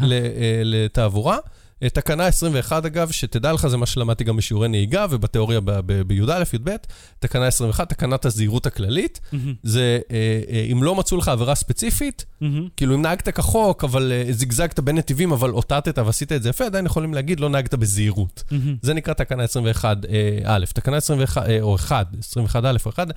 [0.02, 1.38] ל- אה, לתעבורה.
[1.82, 5.60] אה, תקנה 21, אגב, שתדע לך, זה מה שלמדתי גם בשיעורי נהיגה ובתיאוריה
[6.06, 6.76] בי"א, י"ב.
[7.18, 9.20] תקנה 21, תקנת הזהירות הכללית.
[9.32, 12.68] מהמם, זה אה, אה, אם לא מצאו לך עבירה ספציפית, מהמם.
[12.76, 16.86] כאילו אם נהגת כחוק, אבל זיגזגת בין נתיבים, אבל אותתת ועשית את זה יפה, עדיין
[16.86, 18.44] יכולים להגיד, לא נהגת בזהירות.
[18.50, 18.76] מהמם.
[18.82, 23.08] זה נקרא תקנה 21 אה, א', תקנה 21, אה, או 1, 21 א' או 1,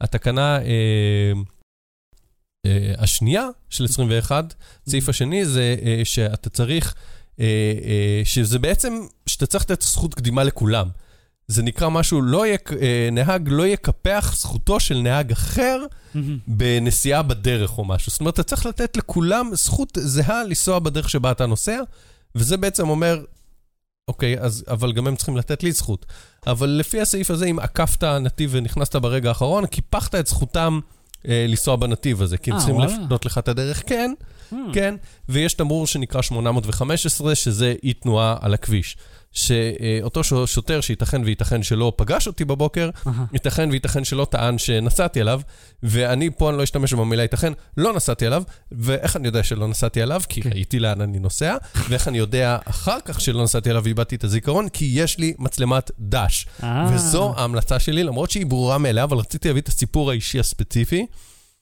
[0.00, 0.58] התקנה
[2.66, 4.54] אה, השנייה של 21,
[4.86, 6.94] הסעיף השני זה אה, שאתה צריך,
[8.24, 10.88] שזה בעצם, שאתה צריך לתת זכות קדימה לכולם.
[11.48, 15.78] זה נקרא משהו, לא יק, אה, נהג לא יקפח זכותו של נהג אחר
[16.14, 16.38] מהמם.
[16.46, 18.10] בנסיעה בדרך או משהו.
[18.10, 21.80] זאת אומרת, אתה צריך לתת לכולם זכות זהה לנסוע בדרך שבה אתה נוסע,
[22.34, 23.24] וזה בעצם אומר,
[24.08, 26.06] אוקיי, אז, אבל גם הם צריכים לתת לי זכות.
[26.46, 30.80] אבל לפי הסעיף הזה, אם עקפת נתיב ונכנסת ברגע האחרון, קיפחת את זכותם
[31.28, 32.80] אה, לנסוע בנתיב הזה, כי הם אה, צריכים.
[32.80, 34.12] לפנות לך את הדרך, כן,
[34.52, 34.72] מהמם.
[34.72, 34.94] כן,
[35.28, 38.96] ויש תמרור שנקרא 815, שזה אי תנועה על הכביש.
[39.32, 43.24] שאותו שוטר שייתכן וייתכן שלא פגש אותי בבוקר, אהה.
[43.32, 45.40] ייתכן וייתכן שלא טען שנסעתי עליו,
[45.82, 48.42] ואני פה אני לא אשתמש במילה ייתכן, לא נסעתי עליו,
[48.72, 50.22] ואיך אני יודע שלא נסעתי עליו?
[50.28, 50.50] כי כן.
[50.52, 51.56] ראיתי לאן אני נוסע,
[51.88, 54.68] ואיך אני יודע אחר כך שלא נסעתי עליו ואיבדתי את הזיכרון?
[54.68, 56.46] כי יש לי מצלמת דש.
[56.62, 56.90] אה.
[56.94, 61.06] וזו ההמלצה שלי, למרות שהיא ברורה מאליה, אבל רציתי להביא את הסיפור האישי הספציפי.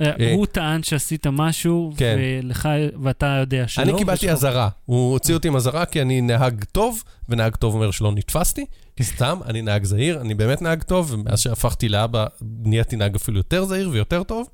[0.01, 2.17] אה, אה, הוא טען שעשית משהו, כן.
[2.43, 2.69] ולך,
[3.03, 3.83] ואתה יודע שלא.
[3.83, 4.69] אני קיבלתי אזהרה.
[4.85, 8.65] הוא הוציא אותי עם אזהרה כי אני נהג טוב, ונהג טוב אומר שלא נתפסתי.
[9.03, 13.65] סתם, אני נהג זהיר, אני באמת נהג טוב, ומאז שהפכתי לאבא, נהייתי נהג אפילו יותר
[13.65, 14.47] זהיר ויותר טוב.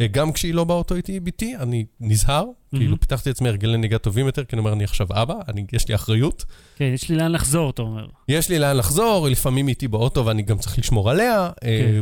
[0.00, 2.44] אה, גם כשהיא לא באוטו איתי ביתי, אני נזהר.
[2.76, 5.88] כאילו, פיתחתי לעצמי הרגלי נהיגה טובים יותר, כי אני אומר, אני עכשיו אבא, אני- יש
[5.88, 6.44] לי אחריות.
[6.76, 8.06] כן, יש לי לאן לחזור, אתה אומר.
[8.28, 11.98] יש לי לאן לחזור, לפעמים איתי באוטו ואני גם צריך לשמור עליה, אה,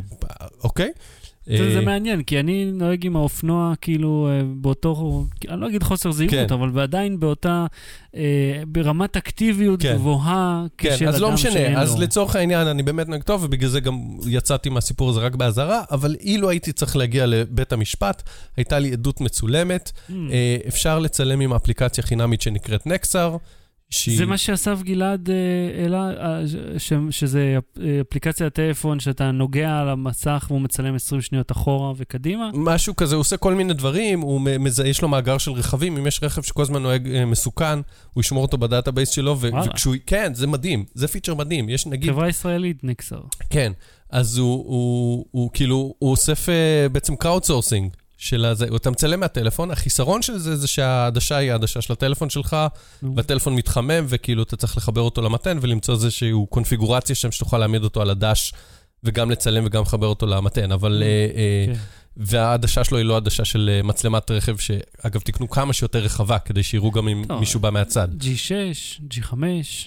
[0.64, 0.91] אוקיי?
[1.51, 1.57] כן.
[1.57, 5.82] זה, זה אה, מעניין, כי אני נוהג עם האופנוע, כאילו, אה, באותו, אני לא אגיד
[5.82, 6.55] חוסר זהירות, כן.
[6.55, 7.66] אבל עדיין באותה,
[8.16, 9.94] אה, ברמת אקטיביות כן.
[9.94, 12.01] גבוהה, כן, כשל אז לא אדם שאין משנה, אז לו.
[12.03, 16.16] לצורך העניין אני באמת נהג טוב, ובגלל זה גם יצאתי מהסיפור הזה רק באזהרה, אבל
[16.20, 18.22] אילו הייתי צריך להגיע לבית המשפט,
[18.57, 20.12] הייתה לי עדות מצולמת, Mm.
[20.32, 23.36] אה, אפשר לצלם עם אפליקציה חינמית שנקראת נקסר,
[23.91, 24.18] שהיא...
[24.18, 25.34] זה מה שאסף גלעד אה,
[25.82, 26.43] העלה, אה,
[27.11, 32.51] שזה אה, אפליקציית טלפון שאתה נוגע על המסך והוא מצלם 20 שניות אחורה וקדימה.
[32.55, 35.97] משהו כזה, הוא עושה כל מיני דברים, הוא מ- מזהה, יש לו מאגר של רכבים,
[35.97, 37.78] אם יש רכב שכל הזמן נוהג אה, מסוכן,
[38.14, 39.49] הוא ישמור אותו ב database שלו, ו-.
[39.66, 39.95] וכשהוא...
[40.07, 41.68] כן, זה מדהים, זה feature מדהים.
[41.68, 42.11] יש נגיד...
[42.11, 43.20] חברה ישראלית, נקסר.
[43.51, 43.72] כן,
[44.11, 49.70] אז הוא, הוא, הוא כאילו, הוא אוסף אה, בעצם sourcing של הזה, אתה מצלם מהטלפון,
[49.70, 52.56] החיסרון של זה זה שהעדשה היא העדשה של הטלפון שלך.
[53.16, 58.02] והטלפון מתחמם, וכאילו אתה צריך לחבר אותו למתן ולמצוא איזושהי קונפיגורציה שם שתוכל להעמיד אותו
[58.02, 58.52] על הדש,
[59.04, 61.02] וגם לצלם וגם לחבר אותו למתן, אבל...
[61.66, 61.72] כן.
[62.22, 66.62] והעדשה שלו היא לא עדשה של אה, מצלמת רכב, שאגב, תקנו כמה שיותר רחבה, כדי
[66.62, 67.40] שיראו גם אם טוב.
[67.40, 68.08] מישהו בא מהצד.
[68.20, 69.34] G6, G5.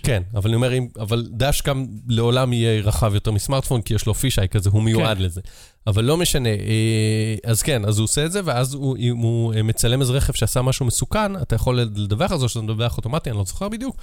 [0.03, 4.13] כן, אבל אני אומר, אבל דש גם לעולם יהיה רחב יותר מסמארטפון, כי יש לו
[4.13, 5.23] פישאי כזה, הוא מיועד כן.
[5.23, 5.41] לזה.
[5.87, 9.53] אבל לא משנה, אה, אז כן, אז הוא עושה את זה, ואז הוא, אם הוא
[9.53, 12.97] אה, מצלם איזה רכב שעשה משהו מסוכן, אתה יכול לדווח על זה, או שאתה מדווח
[12.97, 13.97] אוטומטי, אני לא זוכר בדיוק,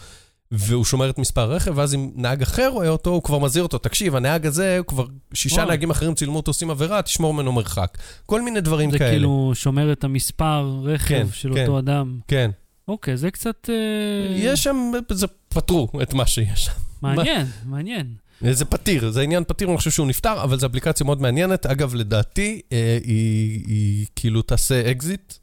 [0.52, 3.78] והוא שומר את מספר הרכב, ואז אם נהג אחר רואה אותו, הוא כבר מזהיר אותו,
[3.78, 5.64] תקשיב, הנהג הזה, הוא כבר, שישה.
[5.64, 7.98] נהגים אחרים צילמו אותו עושים עבירה, תשמור ממנו מרחק.
[8.26, 9.10] כל מיני דברים זה כאלה.
[9.10, 11.60] כאילו שומר את המספר רכב כן, של כן.
[11.60, 12.18] אותו אדם.
[12.28, 12.50] כן.
[12.88, 16.72] אוקיי, זה קצת אה, יש שם, זה פתרו את מה שיש שם.
[17.02, 18.14] מעניין, מעניין.
[18.50, 21.66] זה פתיר, זה עניין פתיר, אני חושב שהוא נפתר, אבל זו אפליקציה מאוד מעניינת.
[21.66, 25.34] אגב, לדעתי, אה, היא, היא כאילו תעשה אקזיט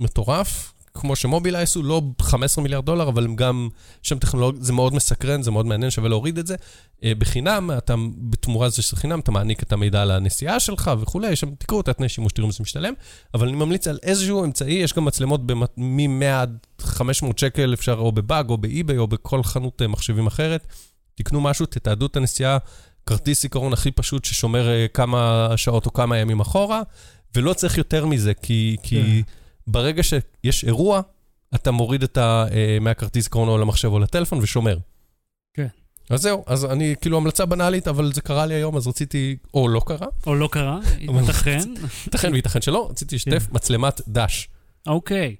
[0.00, 3.68] מטורף, כמו שמובילאייס הוא לא 15 מיליארד דולר, אבל הם גם,
[4.02, 6.56] שם טכנולוגיה, זה מאוד מסקרן, זה מאוד מעניין, שווה להוריד את זה.
[7.04, 7.94] אה, בחינם, אתה,
[8.30, 11.88] בתמורה לזה שזה חינם, אתה מעניק את המידע על הנסיעה שלך וכולי, שם, תקראו את
[11.88, 12.92] התנאי שימוש, תראו אם זה משתלם,
[13.34, 15.40] אבל אני ממליץ על איזשהו אמצעי, יש גם מצלמות
[15.76, 20.66] מ-100 עד 500 שקל, אפשר או בבאג או באי-ביי או בכל חנות אה, מחשבים אחרת.
[21.14, 22.58] תקנו משהו, תתעדו את הנסיעה,
[23.06, 26.82] כרטיס זיכרון הכי פשוט ששומר אה, כמה שעות או כמה ימים אחורה,
[27.34, 29.32] ולא צריך יותר מזה, כי, כי כן.
[29.66, 31.00] ברגע שיש אירוע,
[31.54, 34.78] אתה מוריד את ה, אה, מהכרטיס או למחשב או לטלפון ושומר.
[35.54, 35.66] כן.
[36.10, 39.68] אז זהו, אז אני, כאילו, המלצה בנאלית, אבל זה קרה לי היום, אז רציתי, או
[39.68, 41.58] לא קרה, או לא קרה, ייתכן.
[42.06, 44.48] ייתכן וייתכן שלא, רציתי לשתף מצלמת דש.
[44.86, 45.36] אוקיי.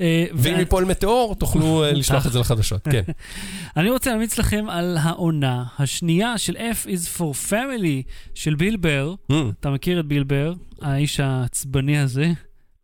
[0.00, 3.02] אה, ואם ייפול מטאור, תוכלו אה, לשלוח את זה לחדשות, כן.
[3.76, 9.14] אני רוצה להמליץ לכם על העונה השנייה של F is for Family של ביל בר.
[9.32, 10.52] Hmm, אתה מכיר את ביל בר,
[10.82, 12.32] האיש העצבני הזה?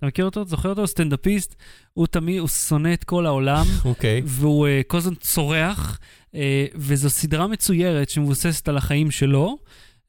[0.04, 0.44] אתה מכיר אותו?
[0.44, 0.86] זוכר אותו?
[0.86, 1.54] סטנדאפיסט.
[1.92, 4.22] הוא תמיד, הוא שונא את כל העולם, אוקיי.
[4.24, 5.98] והוא uh, כל הזמן צורח,
[6.32, 6.36] uh,
[6.74, 9.58] וזו סדרה מצוירת שמבוססת על החיים שלו,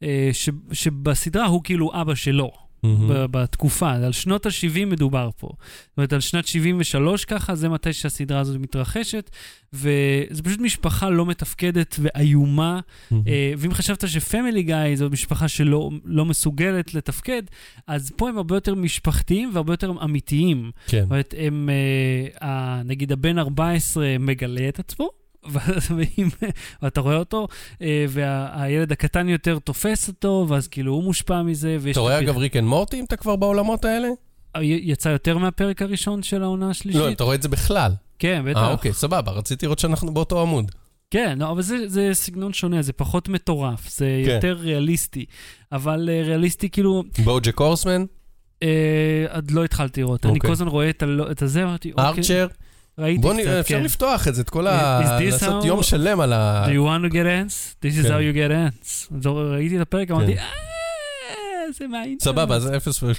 [0.04, 2.64] uh, ש, שבסדרה הוא כאילו אבא שלו.
[3.10, 5.48] ב- בתקופה, על שנות ה-70 מדובר פה.
[5.48, 9.30] זאת אומרת, על שנת 73 ככה, זה מתי שהסדרה הזאת מתרחשת,
[9.74, 12.80] וזו פשוט משפחה לא מתפקדת ואיומה.
[13.12, 13.24] מהמם.
[13.28, 17.42] אה, ואם חשבת שפמילי גיא זו משפחה שלא לא מסוגלת לתפקד,
[17.88, 20.72] אז פה הם הרבה יותר משפחתיים והרבה יותר אמיתיים.
[20.88, 21.02] כן.
[21.02, 21.70] זאת אומרת, הם,
[22.42, 25.25] אה, נגיד הבן 14 מגלה את עצמו.
[26.82, 27.48] ואתה רואה אותו,
[27.82, 31.78] אה, והילד הקטן יותר תופס אותו, ואז כאילו הוא מושפע מזה.
[31.91, 34.08] אתה רואה אגב ריק אנד מורטי, אם אתה כבר בעולמות האלה?
[34.62, 37.02] יצא יותר מהפרק הראשון של העונה השלישית?
[37.02, 37.91] לא, אתה רואה את זה בכלל.
[38.20, 38.60] כן, בטח.
[38.60, 40.72] אה, אוקיי, סבבה, רציתי לראות שאנחנו באותו עמוד.
[41.12, 44.32] כן, לא, אבל זה, זה סגנון שונה, זה פחות מטורף, זה כן.
[44.36, 45.26] יותר ריאליסטי.
[45.72, 48.06] אבל אה, ריאליסטי כאילו, בוג'ק הורסמן,
[48.64, 50.26] אה, עוד לא התחלתי לראות.
[50.26, 50.48] אני אוקיי.
[50.48, 52.48] כל הזמן רואה את, הלא- את הזה, אמרתי, אוקיי, ארצ'ר.
[52.98, 53.84] ראיתי בוא קצת, נראה, אפשר כן.
[53.84, 55.02] לפתוח את זה, את כל ה...
[55.22, 56.66] לעשות how- יום שלם על ה...
[56.68, 57.76] Do you want to get ants?
[57.86, 58.14] This is כן.
[58.14, 59.28] how you get ants.
[59.30, 60.41] ראיתי את הפרק, אמרתי, כן.
[60.41, 62.22] אה, זה מהאינטרנט.
[62.22, 63.12] סבבה, אז אפס ו...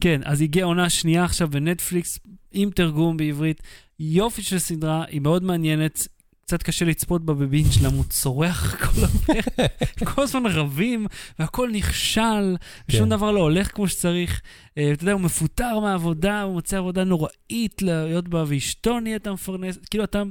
[0.00, 2.18] כן, אז הגיעה עונה שנייה עכשיו בנטפליקס,
[2.52, 3.62] עם תרגום בעברית.
[4.00, 6.08] יופי של סדרה, היא מאוד מעניינת.
[6.52, 9.68] קצת קשה לצפות בה בבינג' למה הוא צורח כל הפרק.
[10.14, 11.06] כל הזמן רבים,
[11.38, 12.56] והכל נכשל,
[12.88, 13.08] ושום כן.
[13.08, 14.40] דבר לא הולך כמו שצריך.
[14.78, 19.78] אה, אתה יודע, הוא מפוטר מהעבודה, הוא מוצא עבודה נוראית להיות בה, ואשתו נהיית המפרנס.
[19.90, 20.22] כאילו, אתה...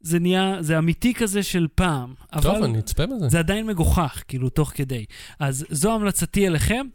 [0.00, 2.14] זה נהיה, זה אמיתי כזה של פעם.
[2.42, 3.28] טוב, אבל אני אצפה בזה.
[3.28, 5.04] זה עדיין מגוחך, כאילו, תוך כדי.
[5.40, 6.86] אז זו המלצתי אליכם.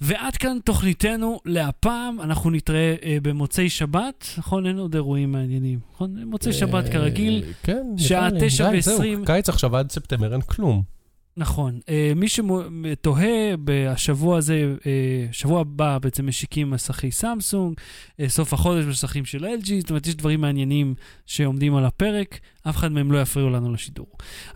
[0.00, 4.66] ועד כאן תוכניתנו להפעם, אנחנו נתראה אה, במוצאי שבת, נכון?
[4.66, 6.24] אין עוד אירועים מעניינים, נכון?
[6.24, 8.28] מוצאי שבת כרגיל, אה, כן, שעה.
[8.40, 9.24] תשע ועשרים.
[9.24, 10.96] קיץ עכשיו עד ספטמבר אין כלום.
[11.36, 11.80] נכון.
[11.88, 17.74] אה, מי שתוהה, בשבוע הזה, אה, שבוע הבא בעצם משיקים מסכי סמסונג,
[18.20, 20.94] אה, סוף החודש מסכים של LG, זאת אומרת, יש דברים מעניינים
[21.26, 24.06] שעומדים על הפרק, אף אחד מהם לא יפריעו לנו לשידור.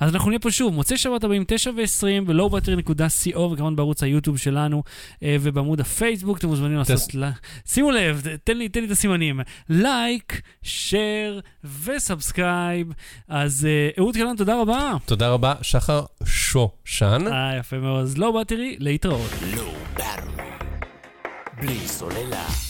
[0.01, 4.82] אז אנחנו נהיה פה שוב, מוצאי שבת הבאים, 9 ו-20, ב-lowbattery.co, וכמובן בערוץ היוטיוב שלנו,
[5.23, 7.15] אה, ובעמוד הפייסבוק, אתם מוזמנים לעשות...
[7.15, 7.28] ל...
[7.66, 9.41] שימו לב, תן לי, תן לי את הסימנים.
[9.69, 11.40] like, share
[11.85, 12.93] ו subscribe.
[13.28, 14.93] אז אה, אהוד קלן, תודה רבה.
[15.05, 17.24] תודה רבה, שחר שושן.
[17.32, 18.03] אה, יפה מאוד.
[18.03, 19.31] אז Low Battery, להתראות.
[19.55, 20.43] Low Battery.
[21.61, 22.69] בלי סוללה.